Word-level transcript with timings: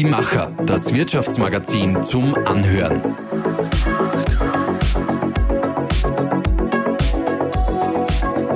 Die 0.00 0.06
Macher, 0.06 0.50
das 0.64 0.94
Wirtschaftsmagazin 0.94 2.02
zum 2.02 2.34
Anhören. 2.46 2.98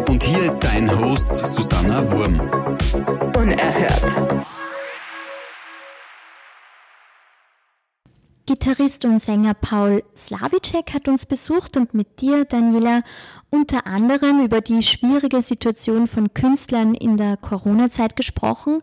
Und 0.08 0.24
hier 0.24 0.42
ist 0.42 0.60
dein 0.60 0.90
Host 0.98 1.36
Susanna 1.36 2.10
Wurm. 2.10 2.40
Unerhört. 3.36 4.04
Gitarrist 8.46 9.04
und 9.04 9.20
Sänger 9.20 9.52
Paul 9.52 10.02
Slavicek 10.16 10.94
hat 10.94 11.08
uns 11.08 11.26
besucht 11.26 11.76
und 11.76 11.92
mit 11.92 12.22
dir, 12.22 12.46
Daniela, 12.46 13.02
unter 13.50 13.86
anderem 13.86 14.42
über 14.42 14.62
die 14.62 14.82
schwierige 14.82 15.42
Situation 15.42 16.06
von 16.06 16.32
Künstlern 16.32 16.94
in 16.94 17.18
der 17.18 17.36
Corona-Zeit 17.36 18.16
gesprochen. 18.16 18.80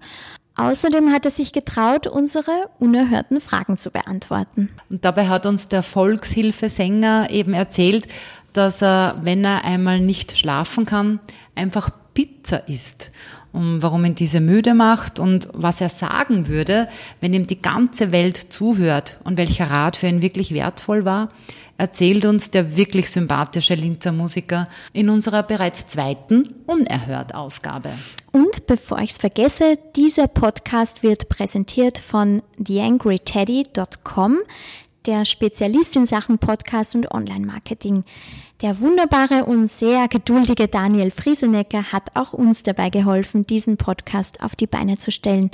Außerdem 0.62 1.12
hat 1.12 1.26
er 1.26 1.32
sich 1.32 1.54
getraut, 1.54 2.06
unsere 2.06 2.70
unerhörten 2.80 3.42
Fragen 3.42 3.78
zu 3.78 3.90
beantworten. 3.90 4.70
Und 4.90 5.04
dabei 5.04 5.28
hat 5.28 5.46
uns 5.46 5.68
der 5.68 5.82
Volkshilfesänger 5.82 7.30
eben 7.32 7.54
erzählt, 7.54 8.08
dass 8.54 8.82
er, 8.82 9.18
wenn 9.24 9.44
er 9.44 9.66
einmal 9.66 10.00
nicht 10.00 10.38
schlafen 10.38 10.86
kann, 10.86 11.20
einfach 11.56 11.90
Pizza 12.14 12.68
isst 12.68 13.12
um 13.54 13.82
warum 13.82 14.06
ihn 14.06 14.16
diese 14.16 14.40
müde 14.40 14.74
macht 14.74 15.20
und 15.20 15.50
was 15.54 15.82
er 15.82 15.90
sagen 15.90 16.48
würde, 16.48 16.88
wenn 17.20 17.34
ihm 17.34 17.48
die 17.48 17.62
ganze 17.62 18.12
Welt 18.12 18.38
zuhört 18.38 19.20
und 19.24 19.38
welcher 19.38 19.70
Rat 19.70 19.98
für 19.98 20.08
ihn 20.08 20.22
wirklich 20.22 20.54
wertvoll 20.54 21.06
war, 21.06 21.30
erzählt 21.82 22.26
uns 22.26 22.52
der 22.52 22.78
wirklich 22.78 23.10
sympathische 23.10 23.74
Linzer 23.74 24.12
Musiker 24.12 24.68
in 24.94 25.10
unserer 25.10 25.42
bereits 25.42 25.88
zweiten 25.88 26.48
Unerhört-Ausgabe. 26.68 27.90
Und 28.32 28.68
bevor 28.68 29.00
ich 29.00 29.10
es 29.10 29.18
vergesse, 29.18 29.80
dieser 29.96 30.28
Podcast 30.28 31.02
wird 31.02 31.28
präsentiert 31.28 31.98
von 31.98 32.44
theangryteddy.com, 32.64 34.38
der 35.08 35.26
Spezialist 35.26 35.96
in 35.96 36.06
Sachen 36.06 36.38
Podcast 36.38 36.94
und 36.94 37.10
Online-Marketing. 37.10 38.04
Der 38.62 38.80
wunderbare 38.80 39.46
und 39.46 39.72
sehr 39.72 40.08
geduldige 40.08 40.68
Daniel 40.68 41.10
Friesenecker 41.10 41.92
hat 41.92 42.12
auch 42.14 42.34
uns 42.34 42.62
dabei 42.62 42.92
geholfen, 42.92 43.48
diesen 43.48 43.78
Podcast 43.78 44.44
auf 44.44 44.56
die 44.56 44.68
Beine 44.68 45.00
zu 45.00 45.10
stellen. 45.10 45.50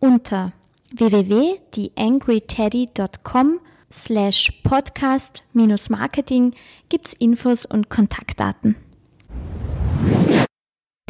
Unter 0.00 0.50
www.theangryteddy.com 0.92 3.60
slash 3.92 4.50
podcast 4.62 5.42
minus 5.52 5.88
marketing 5.90 6.54
gibt's 6.88 7.14
Infos 7.14 7.64
und 7.64 7.88
Kontaktdaten. 7.88 8.76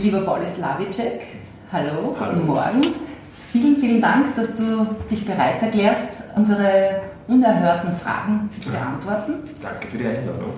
Lieber 0.01 0.21
Paul 0.21 0.47
Slavicek, 0.47 1.23
hallo, 1.73 2.17
hallo, 2.21 2.35
guten 2.35 2.47
Morgen. 2.47 2.81
Vielen, 3.53 3.77
vielen 3.77 4.01
Dank, 4.01 4.35
dass 4.37 4.55
du 4.55 4.87
dich 5.11 5.25
bereit 5.25 5.61
erklärst, 5.63 6.19
unsere 6.37 7.01
unerhörten 7.27 7.93
Fragen 7.93 8.51
zu 8.61 8.71
beantworten. 8.71 9.35
Danke 9.61 9.89
für 9.89 9.99
die 9.99 10.07
Einladung. 10.07 10.53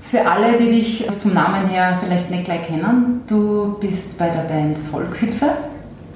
Für 0.00 0.26
alle, 0.26 0.56
die 0.56 0.68
dich 0.68 1.06
vom 1.06 1.32
Namen 1.32 1.66
her 1.66 1.98
vielleicht 2.00 2.30
nicht 2.30 2.44
gleich 2.44 2.66
kennen, 2.66 3.22
du 3.26 3.76
bist 3.80 4.18
bei 4.18 4.28
der 4.28 4.42
Band 4.42 4.78
Volkshilfe. 4.78 5.56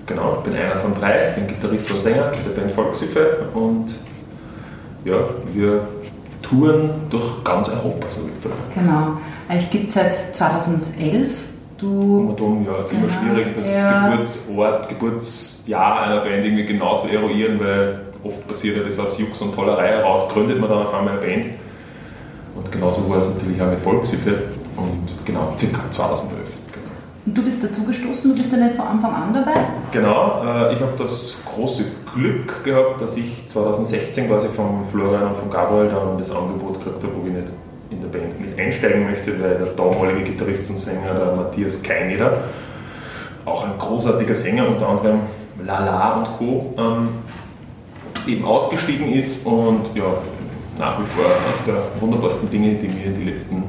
Genau, 0.07 0.39
ich 0.39 0.51
bin 0.51 0.61
einer 0.61 0.77
von 0.77 0.95
drei, 0.95 1.31
ich 1.31 1.35
bin 1.37 1.47
Gitarrist 1.47 1.91
und 1.91 2.01
Sänger 2.01 2.31
der 2.31 2.61
Band 2.61 2.73
Volkshilfe 2.73 3.49
und 3.55 3.87
ja, 5.05 5.17
wir 5.53 5.83
touren 6.43 6.91
durch 7.11 7.45
ganz 7.45 7.69
Europa, 7.69 8.09
so 8.09 8.23
sagen. 8.35 8.55
Genau, 8.75 9.19
ich 9.57 9.69
gibt 9.71 9.93
seit 9.93 10.35
2011. 10.35 11.45
Du, 11.79 12.35
um, 12.39 12.67
ja, 12.67 12.81
es 12.83 12.93
ist 12.93 12.99
immer 12.99 13.09
schwierig, 13.09 13.55
das 13.57 13.73
ja. 13.73 14.11
Geburtsort, 14.11 14.89
Geburtsjahr 14.91 16.03
einer 16.03 16.21
Band 16.21 16.45
irgendwie 16.45 16.67
genau 16.67 16.99
zu 16.99 17.09
eruieren, 17.09 17.59
weil 17.59 18.01
oft 18.23 18.47
passiert 18.47 18.77
ja 18.77 18.83
das 18.83 18.99
aus 18.99 19.19
Jux 19.19 19.41
und 19.41 19.55
Tollerei 19.55 19.89
heraus, 19.89 20.29
gründet 20.29 20.61
man 20.61 20.69
dann 20.69 20.81
auf 20.81 20.93
einmal 20.93 21.19
eine 21.19 21.27
Band 21.27 21.47
und 22.55 22.71
genauso 22.71 23.09
war 23.09 23.19
es 23.19 23.33
natürlich 23.35 23.63
auch 23.63 23.71
mit 23.71 23.81
Volkshilfe 23.81 24.43
und 24.77 25.25
genau, 25.25 25.55
circa 25.59 25.81
2011. 25.91 26.50
Und 27.27 27.37
du 27.37 27.43
bist 27.43 27.63
dazugestoßen, 27.63 28.31
du 28.31 28.37
bist 28.37 28.51
ja 28.51 28.59
nicht 28.59 28.75
von 28.75 28.87
Anfang 28.87 29.13
an 29.13 29.35
dabei? 29.35 29.53
Genau, 29.93 30.43
äh, 30.43 30.75
ich 30.75 30.81
habe 30.81 30.93
das 30.99 31.35
große 31.45 31.85
Glück 32.15 32.65
gehabt, 32.65 33.03
dass 33.03 33.17
ich 33.17 33.47
2016 33.49 34.29
quasi 34.29 34.49
vom 34.49 34.85
Florian 34.85 35.29
und 35.29 35.37
von 35.37 35.51
Gabriel 35.51 35.91
dann 35.91 36.19
das 36.19 36.31
Angebot 36.31 36.79
gekriegt 36.79 37.03
habe, 37.03 37.13
ob 37.15 37.27
ich 37.27 37.33
nicht 37.33 37.49
in 37.91 38.01
der 38.01 38.09
Band 38.09 38.41
mit 38.41 38.59
einsteigen 38.59 39.05
möchte, 39.05 39.33
weil 39.41 39.59
der 39.59 39.67
damalige 39.77 40.23
Gitarrist 40.23 40.71
und 40.71 40.79
Sänger, 40.79 41.13
der 41.13 41.35
Matthias 41.35 41.83
Keineder, 41.83 42.39
auch 43.45 43.65
ein 43.65 43.79
großartiger 43.79 44.35
Sänger, 44.35 44.69
unter 44.69 44.89
anderem 44.89 45.21
Lala 45.65 46.19
und 46.19 46.27
Co., 46.39 46.75
ähm, 46.79 47.09
eben 48.27 48.45
ausgestiegen 48.45 49.13
ist 49.13 49.45
und 49.45 49.95
ja, 49.95 50.05
nach 50.79 50.99
wie 51.01 51.07
vor 51.07 51.25
eines 51.47 51.65
der 51.65 51.83
wunderbarsten 52.01 52.51
Dinge, 52.51 52.75
die 52.75 52.89
mir 52.89 53.11
den 53.11 53.27
letzten 53.27 53.63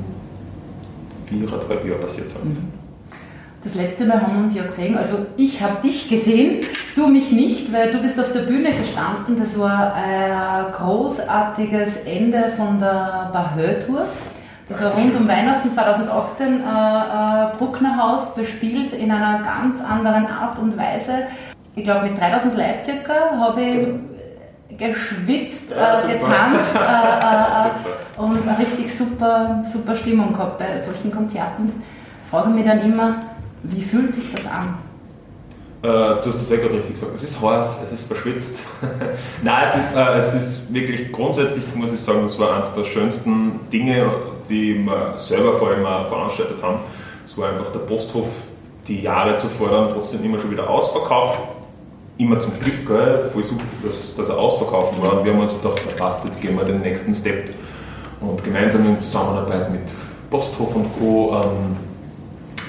viereinhalb 1.25 1.85
Jahren 1.85 2.01
passiert 2.01 2.29
sind. 2.29 2.45
Mhm. 2.45 2.70
Das 3.63 3.75
letzte 3.75 4.05
Mal 4.05 4.19
haben 4.19 4.37
wir 4.37 4.43
uns 4.43 4.55
ja 4.55 4.63
gesehen, 4.63 4.97
also 4.97 5.25
ich 5.37 5.61
habe 5.61 5.81
dich 5.83 6.09
gesehen, 6.09 6.61
du 6.95 7.07
mich 7.07 7.31
nicht, 7.31 7.71
weil 7.71 7.91
du 7.91 7.99
bist 7.99 8.19
auf 8.19 8.33
der 8.33 8.41
Bühne 8.41 8.71
gestanden. 8.71 9.37
Das 9.37 9.59
war 9.59 9.93
ein 9.93 10.71
großartiges 10.71 11.97
Ende 12.05 12.51
von 12.57 12.79
der 12.79 13.29
Bahö-Tour. 13.31 14.07
Das 14.67 14.81
war 14.81 14.91
rund 14.91 15.15
um 15.15 15.27
Weihnachten 15.27 15.71
2018 15.73 16.47
äh, 16.47 16.53
äh, 16.53 17.57
Brucknerhaus 17.57 18.33
bespielt 18.33 18.93
in 18.93 19.11
einer 19.11 19.43
ganz 19.43 19.79
anderen 19.83 20.25
Art 20.25 20.57
und 20.57 20.75
Weise. 20.75 21.27
Ich 21.75 21.83
glaube 21.83 22.09
mit 22.09 22.19
3000 22.19 22.55
Leuten 22.55 22.83
circa 22.83 23.13
habe 23.37 23.61
ich 23.61 23.75
genau 23.75 23.99
geschwitzt, 24.77 25.71
ja, 25.71 25.99
äh, 25.99 26.13
getanzt 26.13 26.75
äh, 26.75 28.17
äh, 28.19 28.21
und 28.21 28.47
eine 28.47 28.57
richtig 28.57 28.97
super, 28.97 29.61
super 29.65 29.95
Stimmung 29.95 30.33
gehabt 30.33 30.57
bei 30.57 30.79
solchen 30.79 31.11
Konzerten. 31.11 31.83
Frage 32.29 32.49
mich 32.49 32.65
dann 32.65 32.81
immer, 32.81 33.15
wie 33.63 33.81
fühlt 33.81 34.13
sich 34.13 34.31
das 34.31 34.45
an? 34.45 34.77
Äh, 35.83 35.87
du 35.87 36.29
hast 36.29 36.41
das 36.41 36.49
ja 36.49 36.57
gerade 36.57 36.75
richtig 36.75 36.93
gesagt. 36.93 37.13
Es 37.15 37.23
ist 37.23 37.41
heiß, 37.41 37.81
es 37.87 37.93
ist 37.93 38.07
verschwitzt. 38.07 38.59
Nein, 39.41 39.67
es 39.67 39.75
ist, 39.75 39.95
äh, 39.95 40.17
es 40.17 40.35
ist 40.35 40.73
wirklich 40.73 41.11
grundsätzlich, 41.11 41.63
muss 41.75 41.91
ich 41.91 41.99
sagen, 41.99 42.21
das 42.23 42.37
war 42.37 42.53
eines 42.53 42.73
der 42.73 42.85
schönsten 42.85 43.59
Dinge, 43.71 44.11
die 44.47 44.75
wir 44.75 45.13
selber 45.15 45.57
vor 45.57 45.69
allem 45.69 45.83
veranstaltet 46.07 46.61
haben. 46.61 46.79
Es 47.25 47.37
war 47.37 47.49
einfach 47.49 47.71
der 47.71 47.79
Posthof, 47.79 48.27
die 48.87 49.01
Jahre 49.01 49.35
zuvor 49.37 49.69
dann 49.69 49.89
trotzdem 49.89 50.23
immer 50.23 50.39
schon 50.39 50.51
wieder 50.51 50.69
ausverkauft 50.69 51.39
immer 52.21 52.39
zum 52.39 52.53
Glück, 52.59 52.85
gell, 52.87 53.29
voll 53.33 53.43
super, 53.43 53.63
dass, 53.83 54.15
dass 54.15 54.29
er 54.29 54.37
ausverkauft 54.37 55.01
war. 55.01 55.17
Und 55.17 55.25
wir 55.25 55.33
haben 55.33 55.39
uns 55.39 55.59
gedacht, 55.61 55.81
passt, 55.97 56.23
jetzt 56.25 56.41
gehen 56.41 56.55
wir 56.55 56.63
den 56.63 56.81
nächsten 56.81 57.13
Step. 57.13 57.49
Und 58.19 58.43
gemeinsam 58.43 58.85
in 58.85 59.01
Zusammenarbeit 59.01 59.71
mit 59.71 59.81
Posthof 60.29 60.75
und 60.75 60.87
Co. 60.99 61.35
Ähm, 61.35 61.90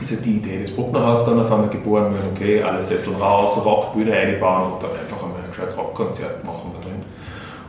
ist 0.02 0.10
ja 0.10 0.16
die 0.24 0.36
Idee 0.36 0.62
des 0.62 0.74
Brucknerhaus 0.74 1.24
dann 1.24 1.40
auf 1.40 1.50
einmal 1.50 1.68
geboren 1.68 2.14
werden, 2.14 2.32
okay, 2.34 2.62
alle 2.62 2.82
Sessel 2.82 3.14
raus, 3.14 3.60
Rockbühne 3.64 4.12
einbauen 4.12 4.72
und 4.72 4.82
dann 4.82 4.90
einfach 4.90 5.22
einmal 5.22 5.40
ein 5.42 5.50
gescheites 5.50 5.76
Rockkonzert 5.76 6.44
machen 6.44 6.72
da 6.74 6.84
drin. 6.84 7.00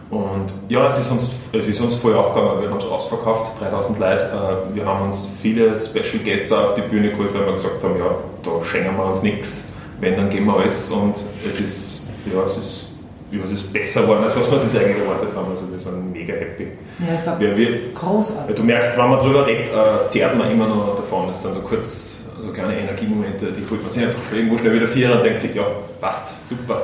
Und 0.10 0.54
ja, 0.70 0.88
es 0.88 1.00
ist 1.00 1.12
uns, 1.12 1.32
es 1.54 1.68
ist 1.68 1.82
uns 1.82 1.96
voll 1.96 2.14
aufgegangen, 2.14 2.62
wir 2.62 2.70
haben 2.70 2.78
es 2.78 2.86
ausverkauft, 2.86 3.60
3000 3.60 4.00
Leute. 4.00 4.26
Äh, 4.72 4.76
wir 4.76 4.86
haben 4.86 5.06
uns 5.06 5.30
viele 5.42 5.80
Special 5.80 6.24
Guests 6.24 6.52
auf 6.52 6.76
die 6.76 6.82
Bühne 6.82 7.10
geholt, 7.10 7.34
weil 7.34 7.46
wir 7.46 7.54
gesagt 7.54 7.82
haben, 7.84 7.98
ja, 7.98 8.12
da 8.44 8.66
schenken 8.66 8.96
wir 8.96 9.06
uns 9.06 9.24
nichts 9.24 9.74
wenn, 10.04 10.16
dann 10.16 10.30
gehen 10.30 10.46
wir 10.46 10.58
alles 10.58 10.90
und 10.90 11.16
es 11.48 11.60
ist, 11.60 12.10
ja, 12.32 12.44
es 12.46 12.58
ist, 12.58 12.90
ja, 13.32 13.40
es 13.46 13.52
ist 13.52 13.74
besser 13.74 14.02
geworden, 14.04 14.24
als 14.24 14.36
was 14.36 14.52
wir 14.52 14.60
sich 14.60 14.80
eigentlich 14.80 14.98
erwartet 14.98 15.30
haben. 15.36 15.52
Also 15.52 15.72
wir 15.72 15.80
sind 15.80 16.12
mega 16.12 16.34
happy. 16.34 16.68
Ja, 17.00 17.16
es 17.16 17.26
war 17.26 17.40
wir, 17.40 17.58
wir, 17.58 17.94
großartig. 17.94 18.56
Du 18.56 18.64
merkst, 18.64 18.98
wenn 18.98 19.10
man 19.10 19.20
drüber 19.20 19.48
redet, 19.48 19.70
äh, 19.70 20.10
zehrt 20.10 20.38
man 20.38 20.52
immer 20.52 20.68
noch 20.68 20.96
davon. 20.96 21.30
Es 21.30 21.42
sind 21.42 21.56
so 21.56 21.62
kurz, 21.62 22.13
so 22.44 22.52
kleine 22.52 22.78
Energiemomente, 22.78 23.48
die 23.52 23.70
holt 23.70 23.84
man 23.84 23.92
sich 23.92 24.04
einfach 24.04 24.34
irgendwo 24.34 24.58
schnell 24.58 24.74
wieder 24.74 24.88
vier 24.88 25.14
und 25.14 25.24
denkt 25.24 25.42
sich, 25.42 25.56
ja, 25.56 25.64
passt, 26.02 26.50
super. 26.50 26.82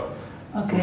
Okay. 0.55 0.81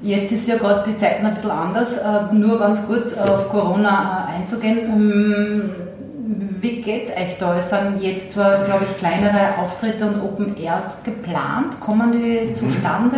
Jetzt 0.00 0.32
ist 0.32 0.48
ja 0.48 0.56
gerade 0.56 0.88
die 0.88 0.96
Zeiten 0.96 1.26
ein 1.26 1.34
bisschen 1.34 1.50
anders. 1.50 1.98
Äh, 1.98 2.34
nur 2.34 2.58
ganz 2.58 2.86
kurz 2.86 3.16
auf 3.16 3.48
Corona 3.48 4.28
äh, 4.30 4.38
einzugehen. 4.38 4.78
Ähm, 4.78 5.70
wie 6.60 6.80
geht 6.80 7.06
es 7.06 7.10
euch 7.12 7.38
da? 7.38 7.56
Es 7.56 7.70
sind 7.70 8.00
jetzt 8.00 8.32
zwar, 8.32 8.64
glaube 8.64 8.84
ich, 8.84 8.96
kleinere 8.96 9.58
Auftritte 9.58 10.06
und 10.06 10.22
Open 10.22 10.56
Airs 10.56 10.98
geplant. 11.04 11.80
Kommen 11.80 12.12
die 12.12 12.50
mhm. 12.50 12.54
zustande? 12.54 13.16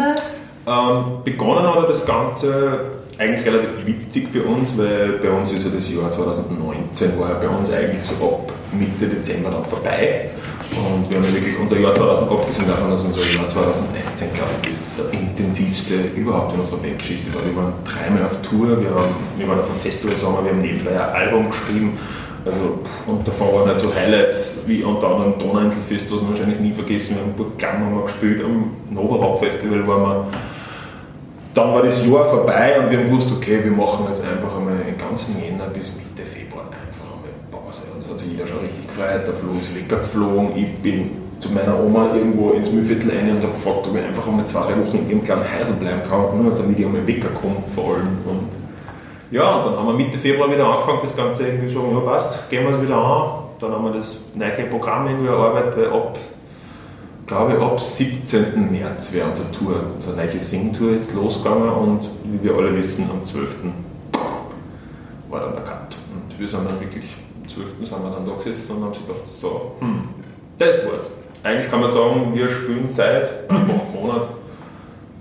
Ähm, 0.67 1.05
begonnen 1.25 1.75
hat 1.75 1.89
das 1.89 2.05
Ganze 2.07 2.81
eigentlich 3.19 3.45
relativ 3.45 3.87
witzig 3.87 4.29
für 4.31 4.43
uns, 4.45 4.79
weil 4.79 5.19
bei 5.23 5.31
uns 5.31 5.53
ist 5.53 5.67
ja 5.67 5.71
das 5.75 5.91
Jahr 5.93 6.11
2019 6.11 7.19
war 7.19 7.31
ja 7.31 7.35
bei 7.37 7.49
uns 7.49 7.71
eigentlich 7.71 8.03
so 8.03 8.25
ab 8.25 8.53
Mitte 8.73 9.07
Dezember 9.07 9.51
dann 9.51 9.65
vorbei. 9.65 10.31
Und 10.71 11.11
wir 11.11 11.17
haben 11.19 11.35
wirklich 11.35 11.59
unser 11.59 11.79
Jahr 11.79 11.93
2000, 11.93 12.31
abgesehen 12.31 12.69
davon, 12.69 12.91
dass 12.91 13.05
unser 13.05 13.23
Jahr 13.23 13.49
2019, 13.49 14.29
glaube 14.35 14.51
ich, 14.63 14.71
das 14.71 15.13
intensivste 15.13 15.95
überhaupt 16.15 16.55
in 16.55 16.61
unserer 16.61 16.79
Bandgeschichte 16.79 17.35
war. 17.35 17.45
Wir 17.45 17.57
waren 17.57 17.73
dreimal 17.85 18.25
auf 18.25 18.41
Tour, 18.43 18.81
wir, 18.81 18.91
haben, 18.91 19.15
wir 19.37 19.49
waren 19.49 19.61
auf 19.61 19.71
einem 19.71 19.81
Festival 19.81 20.17
Sommer, 20.17 20.45
wir 20.45 20.53
haben 20.53 20.61
nebenbei 20.61 20.93
ein 20.93 21.15
Album 21.15 21.51
geschrieben 21.51 21.99
also, 22.45 22.81
und 23.07 23.29
davon 23.29 23.49
waren 23.49 23.69
halt 23.69 23.81
so 23.81 23.95
Highlights 23.95 24.65
wie 24.67 24.83
unter 24.83 25.09
anderem 25.09 25.39
Donauinselfest, 25.39 26.11
was 26.11 26.23
wir 26.23 26.31
wahrscheinlich 26.31 26.61
nie 26.61 26.73
vergessen. 26.73 27.17
Wir 27.17 27.23
haben 27.23 27.35
Burgklamm 27.35 27.85
haben 27.85 27.97
wir 27.97 28.05
gespielt, 28.05 28.43
am 28.43 28.71
Noberhaupt 28.89 29.45
Festival 29.45 29.87
waren 29.87 30.03
wir. 30.03 30.27
dann 31.55 31.75
war 31.75 31.83
das 31.83 32.07
Jahr 32.07 32.25
vorbei 32.25 32.81
und 32.81 32.91
wir 32.91 32.99
haben 32.99 33.11
gewusst, 33.11 33.31
okay, 33.31 33.63
wir 33.63 33.73
machen 33.73 34.07
jetzt 34.09 34.25
einfach 34.25 34.57
einmal 34.57 34.79
den 34.79 34.97
ganzen 34.97 35.43
Jänner 35.43 35.67
bis 35.67 35.97
Mitte 35.97 36.27
Februar 36.27 36.65
einfach 36.73 37.13
einmal 37.13 37.29
Pause. 37.51 37.83
Und 37.93 38.03
das 38.03 38.11
hat 38.11 38.21
sich 38.21 38.33
jeder 38.33 38.47
schon 38.47 38.65
gefreut. 38.91 39.27
Der 39.27 39.35
Flo 39.35 39.53
ist 39.61 39.75
weggeflogen. 39.75 40.57
Ich 40.57 40.69
bin 40.83 41.11
zu 41.41 41.51
meiner 41.53 41.79
Oma 41.83 42.15
irgendwo 42.15 42.51
ins 42.51 42.71
Mühlviertel 42.71 43.11
rein 43.11 43.31
und 43.31 43.43
habe 43.43 43.53
gefragt, 43.53 43.87
ob 43.89 43.97
ich 43.97 44.05
einfach 44.05 44.27
einmal 44.27 44.47
zwei, 44.47 44.77
Wochen 44.77 44.99
in 44.99 45.11
ihrem 45.11 45.25
kleinen 45.25 45.45
Häusl 45.59 45.73
bleiben 45.75 46.03
kann, 46.09 46.43
nur 46.43 46.55
damit 46.55 46.79
ich 46.79 46.85
einmal 46.85 47.07
wegkomme 47.07 47.63
vor 47.75 47.95
allem. 47.95 48.19
Und 48.27 48.49
ja, 49.31 49.57
und 49.57 49.67
dann 49.67 49.77
haben 49.77 49.87
wir 49.87 49.95
Mitte 49.95 50.19
Februar 50.19 50.53
wieder 50.53 50.69
angefangen, 50.69 50.99
das 51.03 51.17
Ganze 51.17 51.47
irgendwie 51.47 51.73
schon, 51.73 51.91
ja 51.93 52.01
passt, 52.01 52.51
gehen 52.51 52.65
wir 52.65 52.75
es 52.75 52.83
wieder 52.83 52.99
an. 52.99 53.29
Dann 53.61 53.73
haben 53.73 53.85
wir 53.85 53.93
das 53.93 54.17
neue 54.35 54.67
Programm 54.69 55.07
irgendwie 55.07 55.29
erarbeitet, 55.29 55.77
weil 55.77 55.87
ab 55.87 56.19
glaube 57.31 57.53
ich, 57.55 57.61
ab 57.61 57.81
17. 57.81 58.73
März 58.73 59.13
wäre 59.13 59.29
unsere 59.29 59.53
Tour, 59.53 59.77
unsere 59.95 60.17
neue 60.17 60.41
Sing-Tour 60.41 60.95
jetzt 60.95 61.15
losgegangen 61.15 61.69
und 61.69 62.11
wie 62.25 62.43
wir 62.43 62.57
alle 62.57 62.77
wissen, 62.77 63.09
am 63.09 63.25
12. 63.25 63.57
war 65.29 65.41
dann 65.41 65.53
der 65.53 65.63
Cut. 65.63 65.97
Und 66.13 66.41
wir 66.41 66.49
sind 66.49 66.69
dann 66.69 66.81
wirklich, 66.81 67.05
12. 67.55 67.89
sind 67.89 68.03
wir 68.03 68.11
dann 68.11 68.27
da 68.27 68.35
gesessen 68.35 68.77
und 68.77 68.85
haben 68.85 68.95
sich 68.95 69.07
gedacht, 69.07 69.27
so, 69.27 69.73
hm, 69.81 70.09
das 70.59 70.85
war's. 70.87 71.11
Eigentlich 71.43 71.71
kann 71.71 71.81
man 71.81 71.89
sagen, 71.89 72.31
wir 72.35 72.51
spielen 72.51 72.89
seit 72.91 73.51
acht 73.51 73.95
Monaten 73.95 74.35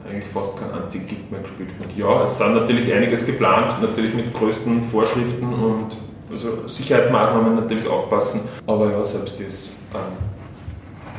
eigentlich 0.09 0.27
fast 0.27 0.57
kein 0.59 0.71
einzigen 0.71 1.07
Gig 1.07 1.19
mehr 1.29 1.41
gespielt. 1.41 1.69
Und 1.81 1.97
ja, 1.97 2.23
es 2.23 2.37
sind 2.37 2.55
natürlich 2.55 2.93
einiges 2.93 3.25
geplant, 3.25 3.81
natürlich 3.81 4.13
mit 4.13 4.33
größten 4.33 4.85
Vorschriften 4.85 5.53
und 5.53 5.97
also 6.31 6.67
Sicherheitsmaßnahmen 6.67 7.55
natürlich 7.55 7.87
aufpassen, 7.87 8.41
aber 8.67 8.91
ja, 8.91 9.03
selbst 9.03 9.39
das 9.39 9.71
ähm, 9.95 10.28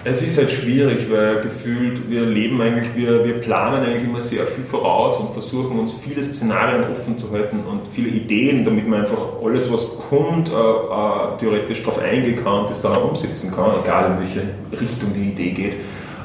es 0.04 0.22
ist 0.22 0.38
halt 0.38 0.50
schwierig, 0.50 1.10
weil 1.10 1.42
gefühlt 1.42 2.10
wir 2.10 2.24
leben 2.24 2.60
eigentlich, 2.62 2.94
wir, 2.96 3.24
wir 3.24 3.34
planen 3.34 3.84
eigentlich 3.84 4.04
immer 4.04 4.22
sehr 4.22 4.46
viel 4.46 4.64
voraus 4.64 5.20
und 5.20 5.32
versuchen 5.32 5.78
uns 5.78 5.92
viele 5.92 6.24
Szenarien 6.24 6.84
offen 6.90 7.18
zu 7.18 7.30
halten 7.30 7.60
und 7.70 7.82
viele 7.92 8.08
Ideen, 8.08 8.64
damit 8.64 8.88
man 8.88 9.02
einfach 9.02 9.20
alles, 9.44 9.70
was 9.70 9.86
kommt, 10.08 10.50
äh, 10.50 10.54
äh, 10.54 11.38
theoretisch 11.38 11.82
darauf 11.82 11.98
eingehen 11.98 12.42
kann 12.42 12.60
und 12.60 12.70
das 12.70 12.80
dann 12.80 12.92
auch 12.92 13.10
umsetzen 13.10 13.52
kann, 13.54 13.72
egal 13.84 14.12
in 14.12 14.20
welche 14.20 14.80
Richtung 14.80 15.12
die 15.12 15.30
Idee 15.32 15.50
geht. 15.50 15.74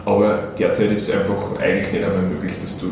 Aber 0.05 0.53
derzeit 0.57 0.91
ist 0.91 1.09
es 1.09 1.19
einfach 1.19 1.59
eigentlich 1.59 1.91
nicht 1.91 2.03
einmal 2.05 2.21
möglich, 2.21 2.53
dass 2.61 2.79
du 2.79 2.87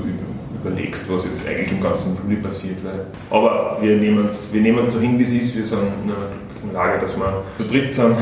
überlegst, 0.62 1.06
was 1.10 1.26
jetzt 1.26 1.48
eigentlich 1.48 1.72
im 1.72 1.82
ganzen 1.82 2.18
Juli 2.24 2.42
passiert. 2.42 2.78
Weil, 2.84 3.06
aber 3.30 3.78
wir 3.80 3.96
nehmen 3.96 4.26
es 4.26 4.52
wir 4.52 4.92
so 4.92 5.00
hin, 5.00 5.18
wie 5.18 5.24
es 5.24 5.34
ist. 5.34 5.56
Wir 5.56 5.66
sind 5.66 5.80
in 5.80 6.12
einer 6.12 6.74
Lage, 6.74 7.02
dass 7.02 7.16
wir 7.16 7.44
zu 7.60 7.68
dritt 7.68 7.96
sind 7.96 8.18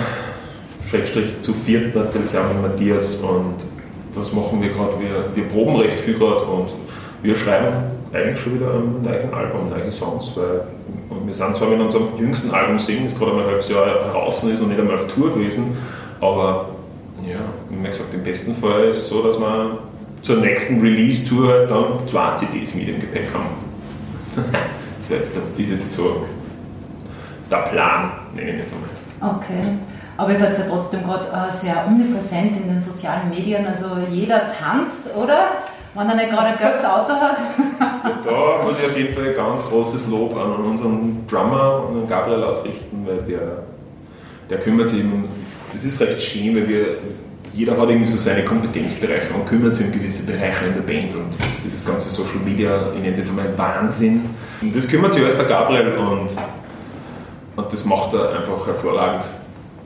Schrägstrich 0.91 1.41
zu 1.41 1.53
viert 1.53 1.95
natürlich 1.95 2.37
auch 2.37 2.53
mit 2.53 2.61
Matthias 2.61 3.15
und 3.15 3.55
was 4.13 4.33
machen 4.33 4.61
wir 4.61 4.69
gerade? 4.69 4.99
Wir, 4.99 5.25
wir 5.33 5.45
proben 5.45 5.77
recht 5.77 6.01
viel 6.01 6.15
gerade 6.15 6.43
und 6.43 6.67
wir 7.23 7.33
schreiben 7.37 7.71
eigentlich 8.11 8.41
schon 8.41 8.55
wieder 8.55 8.73
ein 8.73 9.01
neues 9.01 9.31
Album, 9.31 9.69
neue 9.69 9.89
Songs, 9.89 10.33
weil 10.35 10.67
wir 11.25 11.33
sind 11.33 11.55
zwar 11.55 11.69
mit 11.69 11.79
unserem 11.79 12.07
jüngsten 12.17 12.51
Album 12.51 12.77
Singen, 12.77 13.05
das 13.05 13.17
gerade 13.17 13.31
einmal 13.31 13.45
ein 13.45 13.51
halbes 13.51 13.69
Jahr 13.69 13.85
draußen 14.11 14.53
ist 14.53 14.59
und 14.59 14.67
nicht 14.67 14.81
einmal 14.81 14.95
auf 14.95 15.07
Tour 15.07 15.33
gewesen, 15.33 15.77
aber 16.19 16.65
ja, 17.25 17.39
wie 17.69 17.87
gesagt, 17.87 18.13
im 18.13 18.23
besten 18.23 18.53
Fall 18.53 18.89
ist 18.89 18.97
es 18.97 19.09
so, 19.09 19.23
dass 19.23 19.39
wir 19.39 19.77
zur 20.23 20.37
nächsten 20.37 20.81
Release-Tour 20.81 21.67
dann 21.67 22.05
zwei 22.07 22.35
CDs 22.35 22.75
mit 22.75 22.89
im 22.89 22.99
Gepäck 22.99 23.27
haben. 23.33 23.45
das 25.09 25.31
ist 25.57 25.71
jetzt 25.71 25.93
so 25.93 26.25
der 27.49 27.57
Plan, 27.57 28.11
nenne 28.35 28.51
ich 28.51 28.57
jetzt 28.57 28.73
einmal. 28.73 29.37
Okay. 29.37 29.77
Aber 30.17 30.31
ihr 30.31 30.37
seid 30.37 30.57
ja 30.57 30.65
trotzdem 30.65 31.03
gerade 31.03 31.27
äh, 31.27 31.55
sehr 31.65 31.85
omnipräsent 31.87 32.57
in 32.57 32.67
den 32.67 32.79
sozialen 32.79 33.29
Medien. 33.29 33.65
Also 33.65 33.87
jeder 34.09 34.47
tanzt, 34.47 35.15
oder? 35.15 35.51
Wenn 35.93 36.07
er 36.07 36.15
nicht 36.15 36.29
gerade 36.29 36.47
ein 36.47 36.57
gelbes 36.57 36.85
Auto 36.85 37.13
hat. 37.13 37.37
da 38.25 38.63
muss 38.63 38.79
ich 38.79 38.85
auf 38.85 38.97
jeden 38.97 39.13
Fall 39.13 39.29
ein 39.29 39.35
ganz 39.35 39.65
großes 39.65 40.07
Lob 40.07 40.37
an 40.37 40.53
unseren 40.63 41.27
Drummer 41.27 41.83
und 41.89 42.03
an 42.03 42.07
Gabriel 42.07 42.43
ausrichten, 42.43 43.05
weil 43.05 43.17
der, 43.23 43.63
der 44.49 44.59
kümmert 44.59 44.89
sich 44.89 45.03
um, 45.03 45.25
das 45.73 45.83
ist 45.83 45.99
recht 45.99 46.21
schön, 46.21 46.55
weil 46.55 46.69
wir, 46.69 46.85
jeder 47.53 47.77
hat 47.77 47.89
irgendwie 47.89 48.09
so 48.09 48.17
seine 48.17 48.45
Kompetenzbereiche 48.45 49.33
und 49.33 49.45
kümmert 49.45 49.75
sich 49.75 49.87
um 49.87 49.91
gewisse 49.91 50.23
Bereiche 50.23 50.65
in 50.65 50.75
der 50.75 50.81
Band 50.81 51.13
und 51.15 51.33
dieses 51.65 51.85
ganze 51.85 52.09
Social 52.09 52.39
Media, 52.45 52.87
ich 52.93 53.01
nenne 53.01 53.11
es 53.11 53.17
jetzt 53.17 53.31
einmal 53.31 53.57
Wahnsinn. 53.57 54.29
Und 54.61 54.73
das 54.73 54.87
kümmert 54.87 55.13
sich 55.13 55.23
alles 55.23 55.35
der 55.35 55.45
Gabriel 55.45 55.97
und, 55.97 56.29
und 57.57 57.73
das 57.73 57.83
macht 57.83 58.13
er 58.13 58.39
einfach 58.39 58.65
hervorragend. 58.65 59.25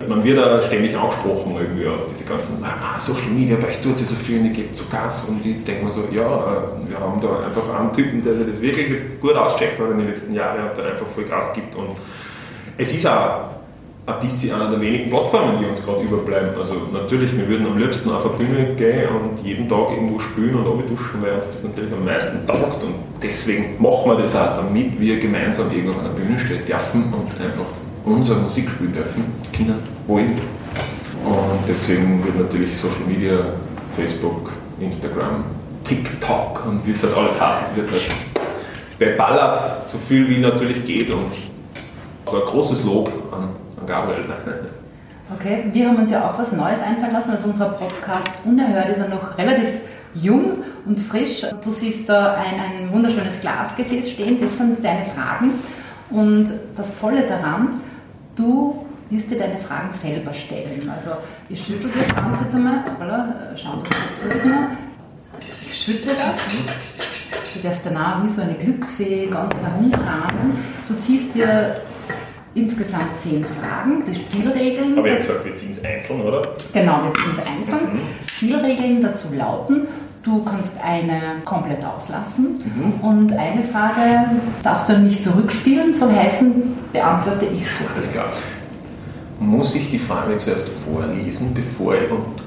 Man 0.07 0.23
wird 0.23 0.37
da 0.37 0.61
ständig 0.61 0.95
angesprochen 0.95 1.55
irgendwie 1.57 1.87
auf 1.87 2.07
diese 2.09 2.25
ganzen 2.25 2.63
ah, 2.63 2.99
Social 2.99 3.29
Media, 3.29 3.55
bei 3.55 3.69
euch 3.69 3.81
tut 3.81 3.97
sich 3.97 4.07
so 4.07 4.15
viel 4.15 4.39
und 4.39 4.47
ich 4.47 4.53
gebe 4.53 4.73
zu 4.73 4.85
Gas 4.87 5.25
und 5.29 5.45
ich 5.45 5.63
denke 5.63 5.85
mir 5.85 5.91
so, 5.91 6.01
ja, 6.11 6.21
äh, 6.21 6.89
wir 6.89 6.99
haben 6.99 7.21
da 7.21 7.45
einfach 7.45 7.79
einen 7.79 7.93
Typen, 7.93 8.23
der 8.23 8.35
sich 8.35 8.45
das 8.45 8.61
wirklich 8.61 8.89
jetzt 8.89 9.21
gut 9.21 9.35
auscheckt 9.35 9.79
hat 9.79 9.89
in 9.91 9.99
den 9.99 10.09
letzten 10.09 10.33
Jahren 10.33 10.69
und 10.69 10.77
der 10.77 10.91
einfach 10.91 11.07
voll 11.07 11.23
Gas 11.23 11.53
gibt 11.53 11.75
und 11.75 11.95
es 12.77 12.93
ist 12.93 13.07
auch 13.07 13.55
ein 14.07 14.19
bisschen 14.19 14.53
einer 14.53 14.69
der 14.69 14.81
wenigen 14.81 15.09
Plattformen, 15.09 15.59
die 15.59 15.65
uns 15.65 15.83
gerade 15.83 16.03
überbleiben. 16.03 16.55
Also 16.59 16.75
natürlich, 16.93 17.35
wir 17.35 17.47
würden 17.47 17.65
am 17.65 17.77
liebsten 17.77 18.11
auf 18.11 18.25
eine 18.25 18.35
Bühne 18.35 18.75
gehen 18.75 19.07
und 19.09 19.43
jeden 19.43 19.67
Tag 19.67 19.89
irgendwo 19.91 20.19
spielen 20.19 20.55
und 20.55 20.89
duschen, 20.89 21.21
weil 21.21 21.33
uns 21.33 21.51
das 21.51 21.63
natürlich 21.63 21.91
am 21.91 22.05
meisten 22.05 22.45
taugt 22.45 22.83
und 22.83 22.95
deswegen 23.23 23.81
machen 23.81 24.11
wir 24.11 24.17
das 24.21 24.35
auch, 24.35 24.57
damit 24.57 24.99
wir 24.99 25.19
gemeinsam 25.19 25.71
irgendwo 25.71 25.93
auf 25.93 25.99
einer 26.01 26.09
Bühne 26.09 26.39
stehen 26.39 26.65
dürfen 26.67 27.13
und 27.13 27.31
einfach 27.41 27.65
unsere 28.05 28.39
Musik 28.39 28.69
spielen 28.69 28.93
dürfen, 28.93 29.25
können, 29.55 29.79
wollen. 30.07 30.37
Und 31.23 31.59
deswegen 31.67 32.23
wird 32.23 32.37
natürlich 32.39 32.77
Social 32.77 33.05
Media, 33.07 33.37
Facebook, 33.95 34.51
Instagram, 34.79 35.43
TikTok 35.83 36.65
und 36.65 36.85
wie 36.85 36.91
es 36.91 37.03
halt 37.03 37.15
alles 37.17 37.39
heißt, 37.39 37.75
wird 37.75 37.91
halt 37.91 38.03
beballert, 38.99 39.89
so 39.89 39.97
viel 39.97 40.27
wie 40.29 40.39
natürlich 40.39 40.85
geht. 40.85 41.09
Und 41.11 41.31
also 42.25 42.41
ein 42.41 42.47
großes 42.47 42.83
Lob 42.83 43.11
an, 43.31 43.49
an 43.79 43.87
Gabriel. 43.87 44.25
Okay, 45.33 45.65
wir 45.73 45.89
haben 45.89 45.97
uns 45.97 46.11
ja 46.11 46.29
auch 46.29 46.37
was 46.37 46.51
Neues 46.51 46.79
einfallen 46.81 47.11
lassen. 47.11 47.31
Also 47.31 47.47
unser 47.47 47.69
Podcast 47.69 48.29
Unerhört 48.43 48.89
ist 48.89 48.99
ja 48.99 49.07
noch 49.07 49.35
relativ 49.39 49.79
jung 50.13 50.63
und 50.85 50.99
frisch. 50.99 51.43
Du 51.63 51.71
siehst 51.71 52.07
da 52.07 52.35
ein, 52.35 52.59
ein 52.59 52.93
wunderschönes 52.93 53.41
Glasgefäß 53.41 54.11
stehen, 54.11 54.39
das 54.39 54.59
sind 54.59 54.85
deine 54.85 55.03
Fragen. 55.05 55.49
Und 56.11 56.53
das 56.77 56.95
Tolle 56.95 57.23
daran, 57.23 57.81
Du 58.35 58.85
wirst 59.09 59.31
dir 59.31 59.37
deine 59.37 59.57
Fragen 59.57 59.93
selber 59.93 60.33
stellen. 60.33 60.89
Also 60.93 61.11
ich 61.49 61.63
schüttel 61.63 61.91
das 61.95 62.13
Ganze 62.13 62.43
jetzt 62.43 62.55
einmal, 62.55 62.83
voilà, 62.99 63.55
schauen, 63.55 63.81
dass 63.81 63.89
du 64.21 64.37
ist 64.37 64.45
noch. 64.45 64.67
Ich 65.65 65.73
schüttle 65.77 66.11
das. 66.13 66.41
Du 67.53 67.59
darfst 67.61 67.85
danach 67.85 68.23
wie 68.23 68.29
so 68.29 68.41
eine 68.41 68.55
Glücksfee 68.55 69.27
ganz 69.27 69.53
herumkramen. 69.53 70.57
Du 70.87 70.95
ziehst 70.95 71.35
dir 71.35 71.81
insgesamt 72.55 73.19
zehn 73.19 73.45
Fragen, 73.45 74.03
die 74.03 74.15
Spielregeln. 74.15 74.97
Aber 74.97 75.07
ich 75.07 75.13
habe 75.13 75.21
gesagt, 75.21 75.45
wir 75.45 75.55
ziehen 75.55 75.77
es 75.77 75.83
einzeln, 75.83 76.21
oder? 76.21 76.55
Genau, 76.73 77.03
wir 77.03 77.13
ziehen 77.13 77.33
es 77.37 77.45
einzeln. 77.45 77.93
Mhm. 77.93 77.99
Spielregeln 78.27 79.01
dazu 79.01 79.27
lauten, 79.33 79.87
Du 80.25 80.43
kannst 80.43 80.73
eine 80.83 81.21
komplett 81.45 81.85
auslassen 81.85 82.59
mhm. 82.65 83.07
und 83.07 83.33
eine 83.33 83.61
Frage 83.61 84.25
darfst 84.63 84.89
du 84.89 84.97
nicht 84.97 85.23
zurückspielen, 85.23 85.93
soll 85.93 86.11
heißen, 86.11 86.63
beantworte 86.91 87.45
ich 87.45 87.69
schon. 87.69 87.85
Alles 87.93 88.11
klar. 88.11 88.25
Muss 89.39 89.75
ich 89.75 89.91
die 89.91 89.99
Frage 89.99 90.35
zuerst 90.39 90.67
vorlesen, 90.67 91.53
bevor 91.53 91.93
ich 91.93 92.09
und, 92.09 92.41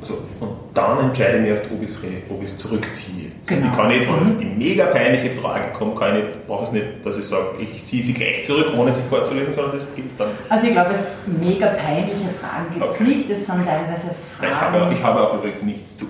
also, 0.00 0.14
und 0.38 0.50
dann 0.74 1.00
entscheide 1.00 1.42
ich 1.42 1.48
erst, 1.48 1.64
ob 1.72 1.82
ich 1.82 1.90
es, 1.90 1.98
es 2.44 2.58
zurückziehe. 2.58 3.32
Genau. 3.46 3.66
Ich 3.66 3.76
kann 3.76 3.88
nicht, 3.88 4.06
wenn 4.06 4.14
mhm. 4.14 4.26
jetzt 4.26 4.40
die 4.40 4.44
mega 4.44 4.86
peinliche 4.86 5.30
Frage 5.30 5.72
kommt, 5.72 5.98
kann 5.98 6.16
ich 6.16 6.24
nicht, 6.26 6.46
brauche 6.46 6.62
es 6.62 6.70
nicht, 6.70 6.86
dass 7.02 7.18
ich 7.18 7.26
sage, 7.26 7.46
ich 7.58 7.84
ziehe 7.84 8.04
sie 8.04 8.14
gleich 8.14 8.44
zurück, 8.44 8.68
ohne 8.78 8.92
sie 8.92 9.02
vorzulesen, 9.02 9.54
sondern 9.54 9.78
es 9.78 9.92
gibt 9.96 10.20
dann. 10.20 10.28
Also 10.48 10.68
ich 10.68 10.72
glaube, 10.72 10.90
es 10.92 11.08
mega 11.26 11.66
peinliche 11.66 12.28
Fragen 12.40 12.66
gibt 12.72 12.84
es 12.84 12.94
okay. 12.94 13.02
nicht, 13.02 13.28
es 13.28 13.44
sind 13.44 13.66
teilweise 13.66 14.14
Fragen. 14.38 14.52
Ich 14.52 14.60
habe, 14.60 14.94
ich 14.94 15.02
habe 15.02 15.20
auch 15.20 15.34
übrigens 15.34 15.62
nichts 15.62 15.96
zu 15.96 16.06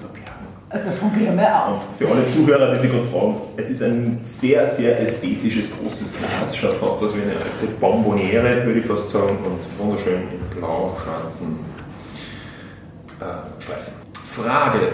Davon 0.74 1.12
gehen 1.16 1.36
wir 1.36 1.66
aus. 1.66 1.86
Für 1.96 2.08
alle 2.08 2.26
Zuhörer, 2.26 2.74
die 2.74 2.80
sich 2.80 2.90
gerade 2.90 3.06
fragen, 3.06 3.36
es 3.56 3.70
ist 3.70 3.82
ein 3.82 4.18
sehr, 4.22 4.66
sehr 4.66 5.00
ästhetisches, 5.00 5.70
großes 5.70 6.14
Glas. 6.18 6.56
Schaut 6.56 6.76
fast 6.78 7.02
aus 7.04 7.14
wie 7.14 7.22
eine 7.22 7.30
alte 7.30 7.72
Bonboniere, 7.80 8.66
würde 8.66 8.80
ich 8.80 8.86
fast 8.86 9.08
sagen, 9.10 9.38
und 9.44 9.78
wunderschön 9.78 10.22
in 10.22 10.58
blau-schwarzen 10.58 11.60
äh, 13.20 13.62
Streifen. 13.62 13.92
Frage. 14.24 14.92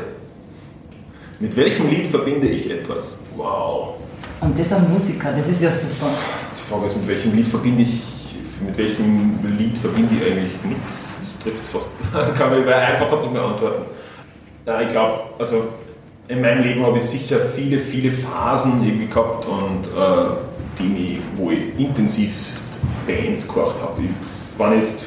Mit 1.38 1.56
welchem 1.56 1.88
Lied 1.88 2.08
verbinde 2.08 2.48
ich 2.48 2.70
etwas? 2.70 3.22
Wow. 3.34 3.94
Und 4.42 4.58
das 4.58 4.66
ist 4.66 4.72
ein 4.74 4.92
Musiker, 4.92 5.32
das 5.32 5.48
ist 5.48 5.62
ja 5.62 5.70
super. 5.70 6.10
Die 6.58 6.70
Frage 6.70 6.86
ist, 6.88 6.96
mit 6.98 7.08
welchem 7.08 7.34
Lied 7.34 7.48
verbinde 7.48 7.82
ich, 7.84 8.02
mit 8.66 8.76
welchem 8.76 9.38
Lied 9.56 9.78
verbinde 9.78 10.14
ich 10.14 10.30
eigentlich 10.30 10.62
nichts? 10.62 11.08
Das 11.22 11.38
trifft 11.38 11.62
es 11.62 11.70
fast. 11.70 11.90
Kann 12.36 12.50
man 12.50 12.68
einfacher 12.68 13.18
zu 13.22 13.30
beantworten. 13.30 13.99
Ja, 14.70 14.80
ich 14.80 14.88
glaube, 14.90 15.18
also 15.36 15.64
in 16.28 16.40
meinem 16.42 16.62
Leben 16.62 16.86
habe 16.86 16.98
ich 16.98 17.04
sicher 17.04 17.40
viele, 17.56 17.80
viele 17.80 18.12
Phasen 18.12 18.86
irgendwie 18.86 19.08
gehabt 19.08 19.48
und 19.48 19.88
äh, 19.98 20.84
mich, 20.84 21.18
wo 21.36 21.50
ich 21.50 21.76
intensiv 21.76 22.56
Bands 23.04 23.48
gehört 23.48 23.74
habe. 23.82 24.02
War 24.58 24.72
jetzt 24.72 25.06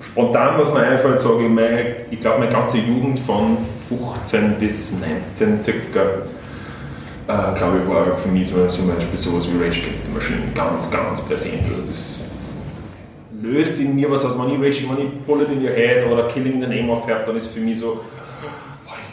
spontan, 0.00 0.58
was 0.58 0.72
mir 0.72 0.80
einfällt, 0.80 1.20
sage 1.20 1.44
ich, 1.44 1.50
mein, 1.50 1.86
ich 2.10 2.18
glaube, 2.18 2.38
meine 2.38 2.50
ganze 2.50 2.78
Jugend 2.78 3.20
von 3.20 3.58
15 3.90 4.54
bis 4.54 4.94
19 5.38 5.62
circa 5.62 6.00
äh, 7.28 7.58
glaube 7.58 7.80
ich, 7.82 7.90
war 7.90 8.16
für 8.16 8.28
mich 8.30 8.48
zum 8.48 8.88
Beispiel 8.88 9.18
sowas 9.18 9.46
wie 9.52 9.62
Rage 9.62 9.82
Against 9.82 10.06
the 10.06 10.12
Machine 10.12 10.38
ganz, 10.54 10.90
ganz 10.90 11.20
präsent. 11.20 11.60
Also 11.68 11.82
das 11.82 12.24
löst 13.42 13.78
in 13.80 13.94
mir 13.94 14.10
was 14.10 14.24
aus, 14.24 14.32
wenn 14.38 14.48
ich 14.48 14.58
Rage, 14.58 14.88
wenn 14.88 15.06
ich 15.06 15.12
Bullet 15.26 15.52
in 15.52 15.62
Your 15.62 15.72
Head 15.72 16.06
oder 16.10 16.26
Killing 16.28 16.62
the 16.62 16.66
Name 16.66 16.90
aufhört, 16.90 17.28
dann 17.28 17.36
ist 17.36 17.48
für 17.48 17.60
mich 17.60 17.80
so, 17.80 18.00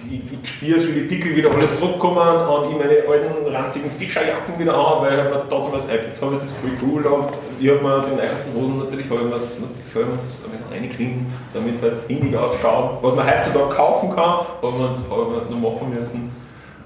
ich, 0.10 0.22
ich 0.44 0.50
spüre 0.50 0.78
es, 0.78 0.88
wie 0.88 0.94
die 0.94 1.08
Pickel 1.08 1.36
wieder 1.36 1.52
alle 1.52 1.72
zurückkommen 1.74 2.18
und 2.20 2.72
ich 2.72 2.78
meine 2.78 2.98
alten 3.08 3.54
ranzigen 3.54 3.92
Fischerjacken 3.92 4.58
wieder 4.58 4.74
an, 4.74 5.02
weil 5.04 5.14
ich 5.14 5.24
mir 5.24 5.74
was 5.74 5.90
eingepickt 5.90 6.22
habe, 6.22 6.34
das 6.34 6.44
ist 6.44 6.52
voll 6.62 6.72
cool 6.82 7.06
und 7.06 7.30
ich 7.60 7.70
habe 7.70 7.82
mir 7.82 8.06
den 8.10 8.20
ersten 8.20 8.54
Hosen 8.54 8.80
natürlich 8.80 9.10
habe 9.10 9.22
ich 9.22 9.26
habe 9.26 10.06
ich 10.06 10.16
was 10.16 10.42
reinkriegen, 10.72 11.26
damit 11.54 11.76
es 11.76 11.84
halt 11.84 11.96
hinnig 12.08 12.36
ausschaut, 12.36 13.00
was 13.02 13.16
man 13.16 13.28
heutzutage 13.28 13.76
kaufen 13.76 14.10
kann, 14.10 14.46
aber 14.62 14.72
man 14.72 14.92
es 14.92 15.08
noch 15.08 15.60
machen 15.60 15.94
müssen 15.94 16.32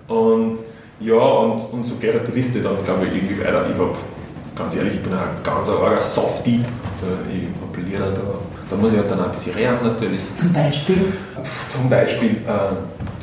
und 0.07 0.59
ja, 0.99 1.13
und, 1.13 1.61
und 1.73 1.83
so 1.85 1.95
geht 1.95 2.15
dann, 2.15 2.83
glaube 2.83 3.05
ich, 3.05 3.15
irgendwie 3.15 3.39
weiter. 3.39 3.67
Ich 3.69 3.77
habe, 3.77 3.93
ganz 4.55 4.75
ehrlich, 4.75 4.95
ich 4.95 5.03
bin 5.03 5.13
ein 5.13 5.43
ganz 5.43 5.69
arger 5.69 5.99
Softie. 5.99 6.65
Also 6.91 7.07
ich 7.31 7.47
appelliere 7.63 8.13
da. 8.13 8.46
Da 8.69 8.75
muss 8.75 8.91
ich 8.91 8.97
halt 8.97 9.09
dann 9.09 9.21
ein 9.21 9.31
bisschen 9.31 9.55
lernen 9.55 9.79
natürlich. 9.83 10.21
Zum 10.35 10.51
Beispiel? 10.51 11.13
Zum 11.69 11.89
Beispiel 11.89 12.31
äh, 12.47 12.75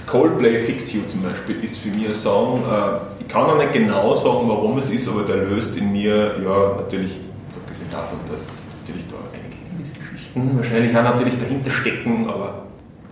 Coldplay 0.06 0.60
Fix 0.60 0.92
You 0.92 1.00
zum 1.06 1.22
Beispiel 1.22 1.62
ist 1.62 1.78
für 1.78 1.90
mich 1.90 2.08
ein 2.08 2.14
Song, 2.14 2.60
äh, 2.60 2.98
ich 3.20 3.28
kann 3.28 3.42
auch 3.44 3.58
nicht 3.58 3.72
genau 3.72 4.14
sagen, 4.14 4.48
warum 4.48 4.78
es 4.78 4.90
ist, 4.90 5.08
aber 5.08 5.22
der 5.22 5.36
löst 5.36 5.76
in 5.76 5.92
mir, 5.92 6.36
ja, 6.42 6.74
natürlich, 6.76 7.12
abgesehen 7.56 7.90
davon, 7.90 8.18
dass 8.30 8.64
natürlich 8.80 9.06
da 9.08 9.16
einige 9.32 10.12
Geschichten 10.12 10.58
wahrscheinlich 10.58 10.96
auch 10.96 11.02
natürlich 11.02 11.38
dahinter 11.38 11.70
stecken, 11.70 12.28
aber 12.28 12.64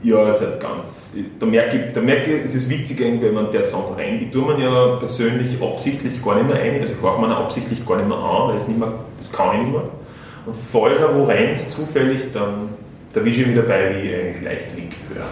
ja, 0.02 0.28
es 0.28 0.40
hat 0.40 0.60
ganz. 0.60 1.14
Da 1.38 1.46
merke 1.46 1.76
ich, 1.76 1.94
da 1.94 2.00
merke 2.00 2.34
ich, 2.34 2.44
es 2.44 2.54
ist 2.56 2.68
witziger, 2.70 3.04
wenn 3.04 3.34
man 3.34 3.52
der 3.52 3.62
Song 3.62 3.94
rein. 3.94 4.20
Ich 4.20 4.30
tue 4.32 4.42
man 4.42 4.60
ja 4.60 4.96
persönlich 4.96 5.62
absichtlich 5.62 6.22
gar 6.22 6.34
nicht 6.34 6.48
mehr 6.48 6.60
ein, 6.60 6.80
also 6.80 6.92
ich 6.94 7.00
man 7.00 7.30
absichtlich 7.30 7.86
gar 7.86 7.98
nicht 7.98 8.08
mehr 8.08 8.18
an, 8.18 8.48
weil 8.48 8.56
es 8.56 8.66
nicht 8.66 8.80
mehr, 8.80 8.92
das 9.18 9.32
kann 9.32 9.54
ich 9.54 9.66
nicht 9.66 9.72
mehr. 9.72 9.84
Und 10.44 10.56
falls 10.56 10.98
er 10.98 11.14
wo 11.14 11.24
rennt, 11.24 11.70
zufällig, 11.70 12.32
dann 12.32 12.70
da 13.12 13.24
wische 13.24 13.42
ich 13.42 13.48
wieder 13.48 13.62
bei, 13.62 13.94
wie 13.94 14.08
ich 14.08 14.14
eigentlich 14.14 14.42
leicht 14.42 14.76
Link 14.76 14.92
höre. 15.12 15.26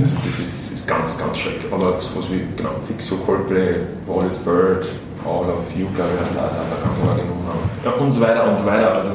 Also 0.00 0.16
das 0.24 0.38
ist, 0.38 0.72
ist 0.72 0.88
ganz, 0.88 1.18
ganz 1.18 1.38
schräg. 1.38 1.60
Aber 1.70 2.00
sowas 2.00 2.26
wie 2.30 2.42
genau, 2.56 2.70
Fixo 2.86 3.16
Coldplay, 3.16 3.76
Wallace 4.06 4.38
Bird, 4.38 4.86
All 5.24 5.48
of 5.50 5.64
You, 5.76 5.86
glaube 5.96 6.10
ich, 6.14 6.20
heißt 6.20 6.36
das, 6.36 6.58
also 6.58 6.74
ganz 6.84 6.98
arge 7.08 7.26
Nummer. 7.26 7.54
Ja, 7.84 7.90
und 7.92 8.12
so 8.12 8.20
weiter 8.20 8.48
und 8.48 8.56
so 8.56 8.66
weiter. 8.66 8.94
Also 8.94 9.10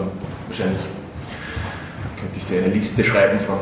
wahrscheinlich 0.48 0.82
könnte 2.20 2.38
ich 2.38 2.46
dir 2.48 2.64
eine 2.64 2.74
Liste 2.74 3.04
schreiben 3.04 3.40
von 3.40 3.60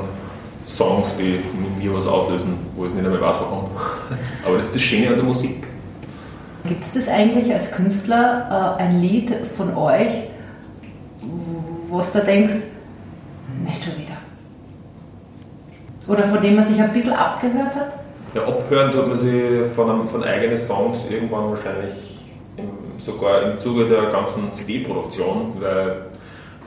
Songs, 0.65 1.17
die 1.17 1.39
mit 1.60 1.77
mir 1.77 1.93
was 1.93 2.07
auslösen, 2.07 2.57
wo 2.75 2.86
ich 2.86 2.93
nicht 2.93 3.05
einmal 3.05 3.22
weiß, 3.22 3.36
warum. 3.41 3.69
Aber 4.45 4.57
das 4.57 4.67
ist 4.67 4.75
das 4.75 4.81
Schöne 4.81 5.10
an 5.10 5.15
der 5.15 5.25
Musik. 5.25 5.67
Gibt 6.65 6.84
es 6.84 6.91
das 6.91 7.07
eigentlich 7.07 7.53
als 7.53 7.72
Künstler 7.72 8.77
äh, 8.79 8.81
ein 8.81 9.00
Lied 9.00 9.31
von 9.55 9.75
euch, 9.77 10.10
was 11.97 12.11
du 12.11 12.19
denkst, 12.19 12.53
nicht 13.63 13.83
schon 13.83 13.93
wieder? 13.97 14.17
Oder 16.07 16.23
von 16.23 16.41
dem 16.41 16.55
man 16.55 16.65
sich 16.65 16.79
ein 16.79 16.93
bisschen 16.93 17.13
abgehört 17.13 17.75
hat? 17.75 17.95
Ja, 18.33 18.43
abhören 18.43 18.91
tut 18.91 19.07
man 19.07 19.17
sich 19.17 19.33
von, 19.75 19.89
einem, 19.89 20.07
von 20.07 20.23
eigenen 20.23 20.57
Songs 20.57 21.07
irgendwann 21.09 21.49
wahrscheinlich 21.49 21.93
im, 22.57 22.69
sogar 22.99 23.43
im 23.43 23.59
Zuge 23.59 23.85
der 23.85 24.07
ganzen 24.07 24.53
CD-Produktion, 24.53 25.53
weil 25.59 26.05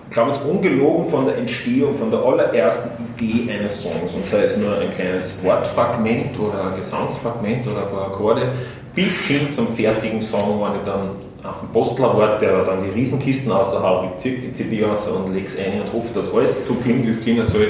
ich 0.08 0.14
glaube 0.14 0.30
jetzt 0.30 0.42
ungelogen 0.44 1.10
von 1.10 1.26
der 1.26 1.36
Entstehung, 1.36 1.94
von 1.94 2.10
der 2.10 2.20
allerersten 2.20 2.90
Idee 3.04 3.52
eines 3.52 3.82
Songs, 3.82 4.14
und 4.14 4.24
sei 4.24 4.44
es 4.44 4.56
nur 4.56 4.78
ein 4.78 4.90
kleines 4.90 5.44
Wortfragment 5.44 6.38
oder 6.40 6.72
ein 6.72 6.76
Gesangsfragment 6.76 7.66
oder 7.66 7.82
ein 7.82 7.90
paar 7.90 8.06
Akkorde, 8.06 8.50
bis 8.94 9.26
hin 9.26 9.50
zum 9.50 9.68
fertigen 9.68 10.22
Song, 10.22 10.62
wenn 10.62 10.80
ich 10.80 10.86
dann 10.86 11.10
auf 11.44 11.60
dem 11.60 11.68
Postler 11.70 12.16
warte, 12.16 12.46
der 12.46 12.64
dann 12.64 12.82
die 12.82 12.90
Riesenkisten 12.90 13.50
raushaut, 13.50 14.10
ich 14.12 14.18
ziehe 14.18 14.38
die 14.38 14.52
CD 14.52 14.84
raus 14.84 15.08
und 15.08 15.32
lege 15.32 15.46
es 15.46 15.56
ein 15.58 15.82
und 15.82 15.92
hoffe, 15.92 16.08
dass 16.14 16.32
alles 16.34 16.66
so 16.66 16.74
klingt, 16.74 17.06
wie 17.06 17.10
es 17.10 17.22
klingen 17.22 17.44
soll. 17.44 17.68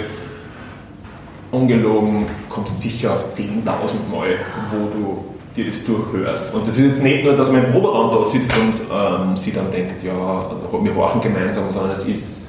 Ungelogen 1.51 2.27
kommst 2.49 2.81
sicher 2.81 3.15
auf 3.15 3.35
10.000 3.35 3.65
Mal, 4.11 4.37
wo 4.71 4.89
du 4.93 5.25
dir 5.57 5.71
das 5.71 5.85
durchhörst. 5.85 6.55
Und 6.55 6.67
das 6.67 6.79
ist 6.79 6.85
jetzt 6.85 7.03
nicht 7.03 7.25
nur, 7.25 7.35
dass 7.35 7.51
mein 7.51 7.73
Proberaum 7.73 8.11
da 8.11 8.25
sitzt 8.25 8.53
und 8.57 8.75
ähm, 8.93 9.37
sie 9.37 9.53
dann 9.53 9.71
denkt, 9.71 10.03
ja, 10.03 10.13
wir 10.13 10.95
horchen 10.95 11.21
gemeinsam, 11.21 11.65
sondern 11.73 11.93
es 11.93 12.07
ist 12.07 12.49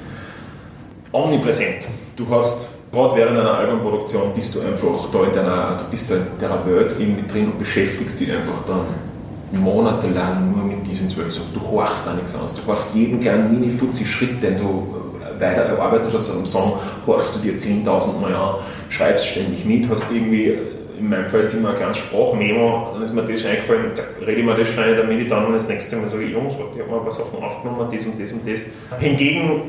omnipräsent. 1.12 1.88
Du 2.16 2.26
hast, 2.30 2.68
gerade 2.92 3.16
während 3.16 3.38
einer 3.38 3.54
Albumproduktion, 3.54 4.34
bist 4.34 4.54
du 4.54 4.60
einfach 4.60 5.08
da 5.12 5.24
in 5.24 5.34
deiner, 5.34 5.78
du 5.78 5.84
bist 5.90 6.10
da 6.10 6.16
in 6.16 6.22
deiner 6.38 6.64
Welt 6.66 6.94
irgendwie 6.98 7.26
drin 7.26 7.46
und 7.46 7.58
beschäftigst 7.58 8.20
dich 8.20 8.30
einfach 8.30 8.62
dann 8.66 9.60
monatelang 9.60 10.52
nur 10.52 10.69
mit 10.90 10.98
diesen 10.98 11.08
zwölf 11.08 11.32
Songs. 11.32 11.52
Du 11.54 11.60
horchst 11.70 12.06
da 12.06 12.14
nichts 12.14 12.34
anderes. 12.34 12.54
Du 12.54 12.66
horchst 12.66 12.94
jeden 12.94 13.20
kleinen 13.20 13.52
Mini-Fuzzi-Schritt, 13.52 14.42
den 14.42 14.58
du 14.58 14.94
weiter 15.38 15.62
erarbeitet 15.62 16.12
hast 16.12 16.30
am 16.30 16.44
Song, 16.44 16.74
horchst 17.06 17.36
du 17.36 17.40
dir 17.40 17.58
10.000 17.58 18.20
Mal 18.20 18.34
an, 18.34 18.56
schreibst 18.90 19.26
ständig 19.26 19.64
mit, 19.64 19.88
hast 19.88 20.10
irgendwie 20.12 20.58
in 20.98 21.08
meinem 21.08 21.28
Fall 21.28 21.40
ist 21.40 21.54
immer 21.54 21.70
ein 21.70 21.76
kleines 21.76 21.96
Sprachmemo, 21.96 22.90
dann 22.92 23.02
ist 23.02 23.14
mir 23.14 23.22
das 23.22 23.46
eingefallen, 23.46 23.92
rede 24.20 24.32
ich 24.32 24.44
mir 24.44 24.54
das 24.54 24.68
schnell, 24.68 24.96
damit 24.96 25.18
ich 25.18 25.28
dann 25.30 25.50
das 25.50 25.66
nächste 25.66 25.96
Mal 25.96 26.10
sage, 26.10 26.26
Jungs, 26.26 26.54
ich 26.74 26.80
habe 26.80 26.90
mal 26.90 26.98
ein 26.98 27.04
paar 27.04 27.12
Sachen 27.12 27.42
aufgenommen, 27.42 27.88
das 27.90 28.06
und 28.06 28.20
das 28.20 28.32
und 28.34 28.46
das. 28.46 28.66
Hingegen, 28.98 29.62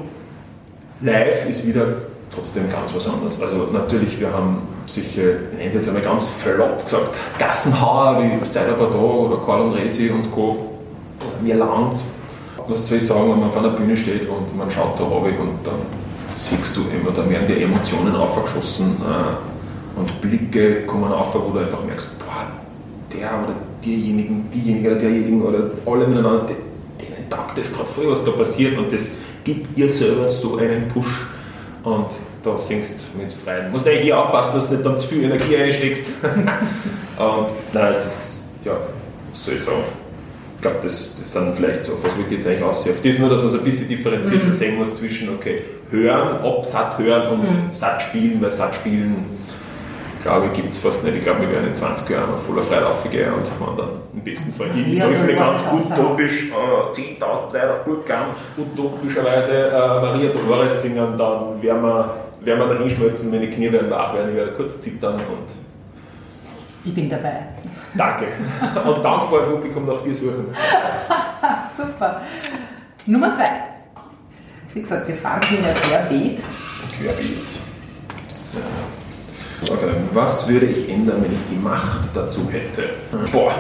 live 1.00 1.50
ist 1.50 1.66
wieder 1.66 1.86
trotzdem 2.36 2.70
ganz 2.70 2.94
was 2.94 3.08
anderes. 3.08 3.42
Also 3.42 3.70
natürlich, 3.72 4.20
wir 4.20 4.34
haben 4.34 4.58
sicher, 4.88 5.22
ich 5.54 5.58
nenne 5.58 5.74
jetzt 5.74 5.88
einmal 5.88 6.04
ganz 6.04 6.28
flott 6.28 6.84
gesagt, 6.84 7.16
Gassenhauer 7.40 8.22
wie 8.22 8.46
Seider 8.46 8.74
Bardot 8.74 9.32
oder 9.32 9.38
Karl 9.46 9.62
und 9.62 9.74
Resi 9.76 10.10
und 10.10 10.30
Co. 10.32 10.71
Mir 11.42 11.56
Land. 11.56 11.96
Was 12.68 12.88
soll 12.88 12.98
ich 12.98 13.08
sagen, 13.08 13.32
wenn 13.32 13.40
man 13.40 13.50
auf 13.50 13.58
einer 13.58 13.70
Bühne 13.70 13.98
steht 13.98 14.30
und 14.30 14.56
man 14.58 14.70
schaut 14.70 15.00
da 15.00 15.04
runter 15.04 15.40
und 15.40 15.66
dann 15.66 16.02
siehst 16.36 16.78
du 16.78 16.82
immer, 16.82 17.12
da 17.12 17.28
werden 17.30 17.48
die 17.48 17.64
Emotionen 17.64 18.16
aufgeschossen. 18.16 18.98
Äh, 19.02 20.00
und 20.00 20.22
Blicke 20.22 20.84
kommen 20.86 21.12
auf, 21.12 21.36
wo 21.36 21.52
du 21.52 21.60
einfach 21.60 21.84
merkst, 21.84 22.18
boah, 22.20 22.48
der 23.14 23.28
oder 23.44 23.56
diejenigen, 23.84 24.50
diejenige 24.52 24.92
oder 24.92 25.00
derjenigen 25.00 25.42
oder 25.42 25.72
alle 25.86 26.08
miteinander, 26.08 26.46
denen 27.00 27.30
taugt 27.30 27.58
das 27.58 27.74
gerade 27.74 27.88
voll, 27.88 28.12
was 28.12 28.24
da 28.24 28.32
passiert 28.32 28.78
und 28.78 28.92
das 28.94 29.10
gibt 29.44 29.76
dir 29.76 29.90
selber 29.92 30.30
so 30.30 30.58
einen 30.58 30.88
Push 30.90 31.28
und 31.84 32.08
da 32.44 32.58
singst 32.58 33.16
mit 33.16 33.34
freien. 33.34 33.72
Musst 33.72 33.88
eigentlich 33.88 34.04
hier 34.04 34.20
aufpassen, 34.20 34.56
dass 34.56 34.70
du 34.70 34.76
nicht 34.76 34.86
dann 34.86 35.00
zu 35.00 35.08
viel 35.08 35.24
Energie 35.24 35.58
einsteckst. 35.58 36.06
und 36.24 37.48
nein, 37.74 37.92
es 37.92 38.06
ist, 38.06 38.50
ja, 38.66 38.78
soll 39.34 39.56
ich 39.56 39.64
sagen? 39.64 39.84
Ich 40.62 40.68
glaube, 40.68 40.78
das, 40.84 41.16
das 41.16 41.34
sind 41.34 41.56
vielleicht 41.56 41.86
so, 41.86 41.94
was 42.04 42.16
wird 42.16 42.32
jetzt 42.32 42.48
eigentlich 42.48 42.62
aussehen? 42.62 42.94
Auf 42.94 43.02
das 43.02 43.18
nur, 43.18 43.30
dass 43.32 43.42
man 43.42 43.50
so 43.50 43.58
ein 43.58 43.64
bisschen 43.64 43.88
differenzierter 43.88 44.46
mhm. 44.46 44.52
sehen 44.52 44.78
muss 44.78 44.94
zwischen, 44.94 45.34
okay, 45.34 45.64
hören, 45.90 46.40
ob 46.44 46.64
satt 46.68 47.00
hören 47.00 47.30
und 47.30 47.40
mhm. 47.40 47.74
satt 47.74 48.04
spielen, 48.04 48.40
weil 48.40 48.52
satt 48.52 48.76
spielen 48.76 49.26
glaube 50.22 50.46
ich, 50.48 50.54
gibt 50.54 50.72
es 50.72 50.78
fast 50.78 51.04
nicht. 51.04 51.18
Ich 51.18 51.24
glaube, 51.24 51.42
wir 51.42 51.50
werden 51.50 51.70
in 51.70 51.76
20 51.76 52.08
Jahren 52.12 52.32
auf 52.32 52.46
voller 52.46 52.62
Freude 52.62 52.88
aufgehen 52.88 53.34
und 53.34 53.50
haben 53.60 53.76
dann 53.76 53.90
im 54.14 54.22
besten 54.22 54.54
Fall, 54.54 54.68
ich 54.78 54.98
ja, 54.98 55.06
sage 55.06 55.14
jetzt 55.14 55.26
nicht 55.26 55.40
ganz 55.40 55.62
utopisch, 55.74 56.52
äh, 56.52 57.00
10.000 57.02 57.54
Leute 57.54 57.72
auf 57.72 57.84
Burgkamm, 57.84 58.26
utopischerweise 58.56 59.70
äh, 59.70 59.72
Maria 59.72 60.30
Dolores 60.30 60.84
singen, 60.84 61.18
dann 61.18 61.60
werden 61.60 61.82
wir, 61.82 62.14
werden 62.42 62.60
wir 62.60 62.68
da 62.68 62.78
hinschmelzen, 62.78 63.32
meine 63.32 63.50
Knie 63.50 63.72
werden 63.72 63.90
wach 63.90 64.14
werden, 64.14 64.30
ich 64.30 64.36
werde 64.36 64.52
kurz 64.52 64.80
zittern 64.80 65.16
und 65.16 65.61
ich 66.84 66.94
bin 66.94 67.10
dabei. 67.10 67.46
Danke. 67.96 68.26
Und 68.86 69.04
dankbar 69.04 69.42
Publikum 69.42 69.86
nach 69.86 70.02
dir 70.04 70.16
suchen. 70.16 70.48
Super. 71.78 72.22
Nummer 73.06 73.34
zwei. 73.34 73.50
Wie 74.74 74.82
gesagt, 74.82 75.08
die 75.08 75.14
Fragen 75.14 75.48
sind 75.48 75.66
ja 75.66 75.74
querbeet. 75.74 76.42
Querbeet. 76.98 77.38
So. 78.30 78.60
Okay, 79.70 79.94
was 80.14 80.48
würde 80.50 80.68
ich 80.68 80.90
ändern, 80.90 81.22
wenn 81.22 81.34
ich 81.34 81.40
die 81.50 81.56
Macht 81.56 82.10
dazu 82.16 82.50
hätte? 82.52 82.90
Boah, 83.32 83.54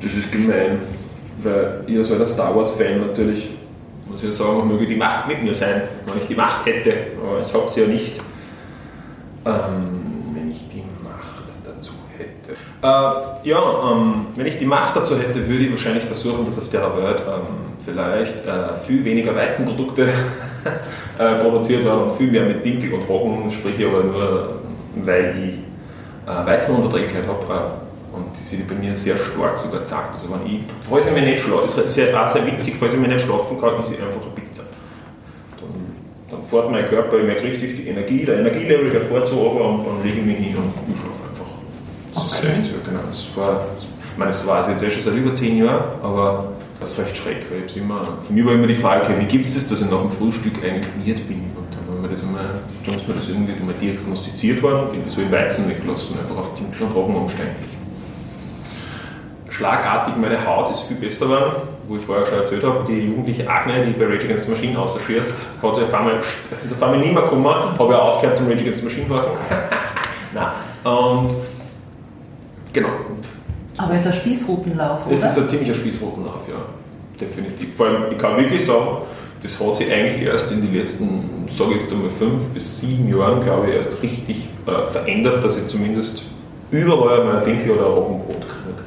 das 0.00 0.14
ist 0.14 0.32
gemein, 0.32 0.78
weil 1.42 1.82
ich 1.86 1.98
als 1.98 2.12
alter 2.12 2.26
Star 2.26 2.56
Wars-Fan 2.56 3.00
natürlich, 3.00 3.50
muss 4.06 4.22
ich 4.22 4.28
ja 4.28 4.32
sagen, 4.34 4.68
möge 4.68 4.86
die 4.86 4.96
Macht 4.96 5.28
mit 5.28 5.42
mir 5.42 5.54
sein, 5.54 5.82
wenn 6.06 6.22
ich 6.22 6.28
die 6.28 6.34
Macht 6.34 6.64
hätte, 6.64 6.94
aber 7.20 7.44
ich 7.46 7.52
habe 7.52 7.68
sie 7.68 7.82
ja 7.82 7.86
nicht. 7.88 8.20
Ähm, 9.44 10.32
wenn 10.34 10.50
ich 10.50 10.66
die 10.72 10.84
Macht 11.02 11.44
dazu 11.64 11.92
hätte. 12.16 12.56
Äh, 12.86 13.48
ja, 13.48 13.90
ähm, 13.90 14.26
wenn 14.36 14.46
ich 14.46 14.58
die 14.58 14.64
Macht 14.64 14.94
dazu 14.94 15.18
hätte, 15.18 15.48
würde 15.48 15.64
ich 15.64 15.70
wahrscheinlich 15.72 16.04
versuchen, 16.04 16.46
dass 16.46 16.58
auf 16.58 16.70
der 16.70 16.82
Welt 16.82 17.20
ähm, 17.26 17.74
vielleicht 17.84 18.46
äh, 18.46 18.74
viel 18.86 19.04
weniger 19.04 19.34
Weizenprodukte 19.34 20.06
äh, 21.18 21.34
produziert 21.36 21.84
werden 21.84 22.10
und 22.10 22.16
viel 22.16 22.30
mehr 22.30 22.44
mit 22.44 22.64
Dinkel 22.64 22.92
und 22.92 23.08
Roggen, 23.08 23.50
sprich 23.50 23.84
aber 23.84 24.04
nur, 24.04 24.60
weil 25.04 25.34
ich 25.36 25.54
äh, 26.30 26.46
Weizenunverträglichkeit 26.46 27.24
habe. 27.26 27.52
Äh, 27.52 28.16
und 28.16 28.26
die 28.38 28.42
sind 28.42 28.68
bei 28.68 28.76
mir 28.76 28.96
sehr 28.96 29.16
stark 29.16 29.58
sogar 29.58 29.80
gezeigt. 29.80 30.10
Also 30.14 30.28
wenn 30.30 30.46
ich, 30.46 30.60
falls 30.88 31.08
ich 31.08 31.12
mich 31.12 31.24
nicht 31.24 31.40
schlafe, 31.40 31.64
ist 31.64 31.92
sehr, 31.92 32.22
auch 32.22 32.28
sehr 32.28 32.46
witzig, 32.46 32.76
falls 32.78 32.94
ich 32.94 33.00
mich 33.00 33.08
nicht 33.08 33.22
schlafen 33.22 33.60
kann, 33.60 33.80
ist 33.80 33.90
ich 33.90 33.98
einfach 33.98 34.22
eine 34.22 34.30
Pizza. 34.36 34.62
Dann, 35.60 36.30
dann 36.30 36.42
fährt 36.42 36.70
mein 36.70 36.86
Körper, 36.86 37.18
ich 37.18 37.24
merke 37.24 37.42
richtig 37.42 37.76
die 37.78 37.88
Energie, 37.88 38.24
der 38.24 38.38
Energielevel, 38.38 38.90
fährt 39.00 39.26
so 39.26 39.34
runter 39.34 39.64
und 39.64 39.86
dann 39.86 40.02
lege 40.04 40.20
ich 40.20 40.24
mich 40.24 40.38
hin 40.38 40.56
und 40.56 40.96
schlafe 40.96 41.25
Das 42.36 42.44
Okay. 42.44 42.52
ist 42.52 42.58
echt, 42.60 42.70
ja, 42.72 42.78
genau. 42.84 43.00
Das 43.06 43.26
war, 43.36 43.60
ich 43.80 44.18
meine, 44.18 44.30
das 44.30 44.46
war 44.46 44.68
jetzt 44.70 44.82
eh 44.84 44.90
schon 44.90 45.02
seit 45.02 45.14
über 45.14 45.34
zehn 45.34 45.58
Jahren, 45.64 45.84
aber 46.02 46.52
das 46.80 46.90
ist 46.90 47.00
recht 47.06 47.16
schräg, 47.16 47.36
weil 47.50 47.62
ich 47.66 47.76
immer, 47.76 48.00
für 48.26 48.32
mich 48.32 48.44
war 48.44 48.52
immer 48.52 48.66
die 48.66 48.74
Frage, 48.74 49.14
wie 49.18 49.24
gibt 49.24 49.46
es 49.46 49.54
das, 49.54 49.68
dass 49.68 49.80
ich 49.80 49.90
nach 49.90 50.00
dem 50.00 50.10
Frühstück 50.10 50.54
einkniert 50.62 51.26
bin? 51.28 51.50
Und 51.56 51.68
dann 51.72 51.94
haben 51.96 52.02
wir 52.02 52.10
das 52.10 52.22
einmal, 52.24 52.44
dann 52.84 52.94
ist 52.96 53.08
mir 53.08 53.14
das 53.14 53.28
irgendwie 53.28 53.52
mal 53.64 53.74
diagnostiziert 53.80 54.62
worden, 54.62 54.88
so 55.08 55.20
im 55.22 55.32
Weizen 55.32 55.68
weggelassen, 55.68 56.18
einfach 56.18 56.36
auf 56.36 56.54
Dinkel 56.54 56.86
und 56.86 56.94
Roggen 56.94 57.16
umsteigen. 57.16 57.56
Schlagartig 59.48 60.14
meine 60.20 60.44
Haut 60.46 60.72
ist 60.72 60.82
viel 60.82 60.96
besser 60.98 61.26
geworden, 61.26 61.52
wo 61.88 61.96
ich 61.96 62.02
vorher 62.04 62.26
schon 62.26 62.38
erzählt 62.40 62.62
habe, 62.64 62.84
die 62.86 63.06
jugendliche 63.06 63.48
Agne, 63.48 63.86
die 63.86 63.92
bei 63.92 64.04
Rage 64.04 64.24
Against 64.24 64.46
the 64.46 64.50
Machine 64.52 64.78
ausschießt, 64.78 65.46
hat 65.62 65.74
sich 65.74 65.84
auf 65.84 65.94
einmal, 65.94 66.20
ist 66.64 66.72
auf 66.74 66.82
einmal 66.82 66.98
nicht 66.98 67.14
mehr 67.14 67.22
gekommen, 67.22 67.46
habe 67.46 67.92
ja 67.92 67.98
aufgehört 68.00 68.36
zum 68.36 68.48
Rage 68.48 68.60
Against 68.60 68.80
the 68.80 68.86
Machine 68.86 69.06
machen. 69.08 69.30
Nein. 70.34 70.48
Und 70.84 71.34
genau, 72.76 72.88
Aber 73.78 73.94
es 73.94 74.00
ist 74.02 74.06
ein 74.06 74.12
Spießrutenlauf, 74.12 75.06
oder? 75.06 75.14
es 75.14 75.24
ist 75.24 75.38
ein 75.38 75.48
ziemlicher 75.48 75.74
Spießrutenlauf, 75.74 76.42
ja. 76.48 76.62
Definitiv. 77.20 77.74
Vor 77.74 77.86
allem, 77.86 78.04
ich 78.10 78.18
kann 78.18 78.36
wirklich 78.36 78.64
sagen, 78.64 78.98
das 79.42 79.58
hat 79.58 79.76
sich 79.76 79.90
eigentlich 79.90 80.22
erst 80.22 80.52
in 80.52 80.60
den 80.60 80.74
letzten, 80.74 81.48
sage 81.56 81.70
ich 81.74 81.82
jetzt 81.82 81.92
einmal, 81.92 82.10
fünf 82.10 82.42
bis 82.52 82.80
sieben 82.80 83.08
Jahren, 83.08 83.42
glaube 83.42 83.68
ich, 83.68 83.76
erst 83.76 84.02
richtig 84.02 84.48
äh, 84.66 84.92
verändert, 84.92 85.42
dass 85.42 85.56
ich 85.56 85.66
zumindest 85.66 86.24
überall 86.70 87.24
mal 87.24 87.42
Dinkel 87.42 87.72
oder 87.72 87.86
ein 87.86 87.92
Roggenbrot 87.92 88.40
kriege. 88.40 88.84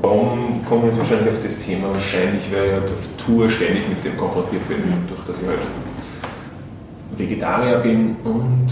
Warum 0.00 0.64
komme 0.68 0.82
ich 0.82 0.88
jetzt 0.90 0.98
wahrscheinlich 0.98 1.34
auf 1.34 1.42
das 1.42 1.58
Thema? 1.58 1.88
Wahrscheinlich, 1.92 2.42
weil 2.52 2.66
ich 2.66 2.72
halt 2.72 2.84
auf 2.84 3.24
Tour 3.24 3.50
ständig 3.50 3.88
mit 3.88 4.04
dem 4.04 4.16
konfrontiert 4.16 4.66
bin, 4.68 4.78
durch 5.08 5.20
dass 5.26 5.42
ich 5.42 5.48
halt 5.48 5.58
Vegetarier 7.16 7.78
bin 7.78 8.16
und 8.24 8.66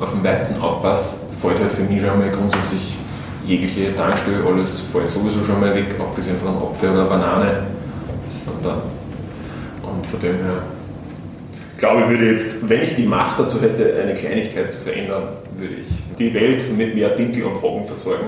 auf 0.00 0.12
den 0.12 0.22
Weizen 0.22 0.60
aufpasse, 0.60 1.26
fällt 1.40 1.58
halt 1.58 1.72
für 1.72 1.82
mich 1.82 2.00
schon 2.00 2.18
mal 2.18 2.30
grundsätzlich 2.30 2.96
jegliche 3.48 3.96
Tankstelle, 3.96 4.44
alles 4.46 4.80
fällt 4.92 5.10
sowieso 5.10 5.44
schon 5.44 5.60
mal 5.60 5.74
weg, 5.74 5.86
abgesehen 5.98 6.36
von 6.38 6.48
einem 6.48 6.62
Apfel 6.62 6.90
oder 6.90 7.00
einer 7.00 7.08
Banane. 7.10 7.62
Und 9.82 10.06
von 10.06 10.20
dem 10.20 10.34
her, 10.34 10.62
glaube 11.78 12.02
ich, 12.02 12.08
würde 12.10 12.30
jetzt, 12.30 12.68
wenn 12.68 12.82
ich 12.82 12.94
die 12.94 13.06
Macht 13.06 13.38
dazu 13.40 13.60
hätte, 13.62 13.94
eine 14.02 14.14
Kleinigkeit 14.14 14.72
zu 14.72 14.80
verändern, 14.80 15.24
würde 15.56 15.74
ich 15.76 15.88
die 16.18 16.32
Welt 16.34 16.76
mit 16.76 16.94
mehr 16.94 17.10
Dinkel 17.10 17.44
und 17.44 17.56
Roggen 17.62 17.86
versorgen. 17.86 18.26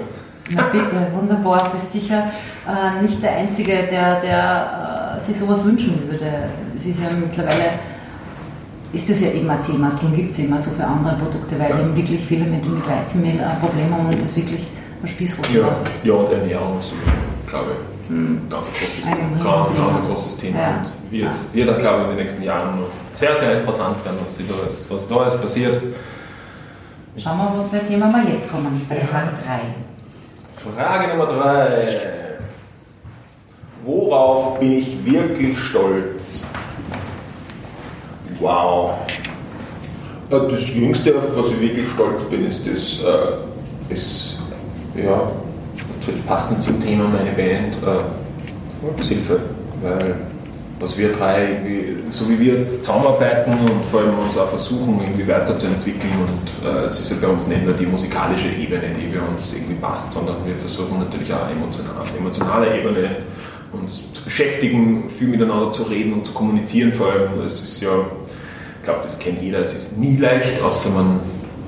Na 0.53 0.65
bitte, 0.73 1.07
wunderbar. 1.15 1.71
Du 1.71 1.79
bist 1.79 1.93
sicher 1.93 2.25
äh, 2.67 3.03
nicht 3.03 3.23
der 3.23 3.37
Einzige, 3.37 3.73
der, 3.91 4.21
der 4.21 5.19
äh, 5.21 5.25
sich 5.27 5.37
sowas 5.39 5.65
wünschen 5.65 6.03
würde. 6.11 6.27
Es 6.77 6.87
ist 6.87 6.99
ja 6.99 7.09
mittlerweile, 7.21 7.71
ist 8.93 9.09
das 9.09 9.21
ja 9.21 9.29
immer 9.31 9.53
ein 9.53 9.63
Thema, 9.63 9.93
darum 9.95 10.13
gibt 10.17 10.33
es 10.33 10.39
immer 10.41 10.59
so 10.59 10.71
für 10.73 10.85
andere 10.85 11.15
Produkte, 11.17 11.57
weil 11.59 11.71
Ja. 11.71 11.79
eben 11.81 11.95
wirklich 11.95 12.21
viele 12.25 12.47
mit, 12.47 12.65
mit 12.65 12.83
Weizenmehl 12.89 13.39
ein 13.41 13.61
Problem 13.61 13.93
haben 13.95 14.07
und 14.07 14.21
das 14.21 14.35
wirklich 14.37 14.67
ein 15.03 15.07
Spießruten 15.09 15.55
Ja, 15.55 15.69
ist. 15.69 16.05
ja 16.05 16.13
und 16.15 16.33
Ernährung 16.33 16.79
ist, 16.79 16.93
glaube 17.49 17.71
ich, 17.73 18.51
ganz 18.51 18.67
ein 18.69 18.73
großes, 18.75 19.07
Ein 19.07 19.41
ganz, 19.43 19.77
ganz 19.77 19.97
ein 19.97 20.07
großes 20.09 20.37
Thema. 20.39 20.59
Ja. 20.59 20.69
Und 21.05 21.11
wird, 21.13 21.25
Ja. 21.25 21.31
wird 21.53 21.69
dann, 21.69 21.79
glaube 21.79 21.97
ich, 21.99 22.03
in 22.11 22.17
den 22.17 22.25
nächsten 22.25 22.43
Jahren 22.43 22.81
noch 22.81 22.87
sehr, 23.15 23.37
sehr 23.37 23.59
interessant 23.59 24.05
werden, 24.05 24.19
was, 24.23 24.37
da 24.39 24.55
alles, 24.63 24.87
was 24.91 25.09
da 25.09 25.17
alles 25.17 25.41
passiert. 25.41 25.83
Schauen 27.17 27.39
wir, 27.39 27.53
was 27.57 27.69
für 27.69 27.77
ein 27.81 27.89
Thema 27.89 28.13
wir 28.13 28.33
jetzt 28.33 28.51
kommen, 28.51 28.85
bei 28.89 28.97
Frage 28.97 29.31
3. 29.47 30.71
Frage 30.77 31.09
Nummer 31.09 31.27
drei. 31.27 31.69
Worauf 33.85 34.59
bin 34.59 34.73
ich 34.75 35.05
wirklich 35.05 35.59
stolz? 35.59 36.45
Wow. 38.39 38.93
Das 40.29 40.75
Jüngste, 40.75 41.17
auf 41.17 41.25
was 41.37 41.47
ich 41.51 41.61
wirklich 41.61 41.89
stolz 41.91 42.23
bin, 42.25 42.47
ist 42.47 42.67
das, 42.67 42.99
äh, 43.03 43.93
ist, 43.93 44.30
ja, 44.97 45.31
natürlich 45.99 46.27
passend 46.27 46.63
zum 46.63 46.81
Thema 46.81 47.05
meine 47.05 47.33
Band, 47.33 47.77
äh, 47.77 48.81
Volkshilfe, 48.81 49.41
weil 49.83 50.15
was 50.81 50.97
wir 50.97 51.13
drei, 51.13 51.59
so 52.09 52.29
wie 52.31 52.41
wir 52.41 52.83
zusammenarbeiten 52.83 53.53
und 53.53 53.85
vor 53.91 54.01
allem 54.01 54.19
uns 54.19 54.39
auch 54.39 54.49
versuchen, 54.49 54.99
irgendwie 55.03 55.29
weiterzuentwickeln 55.29 56.13
und 56.21 56.67
äh, 56.67 56.87
es 56.87 57.01
ist 57.01 57.11
ja 57.11 57.27
bei 57.27 57.33
uns 57.33 57.47
nicht 57.47 57.65
nur 57.65 57.75
die 57.75 57.85
musikalische 57.85 58.49
Ebene, 58.49 58.85
die 58.97 59.15
für 59.15 59.21
uns 59.21 59.55
irgendwie 59.55 59.75
passt, 59.75 60.15
sondern 60.15 60.37
wir 60.47 60.55
versuchen 60.55 60.99
natürlich 61.01 61.33
auch 61.33 61.51
emotional, 61.51 62.01
auf 62.01 62.19
emotionaler 62.19 62.75
Ebene 62.75 63.17
uns 63.73 64.01
zu 64.15 64.25
beschäftigen, 64.25 65.09
viel 65.11 65.29
miteinander 65.29 65.71
zu 65.71 65.83
reden 65.85 66.15
und 66.15 66.27
zu 66.27 66.33
kommunizieren 66.33 66.93
vor 66.93 67.13
allem. 67.13 67.43
Es 67.45 67.63
ist 67.63 67.83
ja, 67.83 67.91
ich 68.79 68.85
glaube, 68.85 69.01
das 69.05 69.19
kennt 69.19 69.43
jeder, 69.43 69.61
es 69.61 69.75
ist 69.75 69.99
nie 69.99 70.17
leicht, 70.17 70.63
außer 70.63 70.91
man 70.91 71.21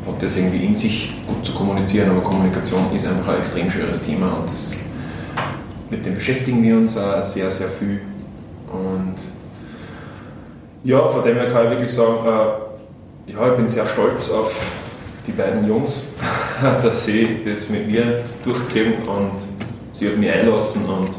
hat 0.07 0.23
das 0.23 0.37
irgendwie 0.37 0.65
in 0.65 0.77
sich, 0.77 1.15
gut 1.27 1.45
zu 1.45 1.53
kommunizieren, 1.55 2.11
aber 2.11 2.21
Kommunikation 2.21 2.87
ist 2.95 3.07
einfach 3.07 3.35
ein 3.35 3.39
extrem 3.39 3.71
schweres 3.71 4.03
Thema 4.05 4.27
und 4.41 4.51
das, 4.51 4.81
mit 5.91 6.05
dem 6.05 6.15
beschäftigen 6.15 6.63
wir 6.63 6.77
uns 6.77 6.97
auch 6.97 7.23
sehr, 7.23 7.51
sehr 7.51 7.69
viel. 7.69 8.01
Und 8.73 9.17
ja, 10.85 11.09
von 11.09 11.23
dem 11.23 11.37
her 11.37 11.49
kann 11.49 11.65
ich 11.65 11.71
wirklich 11.71 11.93
sagen, 11.93 12.27
äh, 12.27 13.33
ja, 13.33 13.51
ich 13.51 13.57
bin 13.57 13.69
sehr 13.69 13.87
stolz 13.87 14.31
auf 14.33 14.53
die 15.27 15.33
beiden 15.33 15.67
Jungs, 15.69 16.05
dass 16.83 17.05
sie 17.05 17.41
das 17.45 17.69
mit 17.69 17.87
mir 17.87 18.25
durchziehen 18.45 18.95
und 19.07 19.33
sie 19.93 20.09
auf 20.09 20.17
mich 20.17 20.31
einlassen 20.31 20.85
und 20.87 21.11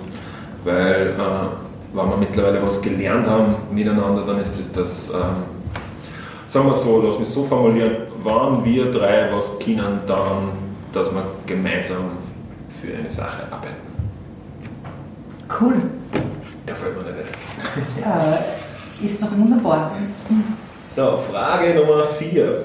weil, 0.65 1.09
äh, 1.11 1.95
wenn 1.95 2.09
wir 2.09 2.17
mittlerweile 2.17 2.61
was 2.63 2.81
gelernt 2.81 3.27
haben 3.27 3.55
miteinander, 3.71 4.23
dann 4.25 4.41
ist 4.41 4.59
es 4.59 4.71
das, 4.71 5.11
ähm, 5.11 5.43
sagen 6.47 6.67
wir 6.67 6.75
so, 6.75 7.01
lass 7.01 7.19
mich 7.19 7.27
so 7.27 7.43
formulieren, 7.43 8.12
wann 8.23 8.63
wir 8.65 8.91
drei 8.91 9.29
was 9.31 9.59
können, 9.59 9.99
dann, 10.07 10.51
dass 10.93 11.13
wir 11.13 11.23
gemeinsam 11.45 12.17
für 12.81 12.95
eine 12.97 13.09
Sache 13.09 13.43
arbeiten. 13.51 13.93
Cool. 15.59 15.75
Der 16.67 16.75
fällt 16.75 16.97
mir 16.97 17.03
nicht 17.03 17.15
ein. 17.19 18.01
Ja, 18.01 18.39
ist 19.05 19.21
doch 19.21 19.31
wunderbar. 19.31 19.91
So, 20.85 21.17
Frage 21.31 21.75
Nummer 21.75 22.05
4. 22.05 22.61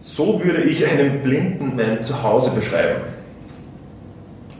So 0.00 0.42
würde 0.42 0.62
ich 0.62 0.86
einem 0.86 1.22
Blinden 1.22 1.76
mein 1.76 2.02
Zuhause 2.02 2.50
beschreiben. 2.50 3.02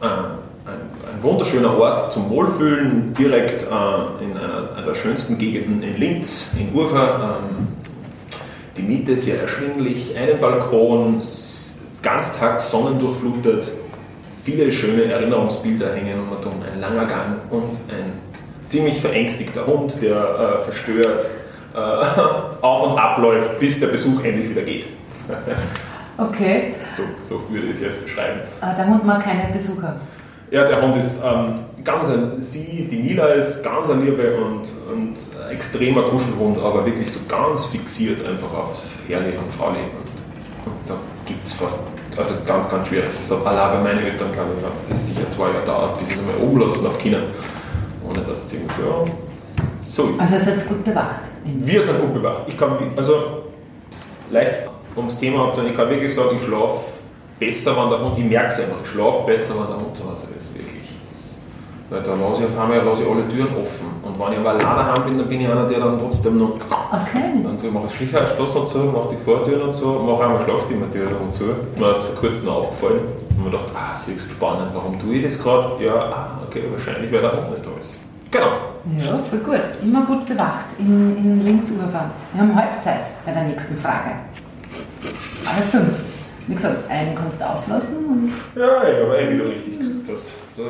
Äh, 0.00 0.06
ein, 0.06 0.80
ein 1.14 1.22
wunderschöner 1.22 1.76
Ort 1.78 2.12
zum 2.12 2.30
Wohlfühlen, 2.30 3.14
direkt 3.14 3.64
äh, 3.64 4.24
in 4.24 4.36
einer, 4.36 4.76
einer 4.76 4.86
der 4.86 4.94
schönsten 4.94 5.38
Gegenden 5.38 5.82
in 5.82 5.96
Linz, 5.96 6.54
in 6.58 6.74
Urfa. 6.74 7.38
Ähm, 7.40 7.68
die 8.78 8.82
Miete 8.82 9.12
ist 9.12 9.24
sehr 9.24 9.42
erschwinglich, 9.42 10.16
einen 10.16 10.40
Balkon, 10.40 11.20
ganztags 12.02 12.70
sonnendurchflutet, 12.70 13.68
viele 14.44 14.70
schöne 14.72 15.04
Erinnerungsbilder 15.04 15.92
hängen 15.94 16.20
um 16.20 16.36
und 16.36 16.46
um, 16.46 16.52
ein 16.62 16.80
langer 16.80 17.06
Gang 17.06 17.36
und 17.50 17.64
ein 17.88 18.12
ziemlich 18.68 19.00
verängstigter 19.00 19.66
Hund, 19.66 20.00
der 20.00 20.60
äh, 20.60 20.64
verstört 20.64 21.26
äh, 21.74 21.78
auf 22.62 22.92
und 22.92 22.98
abläuft, 22.98 23.58
bis 23.58 23.80
der 23.80 23.88
Besuch 23.88 24.22
endlich 24.24 24.50
wieder 24.50 24.62
geht. 24.62 24.86
Okay, 26.20 26.74
So, 26.96 27.04
so 27.22 27.40
würde 27.48 27.68
ich 27.68 27.76
es 27.76 27.80
jetzt 27.80 28.04
beschreiben. 28.04 28.40
äh, 28.60 28.74
der 28.74 28.88
Hund 28.88 29.06
mag 29.06 29.22
keine 29.22 29.52
Besucher. 29.52 30.00
Ja, 30.50 30.64
der 30.64 30.80
Hund 30.80 30.96
ist 30.96 31.22
ähm, 31.22 31.56
ganz 31.84 32.08
ein, 32.08 32.40
sie, 32.40 32.88
die 32.90 32.96
Mila 32.96 33.26
ist 33.28 33.62
ganz 33.62 33.90
eine 33.90 34.02
Liebe 34.02 34.36
und, 34.36 34.62
und 34.90 35.14
ein 35.44 35.50
extremer 35.50 36.02
Kuschelhund, 36.02 36.58
aber 36.58 36.86
wirklich 36.86 37.12
so 37.12 37.20
ganz 37.28 37.66
fixiert 37.66 38.26
einfach 38.26 38.52
auf 38.54 38.82
Herrlich 39.06 39.34
und 39.36 39.52
Fraulich. 39.52 39.78
Und, 39.78 40.72
und 40.72 40.78
da 40.88 40.94
gibt 41.26 41.46
es 41.46 41.52
fast, 41.52 41.78
also 42.16 42.34
ganz, 42.46 42.70
ganz 42.70 42.88
schwierig. 42.88 43.10
So 43.20 43.36
allein 43.44 43.78
bei 43.78 43.92
meinen 43.92 44.06
Eltern, 44.06 44.32
glaube 44.32 44.50
ich, 44.58 44.64
hat 44.64 44.90
das 44.90 45.06
sicher 45.06 45.30
zwei 45.30 45.48
Jahre 45.48 45.66
dauert, 45.66 45.98
bis 45.98 46.08
ich 46.08 46.14
es 46.14 46.20
einmal 46.20 46.36
oben 46.36 46.60
lassen 46.60 46.86
habe 46.86 46.98
können, 46.98 47.24
ohne 48.08 48.20
dass 48.20 48.48
sie 48.48 48.56
ja, 48.56 49.04
so 49.86 50.04
ist 50.08 50.20
Also 50.20 50.34
ihr 50.34 50.40
seid 50.40 50.68
gut 50.68 50.84
bewacht. 50.84 51.20
wir 51.44 51.82
sind 51.82 52.00
gut 52.00 52.14
bewacht. 52.14 52.42
Ich 52.46 52.56
kann, 52.56 52.70
also, 52.96 53.42
leicht 54.30 54.68
ums 54.96 55.18
Thema 55.18 55.48
abzuhören, 55.48 55.72
ich 55.72 55.76
kann 55.76 55.90
wirklich 55.90 56.14
sagen, 56.14 56.36
ich 56.36 56.42
schlafe 56.42 56.80
besser, 57.38 57.76
wenn 57.76 57.90
der 57.90 58.00
Hund, 58.00 58.18
ich 58.18 58.24
merke 58.24 58.48
es 58.48 58.60
einfach, 58.60 58.78
ich 58.84 58.90
schlafe 58.90 59.26
besser, 59.26 59.54
wenn 59.54 59.66
der 59.68 59.76
Hund 59.76 59.96
zu 59.96 60.04
Hause 60.04 60.28
ist, 60.38 60.54
wirklich. 60.54 60.88
Das, 61.10 61.38
weil 61.90 62.02
da 62.02 62.10
lasse 62.14 62.42
ich 62.42 62.48
auf 62.48 62.58
einmal 62.60 62.84
lasse 62.84 63.02
ich 63.02 63.08
alle 63.08 63.28
Türen 63.28 63.52
offen. 63.56 63.88
Und 64.02 64.18
wenn 64.18 64.32
ich 64.32 64.38
aber 64.38 64.50
alleine 64.50 64.74
daheim 64.82 65.04
bin, 65.04 65.18
dann 65.18 65.28
bin 65.28 65.40
ich 65.40 65.48
einer, 65.48 65.66
der 65.66 65.80
dann 65.80 65.98
trotzdem 65.98 66.38
noch, 66.38 66.54
Okay. 66.90 67.42
dann 67.44 67.58
so, 67.58 67.70
mache 67.70 67.86
ich 67.88 67.94
Schlichheit, 67.94 68.28
Schloss 68.34 68.56
und 68.56 68.68
so, 68.68 68.78
mache 68.84 69.10
die 69.12 69.22
Vortüren 69.24 69.62
und 69.62 69.72
so, 69.74 69.98
mache 70.00 70.24
einmal 70.24 70.42
Schlafzimmertür 70.44 71.06
und 71.20 71.34
so. 71.34 71.44
Mir 71.78 71.90
ist 71.92 71.98
vor 72.00 72.16
kurzem 72.20 72.48
aufgefallen 72.48 73.00
und 73.30 73.44
mir 73.44 73.50
gedacht, 73.50 73.68
ah, 73.74 73.92
das 73.92 74.08
ist 74.08 74.30
spannend, 74.30 74.70
warum 74.74 74.98
tue 74.98 75.16
ich 75.16 75.24
das 75.24 75.42
gerade? 75.42 75.84
Ja, 75.84 75.94
ah, 75.94 76.38
okay, 76.46 76.62
wahrscheinlich, 76.72 77.12
weil 77.12 77.20
der 77.20 77.32
Hund 77.32 77.50
nicht 77.50 77.64
da 77.64 77.70
ist. 77.80 77.98
Genau. 78.30 78.52
Ja, 78.98 79.18
voll 79.30 79.38
gut. 79.40 79.60
Immer 79.82 80.02
gut 80.06 80.26
bewacht 80.26 80.66
in, 80.78 81.16
in 81.16 81.44
Linz-Ufer. 81.44 82.10
Wir 82.32 82.40
haben 82.42 82.54
Halbzeit 82.54 83.10
bei 83.24 83.32
der 83.32 83.44
nächsten 83.44 83.76
Frage. 83.78 84.10
Alle 85.46 85.62
fünf. 85.70 85.94
Wie 86.48 86.54
gesagt, 86.54 86.90
einen 86.90 87.14
kannst 87.14 87.40
du 87.40 87.44
auslassen 87.44 88.32
Ja, 88.56 88.62
ja, 88.62 89.04
aber 89.04 89.30
wie 89.30 89.36
du 89.36 89.44
richtig 89.44 89.78
gesagt 89.78 90.08
hast. 90.10 90.32
Da, 90.56 90.62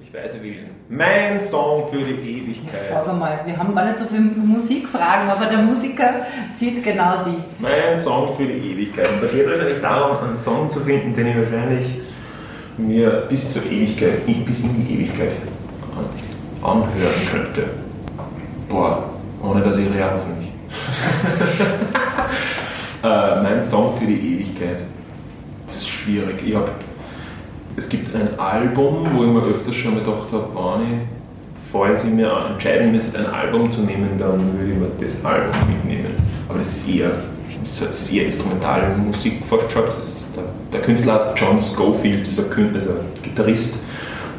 ich 0.00 0.14
weise 0.14 0.40
wählen. 0.40 0.70
Mein 0.88 1.40
Song 1.40 1.88
für 1.90 1.98
die 1.98 2.12
Ewigkeit. 2.12 2.80
Sag 2.90 3.08
einmal, 3.08 3.40
wir 3.44 3.56
haben 3.56 3.74
gar 3.74 3.86
nicht 3.86 3.98
so 3.98 4.04
viele 4.04 4.20
Musikfragen, 4.20 5.28
aber 5.28 5.46
der 5.46 5.58
Musiker 5.58 6.10
zieht 6.54 6.84
genau 6.84 7.24
die. 7.26 7.42
Mein 7.58 7.96
Song 7.96 8.36
für 8.36 8.44
die 8.44 8.72
Ewigkeit. 8.72 9.08
Und 9.10 9.22
da 9.24 9.26
geht 9.26 9.46
es 9.46 9.60
eigentlich 9.60 9.80
darum, 9.80 10.28
einen 10.28 10.36
Song 10.36 10.70
zu 10.70 10.78
finden, 10.80 11.12
den 11.16 11.26
ich 11.26 11.36
wahrscheinlich 11.38 12.00
mir 12.76 13.26
bis 13.28 13.52
zur 13.52 13.64
Ewigkeit, 13.64 14.24
bis 14.26 14.60
in 14.60 14.76
die 14.76 14.94
Ewigkeit 14.94 15.32
anhören 16.62 17.28
könnte. 17.32 17.64
Boah, 18.68 19.10
ohne 19.42 19.60
dass 19.62 19.78
ich 19.78 19.92
real 19.92 20.12
hoffentlich. 20.14 20.52
äh, 23.02 23.42
mein 23.42 23.62
Song 23.62 23.96
für 23.98 24.06
die 24.06 24.34
Ewigkeit. 24.34 24.84
Das 25.66 25.76
ist 25.76 25.88
schwierig. 25.88 26.36
Ich 26.46 26.54
hab, 26.54 26.70
es 27.76 27.88
gibt 27.88 28.14
ein 28.14 28.38
Album, 28.38 29.06
wo 29.14 29.24
ich 29.24 29.30
mir 29.30 29.42
öfters 29.42 29.74
schon 29.74 29.94
gedacht 29.94 30.28
habe, 30.32 30.48
Barney, 30.54 31.00
falls 31.72 32.04
ich 32.04 32.12
mir 32.12 32.30
entscheiden 32.50 32.92
müsste, 32.92 33.18
ein 33.18 33.26
Album 33.26 33.72
zu 33.72 33.80
nehmen, 33.80 34.10
dann 34.18 34.58
würde 34.58 34.72
ich 34.72 34.78
mir 34.78 34.88
das 35.00 35.24
Album 35.24 35.52
mitnehmen. 35.68 36.14
Aber 36.48 36.58
das 36.58 36.68
ist 36.68 36.88
eher, 36.88 37.10
das 37.62 38.00
ist 38.00 38.12
eher 38.12 38.26
instrumentale 38.26 38.96
Musik 38.96 39.42
fast 39.48 39.72
schon. 39.72 39.84
Der, 40.36 40.44
der 40.72 40.80
Künstler 40.82 41.14
heißt 41.14 41.32
John 41.36 41.60
Schofield, 41.62 42.26
dieser 42.26 42.44
Künstler, 42.44 42.80
also 42.80 42.94
Gitarrist. 43.22 43.84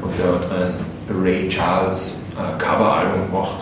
Und 0.02 0.18
der 0.20 0.28
hat 0.28 0.50
ein 0.52 1.24
Ray 1.24 1.50
Charles 1.50 2.20
äh, 2.38 2.62
Coveralbum 2.62 3.32
gemacht. 3.32 3.58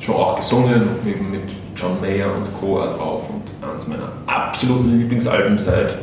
Schon 0.00 0.16
auch 0.16 0.36
gesungen, 0.36 0.82
eben 1.06 1.30
mit 1.30 1.61
John 1.76 2.00
Mayer 2.00 2.34
und 2.34 2.52
Co. 2.54 2.78
drauf. 2.78 3.28
Und 3.30 3.68
eines 3.68 3.86
meiner 3.88 4.12
absoluten 4.26 4.98
Lieblingsalben 4.98 5.58
seit 5.58 5.98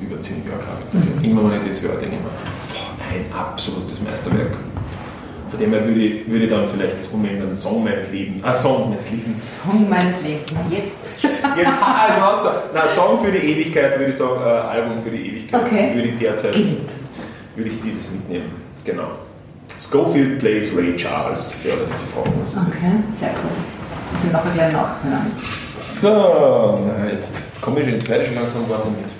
über 0.00 0.20
zehn 0.22 0.42
Jahren, 0.46 0.60
glaube 0.60 1.06
ich. 1.20 1.22
Mhm. 1.22 1.30
Immer 1.30 1.50
wenn 1.50 1.62
ich 1.62 1.68
das 1.68 1.82
höre, 1.82 1.96
denke 1.96 2.16
ich 2.16 2.22
mir, 2.22 3.18
ein 3.18 3.32
absolutes 3.32 4.00
Meisterwerk. 4.00 4.56
Von 5.50 5.60
dem 5.60 5.70
her 5.70 5.86
würde 5.86 6.00
ich, 6.00 6.28
würde 6.30 6.44
ich 6.44 6.50
dann 6.50 6.66
vielleicht 6.66 6.94
das 6.94 7.08
umändern, 7.08 7.54
Song 7.58 7.84
meines 7.84 8.10
Lebens. 8.10 8.42
Ah, 8.42 8.54
Song 8.54 8.88
meines 8.88 9.10
Lebens. 9.10 9.60
Song 9.62 9.88
meines 9.88 10.22
Lebens, 10.22 10.50
jetzt. 10.70 10.96
jetzt 11.22 11.72
also 11.82 12.20
was? 12.22 12.54
Na, 12.72 12.88
Song 12.88 13.22
für 13.22 13.30
die 13.30 13.38
Ewigkeit 13.38 13.98
würde 13.98 14.10
ich 14.10 14.16
sagen, 14.16 14.40
äh, 14.40 14.44
Album 14.44 15.02
für 15.02 15.10
die 15.10 15.28
Ewigkeit. 15.28 15.60
Okay. 15.60 15.94
Würde 15.94 16.08
ich 16.08 16.18
derzeit, 16.18 16.56
würde 16.56 17.68
ich 17.68 17.82
dieses 17.82 18.12
mitnehmen. 18.12 18.50
Genau. 18.84 19.10
Schofield 19.78 20.38
plays 20.38 20.74
Ray 20.74 20.96
Charles, 20.96 21.52
für 21.52 21.72
alle, 21.72 21.86
die 21.86 21.96
sich 21.96 22.08
fragen, 22.08 22.32
was 22.40 22.54
das 22.54 22.66
okay, 22.68 22.76
ist. 22.76 23.20
sehr 23.20 23.30
cool. 23.30 23.81
Ich 24.18 24.32
nachher 24.32 24.50
gleich 24.52 24.72
nachhören. 24.72 25.32
So, 26.00 26.78
jetzt, 27.12 27.32
jetzt 27.46 27.60
komme 27.62 27.80
ich 27.80 27.88
ins 27.88 28.04
zweite 28.04 28.24
schon 28.26 28.34
langsam 28.34 28.68
warm 28.68 28.82
damit. 28.84 29.12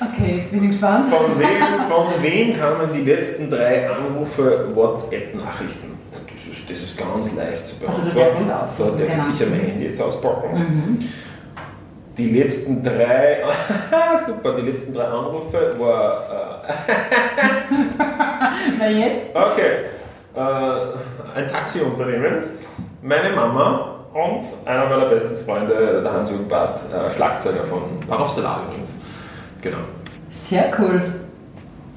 Okay, 0.00 0.36
jetzt 0.38 0.50
bin 0.50 0.64
ich 0.64 0.70
gespannt. 0.70 1.06
Von 1.06 1.38
wem, 1.38 1.88
von 1.88 2.06
wem 2.22 2.56
kamen 2.58 2.90
die 2.94 3.02
letzten 3.08 3.50
drei 3.50 3.88
Anrufe 3.88 4.68
WhatsApp-Nachrichten? 4.74 5.92
Das 6.12 6.58
ist, 6.58 6.70
das 6.70 6.82
ist 6.82 6.98
ganz 6.98 7.32
leicht 7.34 7.68
zu 7.68 7.76
beantworten. 7.78 8.08
Also 8.08 8.18
du 8.18 8.24
darfst 8.24 8.40
das 8.40 8.60
aussuchen, 8.60 8.92
So, 8.92 8.98
darf 8.98 9.08
genau. 9.08 9.16
ich 9.18 9.22
sicher 9.22 9.46
mein 9.50 9.60
Handy 9.60 9.84
jetzt 9.86 10.02
auspacken. 10.02 10.54
Mhm. 10.58 11.08
Die 12.18 12.30
letzten 12.30 12.82
drei, 12.82 13.42
super, 14.26 14.56
die 14.56 14.62
letzten 14.62 14.92
drei 14.94 15.04
Anrufe 15.04 15.74
war, 15.78 16.24
Na 18.78 18.88
jetzt? 18.88 19.34
äh, 19.34 19.38
okay, 19.38 19.60
äh, 19.62 20.01
ein 20.34 21.48
Taxiunternehmen, 21.48 22.42
meine 23.02 23.34
Mama 23.34 23.96
und 24.14 24.44
einer 24.66 24.88
meiner 24.88 25.06
besten 25.06 25.36
Freunde, 25.44 26.00
der 26.02 26.12
Hans-Jürgen 26.12 26.48
Barth, 26.48 26.82
äh, 26.92 27.10
Schlagzeuger 27.10 27.64
von 27.64 27.82
Bar 28.08 28.20
of 28.20 28.30
the 28.30 28.40
Lar 28.40 28.62
übrigens. 28.66 28.96
Genau. 29.60 29.78
Sehr 30.30 30.70
cool. 30.78 31.02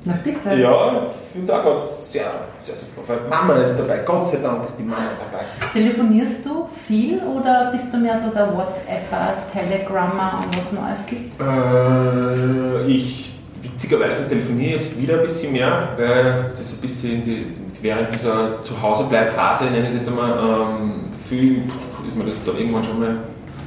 Na 0.07 0.13
bitte. 0.23 0.53
Ja, 0.53 1.07
ich 1.07 1.11
finde 1.31 1.51
es 1.51 1.57
auch 1.57 1.63
ganz 1.63 2.11
sehr, 2.11 2.25
sehr 2.61 2.75
super. 2.75 3.19
Mama 3.27 3.55
ist 3.55 3.75
dabei, 3.77 3.99
Gott 4.05 4.29
sei 4.29 4.37
Dank 4.37 4.63
ist 4.65 4.77
die 4.77 4.83
Mama 4.83 5.01
dabei. 5.31 5.45
Telefonierst 5.73 6.45
du 6.45 6.67
viel 6.87 7.19
oder 7.23 7.71
bist 7.71 7.91
du 7.91 7.97
mehr 7.97 8.17
so 8.17 8.29
der 8.29 8.55
WhatsApper, 8.55 9.33
Telegrammer 9.51 10.43
und 10.45 10.55
was 10.55 10.77
alles 10.77 11.05
gibt? 11.07 11.41
Äh, 11.41 12.85
ich, 12.85 13.33
witzigerweise 13.63 14.29
telefoniere 14.29 14.73
jetzt 14.73 14.95
wieder 14.95 15.15
ein 15.15 15.23
bisschen 15.23 15.53
mehr, 15.53 15.89
weil 15.97 16.51
das 16.55 16.73
ein 16.73 16.81
bisschen 16.81 17.23
die, 17.23 17.47
während 17.81 18.11
dieser 18.11 18.63
Zuhausebleib-Phase, 18.63 19.65
nenne 19.65 19.79
ich 19.79 19.89
es 19.89 19.95
jetzt 19.95 20.09
einmal, 20.09 20.31
ähm, 20.31 20.93
viel 21.27 21.63
ist 22.07 22.15
mir 22.15 22.25
das 22.25 22.37
da 22.45 22.51
irgendwann 22.53 22.83
schon 22.83 22.99
mal 22.99 23.17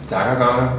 klarer 0.09 0.35
gegangen. 0.35 0.73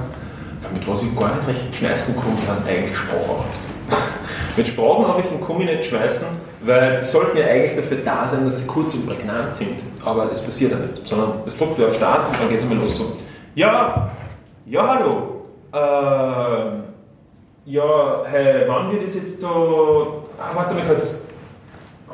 Mit 0.74 0.88
was 0.88 1.02
ich 1.04 1.18
gar 1.18 1.36
nicht 1.36 1.48
recht 1.48 1.76
schmeißen 1.76 2.16
kann, 2.16 2.38
sind 2.38 2.68
eigentlich 2.68 2.98
Sprachnachrichten. 2.98 3.70
Mit 4.58 4.68
Sprachnachrichten 4.68 5.42
komme 5.42 5.64
ich 5.64 5.78
nicht 5.78 5.86
schmeißen, 5.86 6.28
weil 6.66 6.98
die 6.98 7.06
sollten 7.06 7.38
ja 7.38 7.46
eigentlich 7.46 7.76
dafür 7.76 7.98
da 8.04 8.28
sein, 8.28 8.46
dass 8.46 8.60
sie 8.60 8.68
kurz 8.68 8.94
und 8.94 9.08
prägnant 9.08 9.56
sind. 9.56 9.82
Aber 10.04 10.26
das 10.26 10.44
passiert 10.44 10.72
ja 10.72 10.78
nicht, 10.78 11.08
sondern 11.08 11.42
es 11.46 11.58
drückt 11.58 11.82
auf 11.82 11.96
Start 11.96 12.28
und 12.28 12.40
dann 12.40 12.50
geht 12.50 12.60
es 12.60 12.66
einmal 12.66 12.84
los 12.84 12.98
so. 12.98 13.14
Ja, 13.56 14.12
ja, 14.66 14.88
hallo. 14.88 15.46
Ähm, 15.74 16.84
ja, 17.66 18.24
hey, 18.26 18.64
wann 18.68 18.92
wird 18.92 19.08
es 19.08 19.16
jetzt 19.16 19.42
so. 19.42 20.24
Ah, 20.38 20.52
warte 20.56 20.76
mal 20.76 20.84
kurz. 20.86 21.28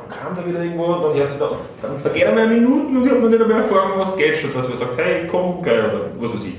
Kam 0.08 0.36
da 0.36 0.46
wieder 0.46 0.62
irgendwo 0.62 0.84
und 0.84 1.02
dann 1.02 1.16
erst 1.16 1.34
wieder. 1.34 1.50
Dann 1.82 1.98
vergeht 1.98 2.26
einmal 2.26 2.44
eine 2.44 2.54
Minute 2.54 2.98
und 2.98 3.10
habe 3.10 3.20
mir 3.20 3.30
nicht 3.30 3.46
mehr 3.46 3.56
erfahren, 3.58 3.92
was 3.96 4.16
geht 4.16 4.38
schon. 4.38 4.54
Dass 4.54 4.68
man 4.68 4.76
sagt, 4.76 4.96
hey, 4.96 5.26
komm, 5.30 5.62
geil, 5.62 5.90
oder 5.92 6.04
was 6.20 6.34
weiß 6.34 6.44
ich. 6.44 6.56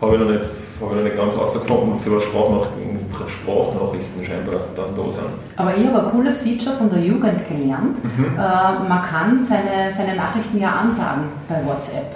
Habe 0.00 0.14
ich 0.14 0.20
noch 0.20 0.28
nicht, 0.28 0.50
habe 0.80 0.90
ich 0.90 0.96
noch 0.96 1.04
nicht 1.04 1.16
ganz 1.16 1.38
rausgefunden, 1.38 2.00
für 2.00 2.16
was 2.16 2.24
Sprachnachrichten, 2.24 3.00
Sprachnachrichten 3.28 4.24
scheinbar 4.24 4.60
dann 4.76 4.94
da 4.94 5.02
sind. 5.02 5.24
Aber 5.56 5.74
ich 5.74 5.86
habe 5.86 6.04
ein 6.04 6.10
cooles 6.10 6.42
Feature 6.42 6.76
von 6.76 6.90
der 6.90 7.00
Jugend 7.00 7.48
gelernt. 7.48 7.98
Mhm. 8.04 8.24
Äh, 8.36 8.88
man 8.88 9.02
kann 9.02 9.42
seine, 9.42 9.94
seine 9.96 10.16
Nachrichten 10.16 10.58
ja 10.60 10.72
ansagen 10.72 11.24
bei 11.48 11.64
WhatsApp. 11.64 12.14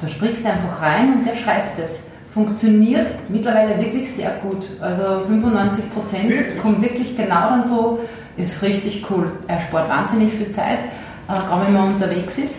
Da 0.00 0.08
sprichst 0.08 0.44
du 0.44 0.50
einfach 0.50 0.82
rein 0.82 1.14
und 1.14 1.26
der 1.26 1.34
schreibt 1.34 1.78
es. 1.78 2.00
Funktioniert 2.32 3.12
mittlerweile 3.28 3.78
wirklich 3.78 4.12
sehr 4.12 4.32
gut. 4.42 4.66
Also 4.80 5.20
95 5.28 5.94
Prozent 5.94 6.32
kommt 6.60 6.82
wirklich 6.82 7.16
genau 7.16 7.50
dann 7.50 7.62
so, 7.62 8.00
ist 8.36 8.62
richtig 8.62 9.04
cool. 9.10 9.30
Er 9.48 9.60
spart 9.60 9.88
wahnsinnig 9.88 10.32
viel 10.32 10.48
Zeit, 10.48 10.80
äh, 10.80 11.32
gerade 11.32 11.66
wenn 11.66 11.74
man 11.74 11.94
unterwegs 11.94 12.38
ist. 12.38 12.56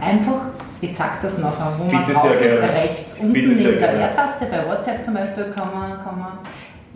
Einfach, 0.00 0.50
ich 0.80 0.94
zeig 0.94 1.22
das 1.22 1.38
nachher, 1.38 1.72
wo 1.78 1.84
man 1.84 2.04
Bitte 2.04 2.12
draufklickt, 2.12 2.60
gerne. 2.60 2.72
rechts 2.74 3.14
unten 3.18 3.32
Bitte 3.32 3.54
neben 3.54 3.80
der. 3.80 3.92
Leertaste, 3.94 4.46
bei 4.46 4.66
WhatsApp 4.68 5.04
zum 5.04 5.14
Beispiel 5.14 5.44
kann 5.54 5.70
man, 5.72 6.00
kann 6.00 6.18
man 6.18 6.38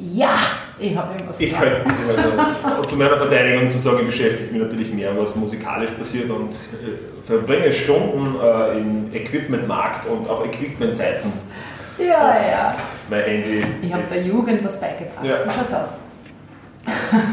ja, 0.02 0.34
ich 0.78 0.96
habe 0.96 1.12
ihm 1.12 1.28
was 1.28 1.38
Ich 1.38 1.56
halt, 1.56 1.84
und 1.84 2.88
zu 2.88 2.96
meiner 2.96 3.18
Verteidigung 3.18 3.68
zu 3.68 3.78
sagen, 3.78 3.98
ich 4.00 4.06
beschäftige 4.06 4.50
mich 4.50 4.62
natürlich 4.62 4.94
mehr, 4.94 5.10
was 5.16 5.36
musikalisch 5.36 5.90
passiert 5.90 6.30
und 6.30 6.54
äh, 6.54 7.26
verbringe 7.26 7.70
Stunden 7.70 8.36
äh, 8.42 8.78
im 8.78 9.14
Equipmentmarkt 9.14 10.06
und 10.06 10.28
auch 10.28 10.44
Equipmentseiten. 10.46 11.30
Ja, 11.98 12.34
ja. 12.34 12.74
Mein 13.10 13.22
Handy. 13.24 13.64
Ich 13.82 13.92
habe 13.92 14.04
der 14.10 14.22
Jugend 14.22 14.64
was 14.64 14.80
beigebracht. 14.80 15.22
Ja. 15.22 15.42
So 15.42 15.50
schaut's 15.50 15.74
aus. 15.74 15.94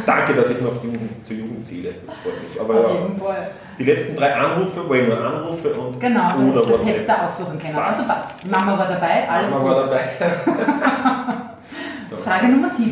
Danke, 0.06 0.34
dass 0.34 0.50
ich 0.52 0.62
noch 0.62 0.84
Jugend, 0.84 1.26
zur 1.26 1.36
Jugend 1.38 1.67
zähle. 1.67 1.93
Das 2.06 2.15
freut 2.17 2.41
mich. 2.43 2.60
Aber 2.60 2.74
Auf 2.76 2.93
ja, 2.93 3.02
jeden 3.02 3.15
Fall. 3.15 3.50
die 3.78 3.84
letzten 3.84 4.15
drei 4.17 4.34
Anrufe, 4.36 4.88
wo 4.88 4.93
ich 4.93 5.08
nur 5.08 5.20
Anrufe 5.20 5.70
und 5.74 6.00
Genau, 6.00 6.38
oder 6.38 6.62
das, 6.62 6.72
das 6.72 6.86
hättest 6.88 7.10
du 7.10 7.22
aussuchen 7.24 7.60
können. 7.60 7.76
Passt. 7.76 8.00
Also 8.00 8.13
passt. 8.13 8.46
Mama 8.50 8.78
war 8.78 8.88
dabei, 8.88 9.30
alles 9.30 9.52
Mama 9.52 9.63
gut. 9.63 9.72
war 9.74 9.82
dabei. 9.86 10.02
Frage 12.24 12.48
Nummer 12.48 12.70
7. 12.70 12.91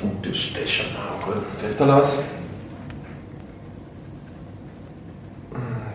Gute 0.00 0.34
Station. 0.34 0.86
Zettel 1.56 1.90
aus. 1.90 2.24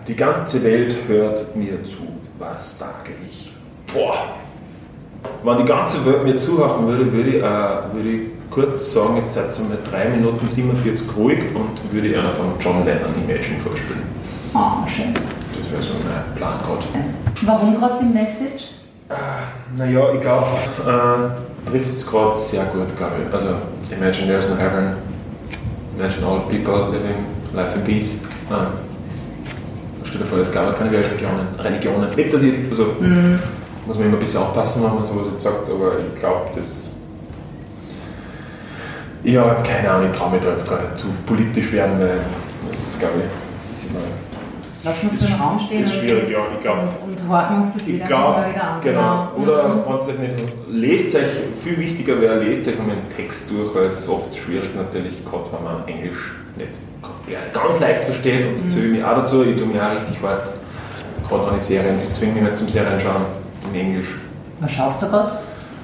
Die 0.08 0.16
ganze 0.16 0.63
Welt 0.63 0.96
hört 1.08 1.56
mir 1.56 1.84
zu. 1.84 2.08
Was 2.40 2.80
sage 2.80 3.12
ich? 3.24 3.52
Boah. 3.94 4.16
Wenn 5.44 5.58
die 5.58 5.66
ganze 5.66 6.06
Welt 6.06 6.24
mir 6.24 6.38
zuhören 6.38 6.88
würde, 6.88 7.12
würde 7.12 7.30
ich, 7.30 7.36
äh, 7.44 7.94
würde 7.94 8.10
ich 8.10 8.22
kurz 8.50 8.94
sagen, 8.94 9.18
jetzt 9.18 9.36
seid 9.36 9.58
ihr 9.60 9.66
mal 9.66 9.78
3 9.90 10.10
Minuten 10.10 10.48
47 10.48 11.08
ruhig 11.16 11.40
und 11.54 11.94
würde 11.94 12.08
ich 12.08 12.18
einer 12.18 12.32
von 12.32 12.54
John 12.60 12.86
Lennon 12.86 13.14
Imagine 13.24 13.60
vorspielen. 13.60 14.04
Oh, 14.54 14.88
schön. 14.88 15.14
Das 15.14 15.72
wäre 15.72 15.84
so 15.84 15.94
mein 16.04 16.36
Plan 16.36 16.60
gerade. 16.64 16.84
Warum 17.46 17.76
gerade 17.78 17.96
die 18.02 18.14
Message? 18.14 18.72
Naja, 19.78 20.14
ich 20.14 20.22
glaube, 20.22 20.46
äh, 20.86 21.70
trifft 21.70 21.94
es 21.94 22.06
gerade 22.08 22.36
sehr 22.36 22.66
gut, 22.66 22.98
glaube 22.98 23.14
ich. 23.26 23.34
Also, 23.34 23.50
imagine 23.92 24.28
there's 24.28 24.50
no 24.50 24.56
heaven, 24.56 24.96
imagine 25.98 26.26
all 26.26 26.40
people 26.50 26.92
living 26.92 27.26
life 27.54 27.76
in 27.76 27.84
peace. 27.84 28.22
Äh, 28.50 28.66
stell 30.04 30.20
dir 30.20 30.26
vor, 30.26 30.40
es 30.40 30.52
gab 30.52 30.78
keine 30.78 30.92
Religionen. 30.92 31.48
Religionen. 31.60 32.10
Nicht, 32.16 32.34
ich 32.34 32.44
jetzt, 32.44 32.70
also, 32.70 32.86
muss 33.86 33.98
man 33.98 34.08
immer 34.08 34.18
ein 34.18 34.20
bisschen 34.20 34.42
aufpassen, 34.42 34.84
wenn 34.84 34.96
man 34.96 35.06
sowas 35.06 35.26
sagt, 35.42 35.70
aber 35.70 36.00
ich 36.00 36.20
glaube, 36.20 36.48
das. 36.56 36.97
Ja, 39.24 39.56
keine 39.64 39.92
Ahnung, 39.92 40.10
ich 40.12 40.18
traue 40.18 40.32
mich 40.32 40.42
da 40.42 40.50
jetzt 40.52 40.70
gar 40.70 40.82
nicht 40.82 40.98
zu 40.98 41.08
politisch 41.26 41.72
werden, 41.72 42.00
weil 42.00 42.18
das, 42.70 42.98
glaube 43.00 43.16
ich, 43.20 43.32
das 43.62 43.72
ist 43.80 43.90
immer. 43.90 44.00
Lassen 44.84 45.10
wir 45.12 45.20
es 45.20 45.30
im 45.30 45.36
Raum 45.42 45.60
stehen 45.60 45.84
ist 45.84 45.96
schwierig, 45.96 46.30
ja, 46.30 46.38
ich 46.56 46.62
glaube. 46.62 46.82
und, 47.04 47.10
und 47.12 47.30
horchen 47.30 47.58
uns 47.58 47.74
das 47.74 47.86
Lied 47.88 48.08
mal 48.10 48.50
wieder 48.54 48.64
an. 48.64 48.82
genau. 48.82 49.28
Mhm. 49.36 49.44
Oder 49.44 49.64
wenn 49.86 49.96
es 49.96 50.02
euch 50.04 50.20
nicht 50.20 50.44
lest 50.70 51.16
euch, 51.16 51.26
viel 51.62 51.78
wichtiger 51.78 52.22
wäre, 52.22 52.40
lest 52.44 52.68
euch 52.70 52.78
mal 52.78 52.96
den 52.96 53.16
Text 53.18 53.50
durch, 53.50 53.76
weil 53.76 53.86
es 53.86 54.00
ist 54.00 54.08
oft 54.08 54.34
schwierig 54.38 54.74
natürlich, 54.76 55.26
gerade 55.26 55.44
wenn 55.52 55.64
man 55.64 55.88
Englisch 55.88 56.36
nicht 56.56 56.70
ganz 57.54 57.80
leicht 57.82 58.04
versteht 58.06 58.48
und 58.48 58.64
Mhm. 58.66 58.70
zähle 58.70 58.86
ich 58.86 58.92
mich 58.94 59.04
auch 59.04 59.16
dazu, 59.18 59.44
ich 59.44 59.58
tue 59.58 59.66
mich 59.68 59.82
auch 59.82 59.92
richtig 59.96 60.22
hart, 60.24 60.52
gerade 61.28 61.50
wenn 61.50 61.58
ich 61.58 61.64
Serien, 61.64 62.00
ich 62.02 62.14
zwinge 62.14 62.34
mich 62.34 62.44
nicht 62.44 62.58
zum 62.58 62.70
Serien 62.70 63.00
schauen 63.00 63.26
in 63.74 63.80
Englisch. 63.80 64.08
Was 64.62 64.72
schaust 64.72 65.02
du 65.02 65.08
gerade? 65.10 65.40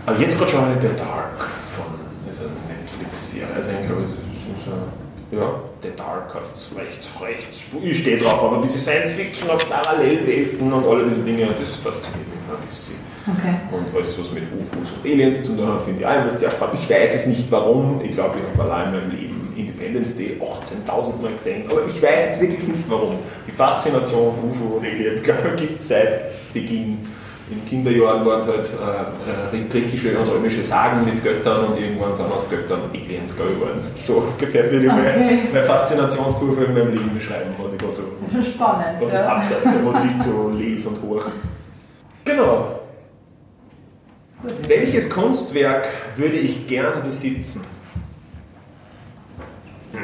Aber 0.05 0.17
jetzt 0.19 0.37
gerade 0.37 0.51
schaue 0.51 0.61
ich 0.75 0.81
The 0.81 0.95
Dark 0.97 1.49
von 1.75 1.85
dieser 2.29 2.45
Netflix-Serie, 2.69 3.47
also 3.55 3.71
eigentlich 3.71 3.87
glaube 3.87 4.01
ich, 4.03 4.07
das 4.07 4.57
ist 4.59 4.65
so, 4.65 4.71
ja, 5.35 5.59
The 5.81 5.89
Dark 5.95 6.33
heißt 6.33 6.55
es 6.55 6.77
recht, 6.77 7.09
recht, 7.21 7.47
ich 7.81 7.99
stehe 7.99 8.17
drauf, 8.17 8.43
aber 8.43 8.61
diese 8.61 8.79
Science-Fiction 8.79 9.49
auf 9.49 9.69
Parallelwelten 9.69 10.71
und 10.71 10.85
alle 10.87 11.05
diese 11.05 11.21
Dinge, 11.21 11.47
das 11.47 11.75
fasziniert 11.75 12.27
mich 12.27 12.55
ein 12.55 12.65
bisschen. 12.65 13.13
Okay. 13.25 13.55
Und 13.71 13.95
alles, 13.95 14.19
was 14.19 14.31
mit 14.31 14.43
UFOs 14.43 14.89
und 15.01 15.09
Aliens 15.09 15.43
zu 15.43 15.55
tun 15.55 15.65
hat, 15.65 15.83
finde 15.83 16.01
ich 16.01 16.05
auch 16.05 16.13
immer 16.13 16.29
sehr 16.29 16.51
spannend. 16.51 16.77
Ich 16.81 16.89
weiß 16.89 17.15
es 17.15 17.25
nicht 17.25 17.49
warum. 17.49 18.01
Ich 18.03 18.11
glaube, 18.11 18.35
ich 18.39 18.59
habe 18.59 18.69
allein 18.69 18.93
in 18.93 18.99
meinem 18.99 19.11
Leben 19.11 19.53
Independence 19.55 20.17
Day 20.17 20.37
18.000 20.41 21.21
Mal 21.21 21.33
gesehen. 21.33 21.63
Aber 21.69 21.85
ich 21.87 22.01
weiß 22.01 22.35
es 22.35 22.41
wirklich 22.41 22.67
nicht 22.67 22.89
warum. 22.89 23.19
Die 23.47 23.51
Faszination 23.53 24.33
UFO 24.51 24.75
und 24.75 24.85
Aliens 24.85 25.21
gibt 25.55 25.79
es 25.79 25.87
seit 25.87 26.53
Beginn. 26.53 26.97
In 27.51 27.65
Kinderjahren 27.65 28.25
waren 28.25 28.39
es 28.39 28.47
halt 28.47 28.69
äh, 29.51 29.57
äh, 29.57 29.63
griechische 29.69 30.17
und 30.17 30.29
römische 30.29 30.63
Sagen 30.63 31.03
mit 31.03 31.21
Göttern 31.23 31.65
und 31.65 31.77
irgendwann 31.77 32.15
sind 32.15 32.31
aus 32.31 32.49
Göttern 32.49 32.79
Aliens, 32.93 33.35
waren. 33.35 33.81
So 34.01 34.13
ungefähr 34.19 34.71
würde 34.71 34.85
ich 34.85 34.91
Okay. 34.91 35.39
meine, 35.51 35.63
Faszinationskurve 35.65 36.63
in 36.63 36.73
meinem 36.73 36.91
Leben 36.93 37.13
beschreiben, 37.13 37.53
was 37.61 37.73
ich 37.73 37.79
gerade 37.79 37.93
so 37.95 38.41
spannend. 38.51 39.01
was 39.01 39.13
Ja. 39.13 39.27
abseits 39.27 39.63
der 39.63 39.81
Musik 39.81 40.11
so 40.21 40.49
lese 40.57 40.87
und 40.87 41.01
höre. 41.03 41.25
Genau. 42.23 42.79
Gut. 44.41 44.53
Welches 44.69 45.09
Kunstwerk 45.09 45.87
würde 46.15 46.37
ich 46.37 46.65
gern 46.67 47.03
besitzen? 47.03 47.61
Hm. 49.91 49.99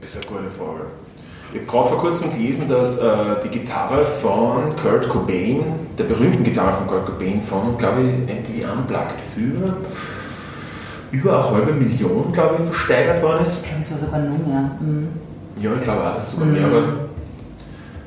Das 0.00 0.10
ist 0.10 0.16
eine 0.16 0.26
gute 0.26 0.50
Frage. 0.50 0.86
Ich 1.54 1.60
habe 1.60 1.70
gerade 1.70 1.88
vor 1.90 1.98
kurzem 1.98 2.32
gelesen, 2.32 2.68
dass 2.68 2.98
äh, 2.98 3.06
die 3.44 3.48
Gitarre 3.48 4.04
von 4.04 4.74
Kurt 4.74 5.08
Cobain, 5.08 5.62
der 5.96 6.02
berühmten 6.02 6.42
Gitarre 6.42 6.72
von 6.72 6.88
Kurt 6.88 7.06
Cobain 7.06 7.40
von, 7.42 7.78
glaube 7.78 8.00
ich, 8.00 8.34
MTV 8.34 8.72
Unplugged 8.72 9.14
für 9.36 9.76
über 11.12 11.44
eine 11.44 11.50
halbe 11.52 11.72
Million, 11.74 12.32
glaube 12.32 12.56
ich, 12.58 12.66
versteigert 12.66 13.22
worden 13.22 13.44
ist. 13.44 13.58
Ich 13.62 13.68
glaube, 13.68 13.82
es 13.82 13.90
war 13.92 13.98
sogar 13.98 14.18
noch 14.18 14.46
mehr. 14.46 14.70
Mhm. 14.80 15.08
Ja, 15.60 15.70
ich 15.76 15.82
glaube 15.82 16.10
auch, 16.10 16.16
es 16.16 16.32
sogar 16.32 16.48
mehr 16.48 16.72
war. 16.72 16.82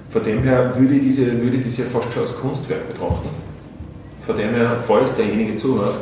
Von 0.09 0.23
dem 0.23 0.43
her 0.43 0.77
würde 0.77 0.95
ich, 0.95 1.01
diese, 1.03 1.41
würde 1.41 1.57
ja 1.57 1.85
fast 1.85 2.13
schon 2.13 2.23
als 2.23 2.37
Kunstwerk 2.37 2.85
betrachten. 2.85 3.29
Von 4.25 4.35
dem 4.35 4.55
her, 4.55 4.77
falls 4.85 5.15
derjenige 5.15 5.55
zuhört, 5.55 6.01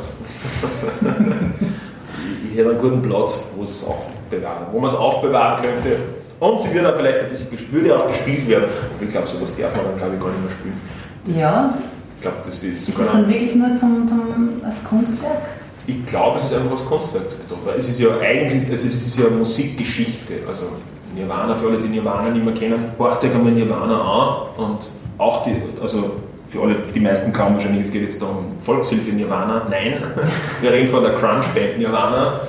ich, 2.42 2.50
ich 2.50 2.58
hätte 2.58 2.70
einen 2.70 2.80
guten 2.80 3.02
Platz, 3.02 3.44
wo 3.54 3.62
es 3.62 3.84
aufbewahren, 3.84 4.66
wo 4.72 4.80
man 4.80 4.90
es 4.90 4.96
aufbewahren 4.96 5.62
könnte. 5.62 6.15
Und 6.38 6.60
sie 6.60 6.74
wird 6.74 6.86
auch 6.86 6.96
vielleicht 6.96 7.18
ein 7.20 7.28
bisschen, 7.30 7.72
würde 7.72 7.96
auch 7.96 8.08
gespielt 8.08 8.48
werden. 8.48 8.64
Und 8.64 9.06
ich 9.06 9.10
glaube, 9.10 9.26
sowas 9.26 9.54
darf 9.56 9.74
man 9.74 9.84
dann, 9.86 9.96
glaube 9.96 10.14
ich, 10.14 10.20
gar 10.20 10.30
nicht 10.30 10.42
mehr 10.42 10.52
spielen. 10.52 10.80
Das, 11.26 11.38
Ja. 11.38 11.74
Ich 12.16 12.22
glaube, 12.22 12.36
das 12.44 12.54
ist 12.54 12.64
Ist 12.64 12.86
sogar 12.86 13.06
das 13.06 13.14
dann 13.14 13.28
wirklich 13.28 13.54
nur 13.54 13.76
zum, 13.76 14.08
zum, 14.08 14.48
als 14.64 14.82
Kunstwerk? 14.84 15.42
ich 15.86 16.06
glaube, 16.06 16.40
es 16.40 16.50
ist 16.50 16.56
einfach 16.56 16.72
als 16.72 16.84
Kunstwerk 16.84 17.30
zu. 17.30 17.38
Weil 17.64 17.76
es 17.76 17.88
ist 17.88 18.00
ja 18.00 18.08
eigentlich, 18.20 18.70
also 18.70 18.88
das 18.88 19.06
ist 19.06 19.18
ja 19.18 19.30
Musikgeschichte. 19.30 20.34
Also 20.48 20.66
Nirvana, 21.14 21.54
für 21.54 21.68
alle, 21.68 21.78
die 21.78 21.88
Nirvana 21.88 22.30
nicht 22.30 22.44
mehr 22.44 22.54
kennen, 22.54 22.90
horcht 22.98 23.20
sich 23.20 23.32
einmal 23.34 23.52
Nirvana 23.52 24.00
an 24.00 24.64
und 24.64 24.78
auch 25.18 25.44
die, 25.44 25.56
also 25.80 26.16
für 26.50 26.62
alle, 26.62 26.76
die 26.94 27.00
meisten 27.00 27.32
kaum 27.32 27.54
wahrscheinlich, 27.54 27.86
es 27.86 27.92
geht 27.92 28.02
jetzt 28.02 28.20
da 28.20 28.26
um 28.26 28.52
Volkshilfe 28.60 29.12
Nirvana. 29.12 29.66
Nein, 29.70 30.02
wir 30.60 30.72
reden 30.72 30.90
von 30.90 31.02
der 31.02 31.14
Crunch-Band 31.14 31.78
Nirvana, 31.78 32.40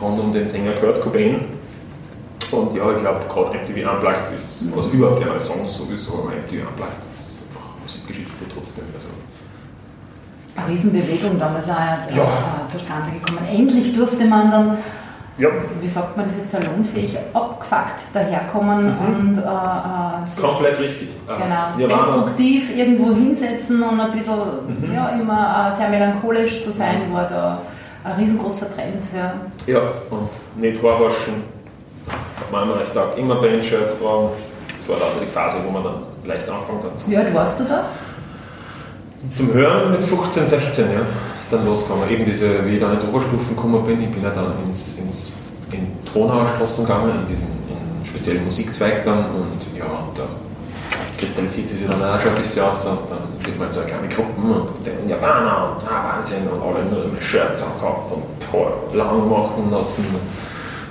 rund 0.00 0.20
um 0.20 0.32
den 0.32 0.48
Sänger 0.48 0.72
Kurt 0.72 1.00
Cobain. 1.00 1.36
Und 2.52 2.74
ja, 2.76 2.90
ich 2.92 2.98
glaube, 3.02 3.20
gerade 3.28 3.58
MTV 3.58 3.90
Unplugged 3.92 4.34
ist, 4.34 4.64
also 4.76 4.88
überhaupt 4.90 5.20
ja 5.20 5.38
Songs 5.38 5.76
sowieso, 5.76 6.12
aber 6.14 6.30
MTV 6.30 6.66
Unplugged 6.68 7.02
ist 7.02 7.38
einfach 7.48 7.66
Musikgeschichte 7.82 8.44
trotzdem. 8.52 8.84
Also, 8.94 9.08
Eine 10.56 10.68
Riesenbewegung 10.74 11.38
damals 11.38 11.68
auch 11.70 11.74
äh, 12.10 12.16
Ja. 12.16 12.24
äh, 12.24 12.70
zustande 12.70 13.10
gekommen. 13.12 13.46
Endlich 13.50 13.94
durfte 13.94 14.24
man 14.26 14.50
dann, 14.50 14.78
ja, 15.38 15.48
wie 15.80 15.88
sagt 15.88 16.16
man 16.16 16.26
das 16.26 16.36
jetzt, 16.36 16.50
salonfähig 16.50 17.16
abgefuckt 17.32 17.94
daherkommen 18.12 18.86
und 18.98 19.38
äh, 19.38 19.40
äh, 19.40 20.26
sich 20.28 20.42
komplett 20.44 20.78
richtig. 20.80 21.08
Genau, 21.26 21.38
Nirvana- 21.78 22.04
destruktiv 22.04 22.76
irgendwo 22.76 23.14
hinsetzen 23.14 23.80
und 23.82 24.00
ein 24.00 24.10
bisschen, 24.12 24.34
Mhm. 24.88 24.94
ja, 24.94 25.08
immer 25.10 25.72
äh, 25.72 25.76
sehr 25.78 25.88
melancholisch 25.88 26.62
zu 26.62 26.72
sein, 26.72 27.02
war 27.12 27.26
da 27.28 27.58
ein 28.04 28.12
riesengroßer 28.14 28.74
Trend. 28.74 29.04
Ja. 29.16 29.34
Ja, 29.72 29.80
und 30.10 30.28
nicht 30.60 30.82
Haarwaschen. 30.82 31.59
Immer 32.50 32.80
recht 32.80 32.94
taugt. 32.94 33.18
Immer 33.18 33.36
Bandshirts 33.36 33.98
tragen. 34.00 34.28
Das 34.68 34.88
war 34.88 34.98
lauter 34.98 35.20
die 35.22 35.30
Phase, 35.30 35.58
wo 35.66 35.70
man 35.70 35.84
dann 35.84 36.02
leicht 36.24 36.48
angefangen 36.48 36.82
hat. 36.82 37.08
Wie 37.08 37.16
alt 37.16 37.34
warst 37.34 37.60
du 37.60 37.64
da? 37.64 37.84
Zum 39.34 39.52
Hören 39.52 39.90
mit 39.90 40.02
15, 40.02 40.46
16, 40.46 40.92
ja, 40.92 41.00
ist 41.00 41.52
dann 41.52 41.66
losgegangen. 41.66 42.08
Eben 42.10 42.24
diese, 42.24 42.64
wie 42.64 42.74
ich 42.74 42.80
dann 42.80 42.94
in 42.94 43.00
die 43.00 43.06
Oberstufen 43.06 43.54
gekommen 43.54 43.84
bin, 43.84 44.02
ich 44.02 44.10
bin 44.10 44.22
ja 44.22 44.30
dann 44.30 44.52
ins, 44.66 44.98
ins, 44.98 45.34
in 45.72 45.92
Tronauer 46.10 46.48
Straßen 46.56 46.86
gegangen, 46.86 47.20
in 47.20 47.26
diesen 47.26 47.48
in 47.68 48.06
speziellen 48.06 48.44
Musikzweig 48.44 49.04
dann 49.04 49.18
und 49.18 49.78
ja, 49.78 49.84
und 49.84 50.18
da 50.18 50.24
kristallisiert 51.18 51.68
sie 51.68 51.76
sich 51.76 51.86
dann 51.86 52.02
auch 52.02 52.18
schon 52.18 52.30
ein 52.30 52.38
bisschen 52.38 52.64
aus 52.64 52.86
und 52.86 52.98
dann 53.10 53.46
wird 53.46 53.58
man 53.58 53.70
so 53.70 53.82
kleine 53.82 54.08
Gruppen 54.08 54.50
und 54.50 54.70
dann 54.86 55.06
Nirvana 55.06 55.64
und 55.64 55.82
ah, 55.86 56.16
Wahnsinn 56.16 56.48
und 56.48 56.62
alle 56.62 56.84
nur 56.86 57.04
immer 57.04 57.20
Shirts 57.20 57.62
angehabt 57.62 58.10
und 58.12 58.24
Haar 58.50 58.72
lang 58.94 59.28
machen 59.28 59.70
lassen, 59.70 60.06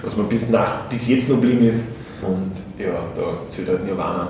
was 0.03 0.15
mir 0.17 0.23
bis, 0.23 0.49
nach, 0.49 0.85
bis 0.89 1.07
jetzt 1.07 1.29
noch 1.29 1.39
geblieben 1.39 1.67
ist. 1.69 1.89
Und 2.21 2.51
ja, 2.77 2.91
da 3.15 3.21
zählt 3.49 3.69
halt 3.69 3.85
Nirvana 3.85 4.27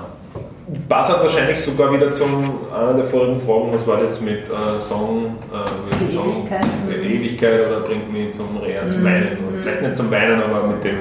Passt 0.88 1.10
hat 1.10 1.20
wahrscheinlich 1.24 1.60
sogar 1.60 1.92
wieder 1.92 2.12
zum 2.12 2.44
einer 2.72 2.94
der 2.94 3.04
vorigen 3.04 3.40
Fragen, 3.40 3.72
was 3.72 3.84
war 3.88 3.96
das 3.96 4.20
mit 4.20 4.48
äh, 4.48 4.80
Song, 4.80 5.36
äh, 5.52 6.04
Die 6.04 6.08
Song 6.08 6.46
Ewigkeit. 6.46 6.66
Ewigkeit 7.04 7.60
oder 7.66 7.80
bringt 7.80 8.12
mich 8.12 8.32
zum 8.32 8.56
Rehren, 8.58 8.88
zum 8.90 9.00
Mhm. 9.00 9.06
Weinen. 9.06 9.38
Und 9.48 9.62
Vielleicht 9.62 9.82
nicht 9.82 9.96
zum 9.96 10.10
Weinen, 10.12 10.40
aber 10.40 10.68
mit 10.68 10.84
dem 10.84 10.96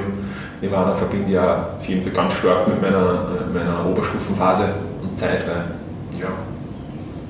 Nirvana 0.61 0.93
verbinde 0.93 1.25
ich 1.27 1.33
ja 1.35 1.67
auf 1.79 1.85
jeden 1.87 2.01
Fall 2.01 2.11
ganz 2.13 2.33
stark 2.33 2.67
mit 2.67 2.81
meiner, 2.81 2.97
äh, 2.97 3.53
meiner 3.57 3.85
Oberstufenphase 3.87 4.65
und 5.03 5.19
Zeit, 5.19 5.45
weil, 5.47 6.19
ja, 6.19 6.27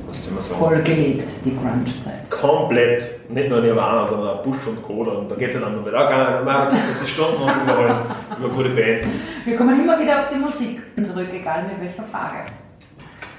was 0.10 0.26
soll 0.26 0.34
man 0.34 0.44
sagen? 0.44 0.60
Voll 0.60 0.82
gelebt, 0.82 1.28
die 1.46 1.56
Grunge-Zeit. 1.56 2.30
Komplett, 2.30 3.30
nicht 3.30 3.50
nur 3.50 3.62
Nirvana, 3.62 4.06
sondern 4.08 4.28
auch 4.30 4.44
Bush 4.44 4.66
und 4.68 4.82
Co. 4.84 5.04
Und 5.04 5.30
da 5.30 5.36
geht 5.36 5.50
es 5.50 5.56
ja 5.56 5.62
dann 5.62 5.76
noch 5.76 5.86
wieder, 5.86 5.98
ah, 6.10 6.42
man, 6.44 6.70
das 6.70 7.02
ist 7.02 7.10
Stunden 7.10 7.42
und 7.44 7.52
überall 7.64 8.06
über 8.38 8.50
gute 8.50 8.70
Bands. 8.70 9.12
Wir 9.46 9.56
kommen 9.56 9.80
immer 9.80 10.00
wieder 10.00 10.20
auf 10.20 10.30
die 10.30 10.38
Musik 10.40 10.82
zurück, 11.02 11.28
egal 11.32 11.64
mit 11.64 11.80
welcher 11.80 12.04
Frage. 12.04 12.38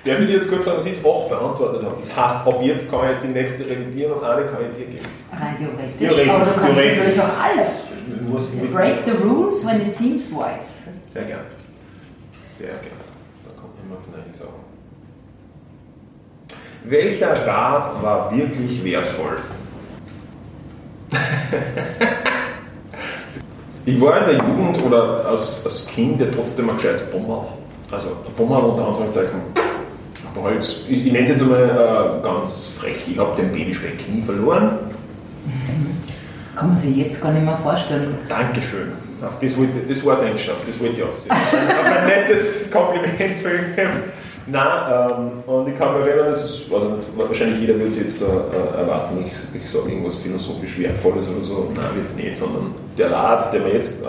Der 0.04 0.18
würde 0.18 0.32
jetzt 0.32 0.48
kurz 0.48 0.64
sagen, 0.64 0.78
dass 0.78 0.86
ich 0.86 0.92
es 0.98 1.04
auch 1.04 1.28
beantwortet 1.28 1.82
habe. 1.82 1.96
Das 2.00 2.16
heißt, 2.16 2.46
ab 2.46 2.60
jetzt 2.62 2.90
kann 2.90 3.00
ich 3.12 3.18
die 3.22 3.28
nächste 3.32 3.68
revidieren 3.68 4.12
und 4.14 4.24
eine 4.24 4.46
kann 4.46 4.58
ich 4.70 4.76
dir 4.78 4.86
geben. 4.86 5.06
Rein 5.30 5.56
theoretisch. 5.58 5.98
Theoretisch, 5.98 6.30
Aber 6.30 6.44
du 6.44 6.50
kannst 6.52 6.66
theoretisch. 6.66 6.98
natürlich 6.98 7.20
auch 7.20 7.44
alles. 7.44 8.72
Break 8.72 8.98
the 9.04 9.12
rules 9.22 9.64
when 9.64 9.80
it 9.82 9.94
seems 9.94 10.30
wise. 10.32 10.88
Sehr 11.06 11.24
gern. 11.24 11.40
Sehr 12.38 12.68
gern. 12.68 13.00
Da 13.44 13.60
kommt 13.60 13.74
immer 13.84 13.96
von 14.00 14.14
einer 14.14 14.32
Sache. 14.32 14.48
Welcher 16.84 17.46
Rat 17.46 18.02
war 18.02 18.34
wirklich 18.34 18.82
wertvoll? 18.82 19.36
ich 23.84 24.00
war 24.00 24.18
in 24.18 24.26
der 24.26 24.46
Jugend 24.46 24.82
oder 24.84 25.26
als, 25.26 25.62
als 25.64 25.86
Kind 25.86 26.20
ja 26.20 26.26
trotzdem 26.34 26.70
ein 26.70 26.76
gescheites 26.76 27.02
Bomber. 27.10 27.48
Also 27.90 28.08
ein 28.08 28.32
Bomber 28.36 28.64
unter 28.64 28.88
Anführungszeichen. 28.88 29.40
Aber 30.34 30.48
halt, 30.48 30.84
ich, 30.88 31.06
ich 31.06 31.12
nenne 31.12 31.24
es 31.24 31.30
jetzt 31.30 31.42
einmal 31.42 31.64
äh, 31.64 32.22
ganz 32.22 32.68
frech, 32.78 33.08
ich 33.08 33.18
habe 33.18 33.36
den 33.40 33.52
Babyspeck 33.52 34.08
nie 34.08 34.22
verloren. 34.22 34.78
Kann 36.54 36.68
man 36.68 36.78
sich 36.78 36.96
jetzt 36.96 37.20
gar 37.20 37.32
nicht 37.32 37.44
mehr 37.44 37.56
vorstellen. 37.56 38.16
Dankeschön. 38.28 38.92
Das, 39.40 39.58
wollte, 39.58 39.80
das 39.88 40.04
war 40.04 40.14
es 40.14 40.20
eigentlich 40.20 40.44
schon, 40.44 40.54
das 40.64 40.80
wollte 40.80 40.94
ich 40.94 41.02
aussehen. 41.02 41.32
Auf 41.32 41.84
ein 41.84 42.06
nettes 42.06 42.70
Kompliment 42.70 43.38
für 43.38 43.50
Nein, 44.46 45.10
ähm, 45.46 45.52
und 45.52 45.68
ich 45.68 45.76
kann 45.76 45.98
mich 45.98 46.06
erinnern, 46.06 46.30
das 46.30 46.44
ist, 46.44 46.72
also 46.72 46.98
wahrscheinlich 47.16 47.60
jeder 47.60 47.78
wird 47.78 47.90
es 47.90 47.98
jetzt 47.98 48.22
da 48.22 48.26
äh, 48.26 48.80
erwarten, 48.80 49.24
ich, 49.26 49.62
ich 49.62 49.70
sage 49.70 49.90
irgendwas 49.90 50.18
philosophisch 50.18 50.78
Wertvolles 50.78 51.30
oder 51.30 51.44
so. 51.44 51.70
Nein, 51.74 51.84
wird 51.94 52.06
es 52.06 52.16
nicht, 52.16 52.36
sondern 52.36 52.74
der 52.96 53.12
Rat, 53.12 53.52
der 53.52 53.60
mir 53.60 53.74
jetzt, 53.74 54.02
äh, 54.02 54.06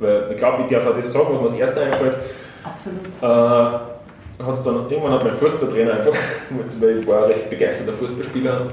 weil 0.00 0.28
ich 0.32 0.38
glaube, 0.38 0.62
ich 0.62 0.72
darf 0.72 0.86
auch 0.86 0.96
das 0.96 1.12
sagen, 1.12 1.26
was 1.30 1.40
mir 1.40 1.46
als 1.46 1.54
erster 1.54 1.82
einfällt, 1.82 2.16
Absolut. 2.64 3.00
äh, 3.20 4.44
hat's 4.44 4.64
dann, 4.64 4.90
irgendwann 4.90 5.12
hat 5.12 5.24
mein 5.24 5.36
Fußballtrainer 5.36 5.94
einfach, 5.94 6.14
weil 6.80 6.98
ich 6.98 7.06
war 7.06 7.24
ein 7.24 7.32
recht 7.32 7.50
begeisterter 7.50 7.92
Fußballspieler, 7.92 8.66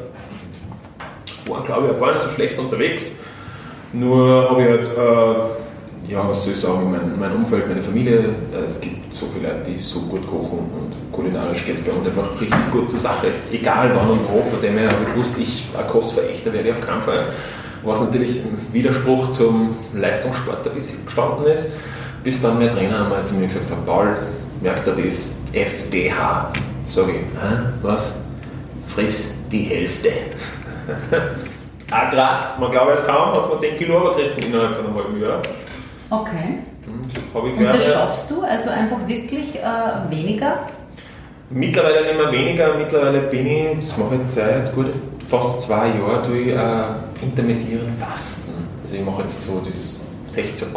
war 1.47 1.63
glaube 1.63 1.87
ich 1.87 1.93
auch 1.93 1.99
gar 1.99 2.13
nicht 2.13 2.23
so 2.23 2.29
schlecht 2.29 2.57
unterwegs, 2.57 3.11
nur 3.93 4.49
habe 4.49 4.61
ich 4.61 4.69
halt 4.69 4.87
äh, 4.87 5.64
ja, 6.07 6.27
was 6.27 6.43
soll 6.43 6.53
ich 6.53 6.59
sagen, 6.59 6.91
mein, 6.91 7.19
mein 7.19 7.35
Umfeld, 7.35 7.67
meine 7.67 7.81
Familie, 7.81 8.19
äh, 8.53 8.65
es 8.65 8.79
gibt 8.81 9.13
so 9.13 9.27
viele 9.33 9.49
Leute, 9.49 9.71
die 9.71 9.79
so 9.79 10.01
gut 10.01 10.25
kochen 10.27 10.59
und 10.59 11.11
kulinarisch 11.11 11.65
geht 11.65 11.77
es 11.77 11.83
bei 11.83 11.91
uns 11.91 12.07
einfach 12.07 12.39
richtig 12.39 12.71
gut 12.71 12.91
zur 12.91 12.99
Sache. 12.99 13.27
Egal 13.51 13.91
wann 13.95 14.09
und 14.11 14.21
wo, 14.29 14.41
von 14.43 14.61
dem 14.61 14.77
her 14.77 14.89
habe 14.89 15.03
ich 15.07 15.13
gewusst, 15.13 15.37
ich 15.37 15.67
ein 15.77 15.87
Kostverächter 15.87 16.53
werde 16.53 16.71
auf 16.71 16.81
keinen 16.81 17.01
Fall. 17.01 17.25
Was 17.83 18.01
natürlich 18.01 18.41
ein 18.41 18.57
Widerspruch 18.73 19.31
zum 19.31 19.75
Leistungssport 19.93 20.67
ein 20.67 20.73
bisschen 20.73 21.05
gestanden 21.05 21.45
ist, 21.45 21.71
bis 22.23 22.41
dann 22.41 22.57
mein 22.57 22.71
Trainer 22.71 23.03
einmal 23.03 23.23
zu 23.23 23.35
mir 23.35 23.47
gesagt 23.47 23.69
hat, 23.69 23.85
Paul, 23.85 24.15
merkt 24.61 24.87
er 24.87 24.95
das? 24.95 25.29
FDH. 25.53 26.51
Sag 26.87 27.09
ich, 27.09 27.15
Hä? 27.15 27.57
was? 27.81 28.13
Friss 28.87 29.35
die 29.51 29.63
Hälfte. 29.63 30.09
Ein 31.91 32.09
Grad, 32.09 32.59
man 32.59 32.71
glaube 32.71 32.93
es 32.93 33.05
kaum, 33.05 33.33
hat 33.33 33.47
man 33.47 33.59
10 33.59 33.77
Kilo 33.77 34.09
abgerissen 34.09 34.43
innerhalb 34.43 34.75
von 34.75 34.87
einem 34.87 34.95
halben 34.95 35.21
Jahr. 35.21 35.41
Okay. 36.21 36.59
Und 37.33 37.59
das 37.59 37.77
gerne- 37.77 37.81
schaffst 37.81 38.31
du 38.31 38.41
also 38.41 38.69
einfach 38.69 39.07
wirklich 39.07 39.55
äh, 39.55 40.11
weniger? 40.11 40.59
Mittlerweile 41.49 42.03
nicht 42.03 42.17
mehr 42.17 42.31
weniger, 42.31 42.73
mittlerweile 42.77 43.19
bin 43.21 43.45
ich, 43.45 43.65
das 43.79 43.97
mache 43.97 44.15
ich 44.15 44.33
seit 44.35 44.73
gut 44.73 44.87
fast 45.29 45.61
zwei 45.61 45.87
Jahren, 45.87 46.23
tue 46.25 46.37
ich 46.39 46.47
äh, 46.49 47.23
intermittierend 47.25 47.99
Fasten. 47.99 48.53
Also 48.83 48.95
ich 48.95 49.03
mache 49.05 49.21
jetzt 49.21 49.45
so 49.45 49.61
dieses 49.65 50.01
16-8, 50.33 50.73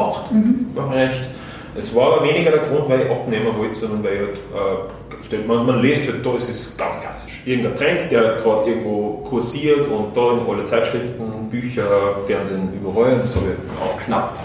mache 0.74 0.88
ich 0.88 0.94
recht. 0.94 1.30
Es 1.78 1.94
war 1.94 2.12
aber 2.14 2.24
weniger 2.26 2.50
der 2.50 2.60
Grund, 2.60 2.88
weil 2.88 3.02
ich 3.02 3.10
abnehmen 3.10 3.46
wollte, 3.56 3.76
sondern 3.76 4.02
weil 4.04 4.12
ich 4.14 5.32
halt, 5.32 5.42
äh, 5.42 5.46
man, 5.46 5.66
man 5.66 5.80
liest 5.80 6.06
halt 6.10 6.24
da, 6.24 6.30
es 6.36 6.48
ist 6.48 6.78
ganz 6.78 7.00
klassisch. 7.00 7.42
Irgendein 7.44 7.76
Trend, 7.76 8.10
der 8.10 8.20
halt 8.20 8.42
gerade 8.42 8.68
irgendwo 8.70 9.24
kursiert 9.28 9.86
und 9.88 10.16
da 10.16 10.32
in 10.32 10.40
alle 10.48 10.64
Zeitschriften, 10.64 11.48
Bücher, 11.50 12.16
Fernsehen, 12.26 12.68
überall, 12.74 13.16
das 13.18 13.36
habe 13.36 13.46
ich 13.52 13.82
aufgeschnappt 13.86 14.38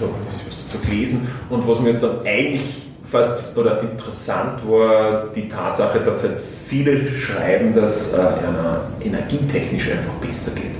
da 0.00 0.06
habe 0.06 0.16
ich 0.30 0.36
was. 0.36 1.20
Und 1.50 1.68
was 1.68 1.80
mir 1.80 1.94
dann 1.94 2.24
eigentlich 2.24 2.82
fast 3.04 3.56
oder 3.56 3.82
interessant 3.82 4.60
war, 4.68 5.26
die 5.34 5.48
Tatsache, 5.48 6.00
dass 6.00 6.22
halt 6.22 6.38
viele 6.68 7.08
schreiben, 7.10 7.74
dass 7.74 8.12
äh, 8.12 8.18
einer 8.18 8.82
energietechnisch 9.00 9.90
einfach 9.90 10.14
besser 10.14 10.54
geht. 10.54 10.76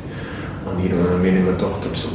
Und 0.64 0.85
ich 0.85 0.92
mir 0.92 1.28
immer 1.30 1.52
gedacht, 1.52 1.85
habe, 1.85 1.96
so, 1.96 2.09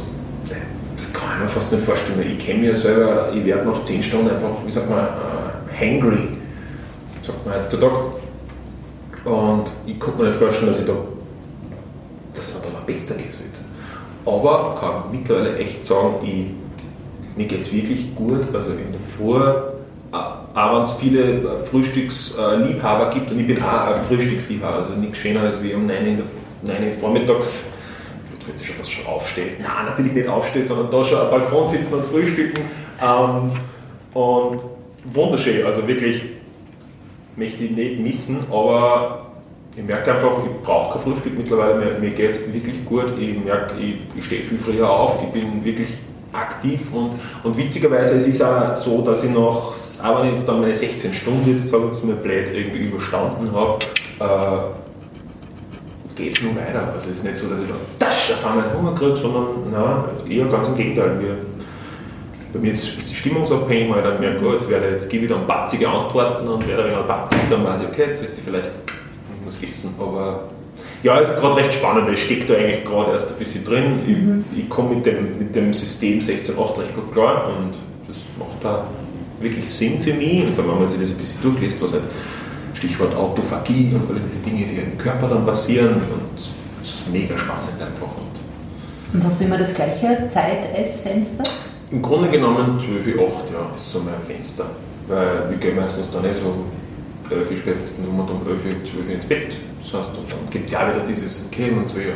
nee, 0.48 0.54
das 0.96 1.12
kann 1.12 1.28
ich 1.36 1.42
mir 1.42 1.48
fast 1.48 1.72
nicht 1.72 1.84
vorstellen, 1.84 2.18
weil 2.18 2.30
ich 2.30 2.38
kenne 2.38 2.60
mich 2.60 2.70
ja 2.70 2.76
selber, 2.76 3.28
ich 3.34 3.44
werde 3.44 3.68
nach 3.68 3.84
10 3.84 4.02
Stunden 4.02 4.30
einfach, 4.30 4.50
wie 4.64 4.72
sagt 4.72 4.88
man, 4.88 5.00
äh, 5.00 5.78
hangry, 5.78 6.28
sagt 7.22 7.44
man 7.44 7.54
heutzutage. 7.56 7.96
Und 9.24 9.64
ich 9.86 9.98
konnte 9.98 10.22
mir 10.22 10.28
nicht 10.28 10.38
vorstellen, 10.38 10.72
dass 10.72 10.80
ich 10.80 10.86
da 10.86 10.94
das 12.36 12.54
hat 12.54 12.62
aber 12.66 12.84
besser 12.86 13.14
geht. 13.14 13.26
Aber 14.24 14.76
kann 14.80 15.10
mittlerweile 15.12 15.56
echt 15.58 15.86
sagen, 15.86 16.16
ich, 16.22 16.50
mir 17.36 17.46
geht 17.46 17.60
es 17.60 17.72
wirklich 17.72 18.14
gut. 18.14 18.54
Also 18.54 18.72
in 18.72 18.92
der 18.92 19.00
Früh, 19.16 19.40
wenn 20.54 20.82
es 20.82 20.92
viele 20.94 21.22
äh, 21.22 21.66
Frühstücksliebhaber 21.66 23.10
gibt, 23.10 23.30
und 23.30 23.40
ich 23.40 23.46
bin 23.46 23.62
auch 23.62 23.94
ein 23.94 24.04
Frühstücksliebhaber, 24.08 24.76
also 24.76 24.94
nichts 24.94 25.18
schöner 25.18 25.42
als 25.42 25.62
wie 25.62 25.74
um 25.74 25.86
9 25.86 26.06
in 26.06 26.16
der 26.62 26.74
9 26.80 26.88
Uhr 26.88 26.92
vormittags, 26.98 27.66
ich 28.40 28.46
würde 28.46 28.64
schon 28.64 28.76
fast 28.76 28.92
schon 28.92 29.06
aufstehen. 29.06 29.56
Nein, 29.58 29.86
natürlich 29.86 30.12
nicht 30.12 30.28
aufstehen, 30.28 30.64
sondern 30.64 30.90
da 30.90 31.04
schon 31.04 31.18
am 31.18 31.30
Balkon 31.30 31.68
sitzen 31.68 31.94
und 31.94 32.04
frühstücken. 32.06 32.62
Ähm, 33.02 33.50
und 34.14 34.60
wunderschön, 35.12 35.66
also 35.66 35.86
wirklich 35.86 36.22
möchte 37.36 37.64
ich 37.64 37.72
nicht 37.72 38.00
missen, 38.00 38.38
aber 38.50 39.26
ich 39.76 39.82
merke 39.82 40.14
einfach, 40.14 40.30
ich 40.42 40.62
brauche 40.62 40.94
kein 40.94 41.02
Frühstück 41.02 41.36
mittlerweile 41.36 41.74
mehr. 41.74 41.98
Mir 41.98 42.10
geht 42.10 42.30
es 42.30 42.52
wirklich 42.52 42.82
gut. 42.86 43.12
Ich 43.20 43.44
merke, 43.44 43.74
ich, 43.78 43.96
ich 44.16 44.24
stehe 44.24 44.42
viel 44.42 44.58
früher 44.58 44.88
auf. 44.88 45.18
Ich 45.22 45.28
bin 45.38 45.62
wirklich 45.62 45.88
aktiv 46.36 46.80
und, 46.92 47.12
und 47.42 47.56
witzigerweise 47.56 48.16
es 48.16 48.26
ist 48.26 48.42
auch 48.42 48.74
so, 48.74 49.02
dass 49.02 49.24
ich 49.24 49.30
noch, 49.30 49.74
ich 49.76 50.30
jetzt 50.30 50.48
dann 50.48 50.60
meine 50.60 50.74
16 50.74 51.14
Stunden 51.14 51.50
jetzt, 51.50 51.72
wir 51.72 51.86
jetzt 51.86 52.04
mal 52.04 52.14
blöd, 52.16 52.50
irgendwie 52.54 52.88
überstanden 52.88 53.50
habe, 53.52 53.78
äh, 54.20 56.16
geht 56.16 56.36
es 56.36 56.42
nur 56.42 56.56
weiter. 56.56 56.92
Also 56.94 57.10
es 57.10 57.18
ist 57.18 57.24
nicht 57.24 57.36
so, 57.36 57.46
dass 57.48 57.60
ich 57.60 57.68
da 57.68 58.06
tasch, 58.06 58.32
auf 58.32 58.46
einmal 58.46 58.72
Hunger 58.76 58.94
kriege, 58.94 59.16
sondern 59.16 59.70
nein, 59.70 60.30
eher 60.30 60.46
ganz 60.46 60.68
im 60.68 60.76
Gegenteil. 60.76 61.20
Wir, 61.20 61.36
bei 62.52 62.58
mir 62.60 62.72
ist 62.72 63.10
die 63.10 63.14
stimmungsabhängig, 63.14 63.90
weil 63.90 63.98
ich 63.98 64.04
dann 64.04 64.20
merke, 64.20 64.46
oh, 64.46 64.52
jetzt, 64.52 64.70
werde, 64.70 64.90
jetzt 64.90 65.10
gebe 65.10 65.24
ich 65.24 65.30
dann 65.30 65.46
batzige 65.46 65.88
Antworten 65.88 66.48
und 66.48 66.66
werde 66.66 66.90
dann 66.90 67.06
batzig, 67.06 67.38
dann 67.50 67.64
weiß 67.64 67.82
ich, 67.82 67.88
okay, 67.88 68.10
jetzt 68.10 68.20
sollte 68.20 68.34
ich 68.38 68.44
vielleicht 68.44 68.70
ich 69.38 69.44
muss 69.44 69.62
wissen, 69.62 69.94
aber 70.00 70.44
ja, 71.02 71.20
es 71.20 71.30
ist 71.30 71.40
gerade 71.40 71.56
recht 71.56 71.74
spannend, 71.74 72.06
weil 72.06 72.14
ich 72.14 72.24
stecke 72.24 72.46
da 72.46 72.54
eigentlich 72.54 72.84
gerade 72.84 73.12
erst 73.12 73.30
ein 73.30 73.38
bisschen 73.38 73.64
drin. 73.64 74.44
Ich, 74.52 74.58
ich 74.60 74.68
komme 74.68 74.96
mit 74.96 75.06
dem, 75.06 75.38
mit 75.38 75.54
dem 75.54 75.72
System 75.74 76.20
16.8 76.20 76.80
recht 76.80 76.94
gut 76.94 77.12
klar 77.12 77.48
und 77.48 77.74
das 78.08 78.16
macht 78.38 78.62
da 78.62 78.86
wirklich 79.40 79.70
Sinn 79.70 80.00
für 80.00 80.14
mich. 80.14 80.44
Und 80.44 80.54
vor 80.54 80.64
allem, 80.64 80.72
wenn 80.72 80.78
man 80.80 80.86
sich 80.86 81.00
das 81.00 81.10
ein 81.10 81.18
bisschen 81.18 81.42
durchliest, 81.42 81.82
was 81.82 81.92
halt 81.92 82.02
Stichwort 82.74 83.14
Autophagie 83.14 83.92
und 83.94 84.10
alle 84.10 84.20
diese 84.20 84.38
Dinge, 84.40 84.66
die 84.66 84.76
im 84.76 84.98
Körper 84.98 85.28
dann 85.28 85.46
passieren. 85.46 85.94
Und 85.94 86.38
es 86.38 86.88
ist 86.88 87.08
mega 87.12 87.36
spannend 87.36 87.80
einfach. 87.80 88.16
Und 88.16 89.14
Und 89.14 89.24
hast 89.24 89.40
du 89.40 89.44
immer 89.44 89.58
das 89.58 89.74
gleiche 89.74 90.28
Zeit-Essfenster? 90.28 91.44
Im 91.90 92.02
Grunde 92.02 92.28
genommen 92.28 92.80
12 92.80 93.16
Uhr 93.16 93.28
8, 93.28 93.50
ja, 93.52 93.74
ist 93.76 93.92
so 93.92 94.00
mein 94.00 94.20
Fenster. 94.26 94.66
Weil 95.08 95.50
wir 95.50 95.58
gehen 95.58 95.76
meistens 95.76 96.10
dann 96.10 96.24
eh 96.24 96.34
so 96.34 96.52
11 97.30 97.50
Uhr 97.50 97.56
spätestens 97.56 98.06
um 98.06 98.20
und 98.20 98.30
um 98.30 98.46
11 98.46 98.64
Uhr, 98.64 98.90
12 98.90 99.08
Uhr 99.08 99.14
ins 99.14 99.26
Bett. 99.26 99.56
Das 99.82 99.94
heißt, 99.94 100.10
und 100.18 100.30
dann 100.30 100.50
gibt 100.50 100.66
es 100.66 100.72
ja 100.72 100.80
auch 100.80 100.94
wieder 100.94 101.06
dieses, 101.06 101.46
okay, 101.46 101.70
man 101.70 101.86
soll 101.86 102.02
ja 102.02 102.14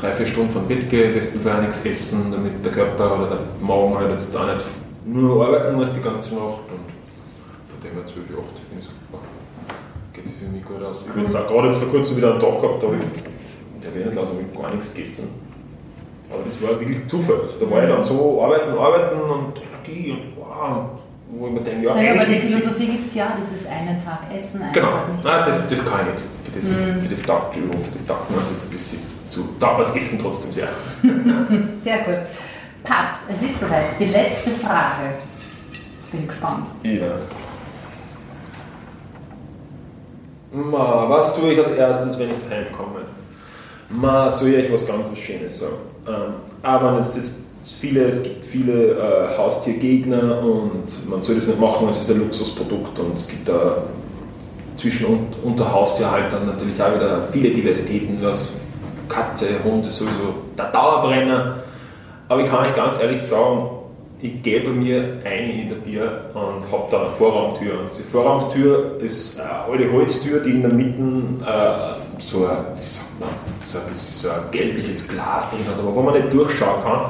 drei, 0.00 0.12
vier 0.12 0.26
Stunden 0.26 0.50
vom 0.50 0.66
Bett 0.66 0.88
gehen, 0.90 1.14
du 1.14 1.38
vorher 1.38 1.62
nichts 1.62 1.84
essen, 1.84 2.32
damit 2.32 2.64
der 2.64 2.72
Körper 2.72 3.18
oder 3.18 3.26
der 3.28 3.66
Magen 3.66 3.96
halt 3.96 4.10
jetzt 4.12 4.34
da 4.34 4.54
nicht 4.54 4.66
nur 5.06 5.46
arbeiten 5.46 5.76
muss 5.76 5.92
die 5.92 6.00
ganze 6.00 6.34
Nacht. 6.34 6.66
Und 6.68 6.86
von 7.66 7.80
dem 7.82 7.94
her 7.94 8.06
12 8.06 8.30
Uhr 8.30 8.42
8, 8.42 8.46
finde 8.68 8.82
ich 8.82 8.86
super. 8.86 9.22
Geht 10.12 10.30
für 10.30 10.48
mich 10.50 10.64
gut 10.64 10.82
aus. 10.82 11.02
Ich 11.04 11.10
habe 11.10 11.20
jetzt 11.20 11.36
auch 11.36 11.46
gerade 11.46 11.68
jetzt 11.68 11.78
vor 11.78 11.88
kurzem 11.88 12.16
wieder 12.16 12.32
einen 12.32 12.40
Tag 12.40 12.60
gehabt, 12.60 12.82
da 12.82 12.86
habe 12.88 12.96
ich, 12.96 13.82
der 13.82 14.16
habe 14.16 14.40
ich 14.40 14.60
gar 14.60 14.74
nichts 14.74 14.94
gegessen. 14.94 15.28
Aber 16.28 16.42
das 16.42 16.60
war 16.60 16.80
wirklich 16.80 17.06
Zufall. 17.06 17.42
Also 17.42 17.64
da 17.64 17.70
war 17.70 17.84
ich 17.84 17.88
dann 17.88 18.02
so 18.02 18.42
arbeiten, 18.42 18.76
arbeiten 18.76 19.20
und 19.20 19.62
Energie 19.62 20.10
und 20.10 20.36
wow. 20.36 20.90
Wo 21.28 21.46
ich 21.48 21.52
mir 21.52 21.60
denke, 21.60 21.86
ja, 21.86 21.94
Naja, 21.94 22.12
aber 22.14 22.24
die. 22.24 22.34
Philosophie 22.36 22.86
gibt 22.86 23.08
es 23.08 23.14
ja, 23.14 23.32
dieses 23.38 23.66
einen 23.66 23.98
Tag 24.02 24.20
essen, 24.32 24.62
einen 24.62 24.72
Genau, 24.72 24.90
Tag 24.90 25.12
nicht 25.12 25.24
Nein, 25.24 25.40
essen. 25.40 25.48
das, 25.50 25.68
das 25.68 25.90
kann 25.90 26.00
ich 26.06 26.12
nicht. 26.12 26.24
Für 26.44 26.60
das, 26.60 27.02
für 27.02 27.08
das 27.08 27.22
taugt 27.22 27.56
Übung, 27.56 27.84
für 27.84 27.90
das 27.92 28.06
mir 28.06 28.16
das 28.50 28.62
ein 28.62 28.70
bisschen 28.70 28.98
zu. 29.28 29.48
Da 29.58 29.68
aber 29.68 29.84
das 29.84 29.96
Essen 29.96 30.18
trotzdem 30.22 30.52
sehr. 30.52 30.68
Sehr 31.82 31.98
gut. 31.98 32.14
Passt, 32.84 33.14
es 33.28 33.42
ist 33.42 33.60
soweit. 33.60 33.98
Die 33.98 34.04
letzte 34.06 34.50
Frage. 34.50 35.14
Jetzt 35.72 36.10
bin 36.12 36.20
ich 36.20 36.28
gespannt. 36.28 36.66
Ja. 36.84 37.16
Ma, 40.52 41.08
was 41.08 41.36
tue 41.36 41.52
ich 41.52 41.58
als 41.58 41.72
erstes, 41.72 42.18
wenn 42.18 42.30
ich 42.30 42.50
heimkomme? 42.50 43.00
Ma, 43.88 44.30
soll 44.30 44.50
ich 44.54 44.72
was 44.72 44.86
ganz 44.86 45.18
Schönes 45.18 45.58
sagen. 45.58 45.72
Ähm, 46.06 46.34
aber 46.62 46.98
es, 46.98 47.16
jetzt 47.16 47.34
viele, 47.74 48.04
es 48.04 48.22
gibt 48.22 48.44
viele 48.44 48.92
äh, 48.92 49.36
Haustiergegner 49.36 50.42
und 50.42 51.10
man 51.10 51.22
soll 51.22 51.34
das 51.36 51.46
nicht 51.46 51.60
machen, 51.60 51.88
es 51.88 52.02
ist 52.02 52.10
ein 52.10 52.20
Luxusprodukt 52.20 52.98
und 52.98 53.16
es 53.16 53.28
gibt 53.28 53.48
da 53.48 53.78
zwischen 54.76 55.06
und, 55.06 55.26
unter 55.42 55.72
Haustierhaltern 55.72 56.46
natürlich 56.46 56.80
auch 56.82 56.94
wieder 56.94 57.28
viele 57.32 57.50
Diversitäten, 57.50 58.18
was 58.22 58.52
Katze, 59.08 59.46
Hunde 59.64 59.90
sowieso 59.90 60.34
der 60.56 60.70
Dauerbrenner. 60.70 61.56
Aber 62.28 62.42
ich 62.42 62.50
kann 62.50 62.66
euch 62.66 62.74
ganz 62.74 63.00
ehrlich 63.00 63.22
sagen, 63.22 63.70
ich 64.20 64.42
gehe 64.42 64.60
bei 64.60 64.70
mir 64.70 65.18
ein 65.24 65.50
in 65.50 65.68
der 65.68 65.84
Tür 65.84 66.20
und 66.34 66.72
habe 66.72 66.88
da 66.90 67.00
eine 67.02 67.10
Vorraumtür. 67.10 67.80
Und 67.80 67.90
diese 67.90 68.02
Vorraumtür 68.04 68.98
ist 69.00 69.38
eine 69.38 69.50
alte 69.50 69.92
Holztür, 69.92 70.40
die 70.40 70.50
in 70.50 70.62
der 70.62 70.72
Mitte 70.72 71.44
äh, 71.46 72.20
so, 72.20 72.46
ein, 72.46 72.56
wie 72.80 72.84
sagt 72.84 73.20
man, 73.20 73.28
so, 73.62 73.78
ein, 73.78 73.84
so 73.92 74.28
ein 74.30 74.50
gelbliches 74.50 75.06
Glas 75.06 75.50
drin 75.50 75.60
hat, 75.70 75.78
aber 75.78 75.94
wo 75.94 76.02
man 76.02 76.14
nicht 76.14 76.32
durchschauen 76.32 76.82
kann. 76.82 77.00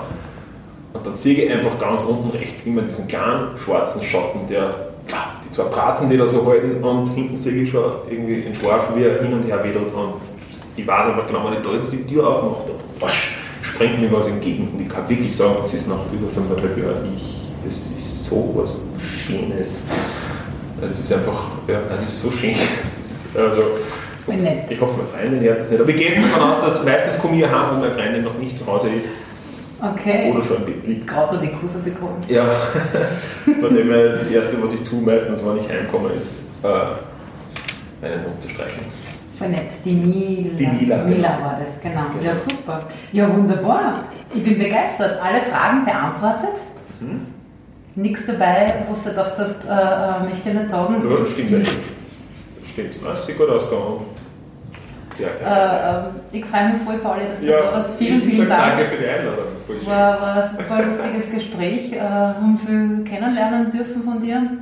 Und 0.96 1.06
dann 1.06 1.14
sehe 1.14 1.44
ich 1.44 1.52
einfach 1.52 1.78
ganz 1.78 2.02
unten 2.02 2.30
rechts 2.30 2.64
immer 2.64 2.82
diesen 2.82 3.06
kleinen 3.06 3.48
schwarzen 3.62 4.02
Schatten, 4.02 4.48
der 4.48 4.74
die 5.44 5.50
zwei 5.50 5.64
Bratzen, 5.64 6.08
die 6.08 6.16
da 6.16 6.26
so 6.26 6.46
halten, 6.46 6.82
und 6.82 7.08
hinten 7.10 7.36
sehe 7.36 7.64
ich 7.64 7.70
schon 7.70 7.84
irgendwie 8.08 8.44
entschlafen, 8.44 8.96
wie 8.96 9.04
er 9.04 9.22
hin 9.22 9.34
und 9.34 9.44
her 9.44 9.62
wedelt. 9.62 9.92
Und 9.92 10.14
ich 10.74 10.86
weiß 10.86 11.06
einfach 11.06 11.26
genau, 11.26 11.44
wenn 11.44 11.54
ich 11.54 11.66
da 11.66 11.74
jetzt 11.74 11.92
die 11.92 12.04
Tür 12.06 12.28
aufmache, 12.28 12.62
dann 12.68 13.02
wasch, 13.02 13.36
sprengt 13.62 14.00
mir 14.00 14.10
was 14.10 14.28
entgegen. 14.28 14.68
Und 14.72 14.80
ich 14.80 14.88
kann 14.88 15.08
wirklich 15.08 15.36
sagen, 15.36 15.56
das 15.60 15.74
ist 15.74 15.88
nach 15.88 15.98
über 16.12 16.28
5,5 16.28 16.82
Jahren, 16.82 17.04
ich, 17.14 17.36
das 17.62 17.74
ist 17.74 18.26
so 18.26 18.52
was 18.54 18.80
Schönes. 19.26 19.80
Das 20.80 20.98
ist 20.98 21.12
einfach, 21.12 21.50
ja, 21.68 21.80
das 21.88 22.12
ist 22.12 22.22
so 22.22 22.30
schön. 22.30 22.54
Ist, 23.00 23.36
also, 23.36 23.62
ich 24.68 24.80
hoffe, 24.80 24.94
meine 24.96 25.08
Freundin 25.08 25.40
hört 25.40 25.60
das 25.60 25.70
nicht. 25.70 25.80
Aber 25.80 25.90
ich 25.90 25.96
gehe 25.96 26.08
jetzt 26.08 26.22
davon 26.22 26.50
aus, 26.50 26.60
dass 26.60 26.84
meistens 26.84 27.18
komme 27.20 27.36
ich 27.36 27.44
heim, 27.44 27.70
wenn 27.72 27.80
meine 27.80 27.94
Freundin 27.94 28.24
noch 28.24 28.38
nicht 28.38 28.58
zu 28.58 28.66
Hause 28.66 28.88
ist 28.90 29.08
Okay. 29.80 30.32
oder 30.32 30.42
schon 30.42 30.64
liegt. 30.66 31.06
Gerade 31.06 31.38
die 31.38 31.48
Kurve 31.48 31.78
bekommen. 31.84 32.24
Ja, 32.28 32.46
von 33.60 33.74
dem 33.74 33.90
her, 33.90 34.14
das 34.14 34.30
Erste, 34.30 34.62
was 34.62 34.72
ich 34.72 34.80
tue, 34.84 35.02
meistens, 35.02 35.44
wenn 35.44 35.58
ich 35.58 35.68
heimkomme, 35.68 36.10
ist 36.10 36.48
äh, 36.62 36.66
einen 38.06 38.24
Hund 38.24 38.42
zu 38.42 38.48
streicheln. 38.48 38.86
Voll 39.38 39.48
nett. 39.48 39.70
Die 39.84 39.92
Mila. 39.92 40.56
Die 40.56 40.66
Mila, 40.66 41.04
Mila 41.04 41.28
genau. 41.28 41.44
war 41.44 41.60
das, 41.60 41.80
genau. 41.82 42.06
Genau. 42.12 42.24
Ja, 42.24 42.34
super. 42.34 42.82
Ja, 43.12 43.36
wunderbar. 43.36 44.04
Ich 44.34 44.42
bin 44.42 44.58
begeistert. 44.58 45.20
Alle 45.22 45.42
Fragen 45.42 45.84
beantwortet. 45.84 46.60
Mhm. 47.00 47.26
Nichts 47.96 48.26
dabei, 48.26 48.84
wo 48.88 48.94
du 48.94 49.00
gedacht 49.00 49.34
hast, 49.36 49.64
äh, 49.64 49.68
äh, 49.68 50.28
möchte 50.28 50.48
ich 50.50 50.54
nicht 50.54 50.68
sagen. 50.68 51.02
Ja, 51.08 51.26
stimmt. 51.30 51.68
Stimmt, 52.66 52.94
das 53.04 53.26
sieht 53.26 53.38
gut 53.38 53.48
ausgegangen. 53.48 54.00
Sehr, 55.16 55.34
sehr 55.34 55.46
äh, 55.46 56.08
ähm, 56.08 56.20
ich 56.32 56.44
freue 56.44 56.68
mich 56.70 56.82
voll, 56.82 56.98
Pauli, 56.98 57.26
dass 57.26 57.40
du 57.40 57.46
ja, 57.46 57.62
da 57.62 57.72
warst. 57.72 57.90
Vielen, 57.98 58.22
vielen 58.22 58.48
Dank. 58.48 58.76
Danke 58.76 58.84
für 58.84 59.02
die 59.02 59.08
Einladung. 59.08 59.44
War, 59.86 60.20
war 60.20 60.42
ein 60.42 60.50
super 60.50 60.82
lustiges 60.82 61.30
Gespräch. 61.30 61.92
Äh, 61.92 62.00
haben 62.00 62.58
viel 62.58 63.04
kennenlernen 63.04 63.70
dürfen 63.70 64.04
von 64.04 64.20
dir. 64.20 64.36
Ein 64.36 64.60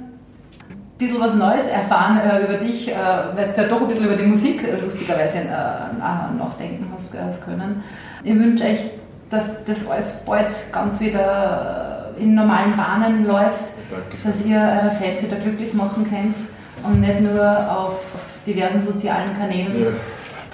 bisschen 0.98 1.20
was 1.20 1.34
Neues 1.34 1.66
erfahren 1.66 2.18
äh, 2.18 2.44
über 2.44 2.54
dich, 2.54 2.88
äh, 2.88 2.94
weil 3.34 3.48
du 3.48 3.62
ja 3.62 3.68
doch 3.68 3.80
ein 3.80 3.88
bisschen 3.88 4.06
über 4.06 4.16
die 4.16 4.26
Musik 4.26 4.62
äh, 4.62 4.80
lustigerweise 4.80 5.38
äh, 5.38 5.98
nachdenken 5.98 6.86
hast, 6.94 7.20
hast 7.20 7.44
können. 7.44 7.82
Ich 8.22 8.34
wünsche 8.34 8.64
euch, 8.64 8.84
dass 9.30 9.64
das 9.64 9.88
alles 9.88 10.20
bald 10.24 10.54
ganz 10.70 11.00
wieder 11.00 12.12
in 12.16 12.36
normalen 12.36 12.76
Bahnen 12.76 13.26
läuft, 13.26 13.64
Dankeschön. 13.90 14.30
dass 14.30 14.44
ihr 14.46 14.56
eure 14.56 14.94
Fans 14.94 15.20
wieder 15.20 15.36
glücklich 15.36 15.74
machen 15.74 16.06
könnt 16.08 16.36
und 16.84 17.00
nicht 17.00 17.20
nur 17.20 17.42
auf 17.68 18.12
diversen 18.46 18.80
sozialen 18.80 19.36
Kanälen 19.36 19.84
ja. 19.84 19.90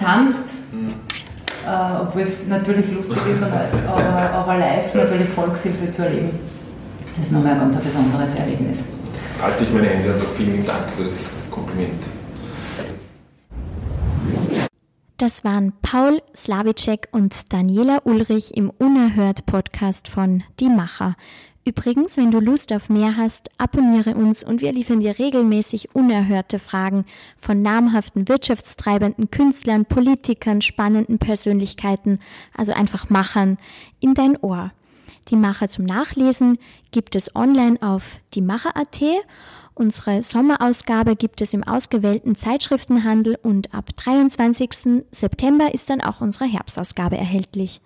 Tanzt. 0.01 0.55
Mhm. 0.71 0.93
Äh, 1.65 2.01
obwohl 2.01 2.23
es 2.23 2.47
natürlich 2.47 2.91
lustig 2.91 3.17
ist, 3.17 3.43
alles, 3.43 3.73
aber, 3.87 4.31
aber 4.31 4.57
live 4.57 4.93
natürlich 4.95 5.29
Volkshilfe 5.29 5.91
zu 5.91 6.05
erleben, 6.05 6.39
das 7.15 7.25
ist 7.25 7.31
nochmal 7.31 7.53
ein 7.53 7.59
ganz 7.59 7.77
besonderes 7.77 8.33
Erlebnis. 8.35 8.85
Halte 9.41 9.63
ich 9.63 9.71
meine 9.71 9.87
Hände 9.87 10.11
und 10.11 10.17
sage 10.17 10.29
vielen 10.35 10.65
Dank 10.65 10.91
für 10.95 11.05
das 11.05 11.29
Kompliment. 11.49 12.07
Das 15.17 15.43
waren 15.43 15.73
Paul 15.83 16.19
Slavicek 16.35 17.09
und 17.11 17.53
Daniela 17.53 17.99
Ulrich 18.05 18.57
im 18.57 18.71
Unerhört 18.71 19.45
Podcast 19.45 20.07
von 20.07 20.43
Die 20.59 20.69
Macher. 20.69 21.15
Übrigens, 21.63 22.17
wenn 22.17 22.31
du 22.31 22.39
Lust 22.39 22.73
auf 22.73 22.89
mehr 22.89 23.17
hast, 23.17 23.51
abonniere 23.59 24.15
uns 24.15 24.43
und 24.43 24.61
wir 24.61 24.73
liefern 24.73 24.99
dir 24.99 25.19
regelmäßig 25.19 25.93
unerhörte 25.93 26.57
Fragen 26.57 27.05
von 27.37 27.61
namhaften 27.61 28.27
wirtschaftstreibenden 28.27 29.29
Künstlern, 29.29 29.85
Politikern, 29.85 30.61
spannenden 30.61 31.19
Persönlichkeiten, 31.19 32.19
also 32.57 32.73
einfach 32.73 33.11
Machern, 33.11 33.59
in 33.99 34.15
dein 34.15 34.37
Ohr. 34.37 34.71
Die 35.27 35.35
Macher 35.35 35.69
zum 35.69 35.85
Nachlesen 35.85 36.57
gibt 36.89 37.15
es 37.15 37.35
online 37.35 37.77
auf 37.81 38.19
diemacher.at. 38.33 39.01
Unsere 39.75 40.23
Sommerausgabe 40.23 41.15
gibt 41.15 41.41
es 41.41 41.53
im 41.53 41.63
ausgewählten 41.63 42.35
Zeitschriftenhandel 42.35 43.37
und 43.41 43.71
ab 43.73 43.95
23. 43.95 45.03
September 45.11 45.73
ist 45.73 45.91
dann 45.91 46.01
auch 46.01 46.21
unsere 46.21 46.45
Herbstausgabe 46.45 47.17
erhältlich. 47.17 47.81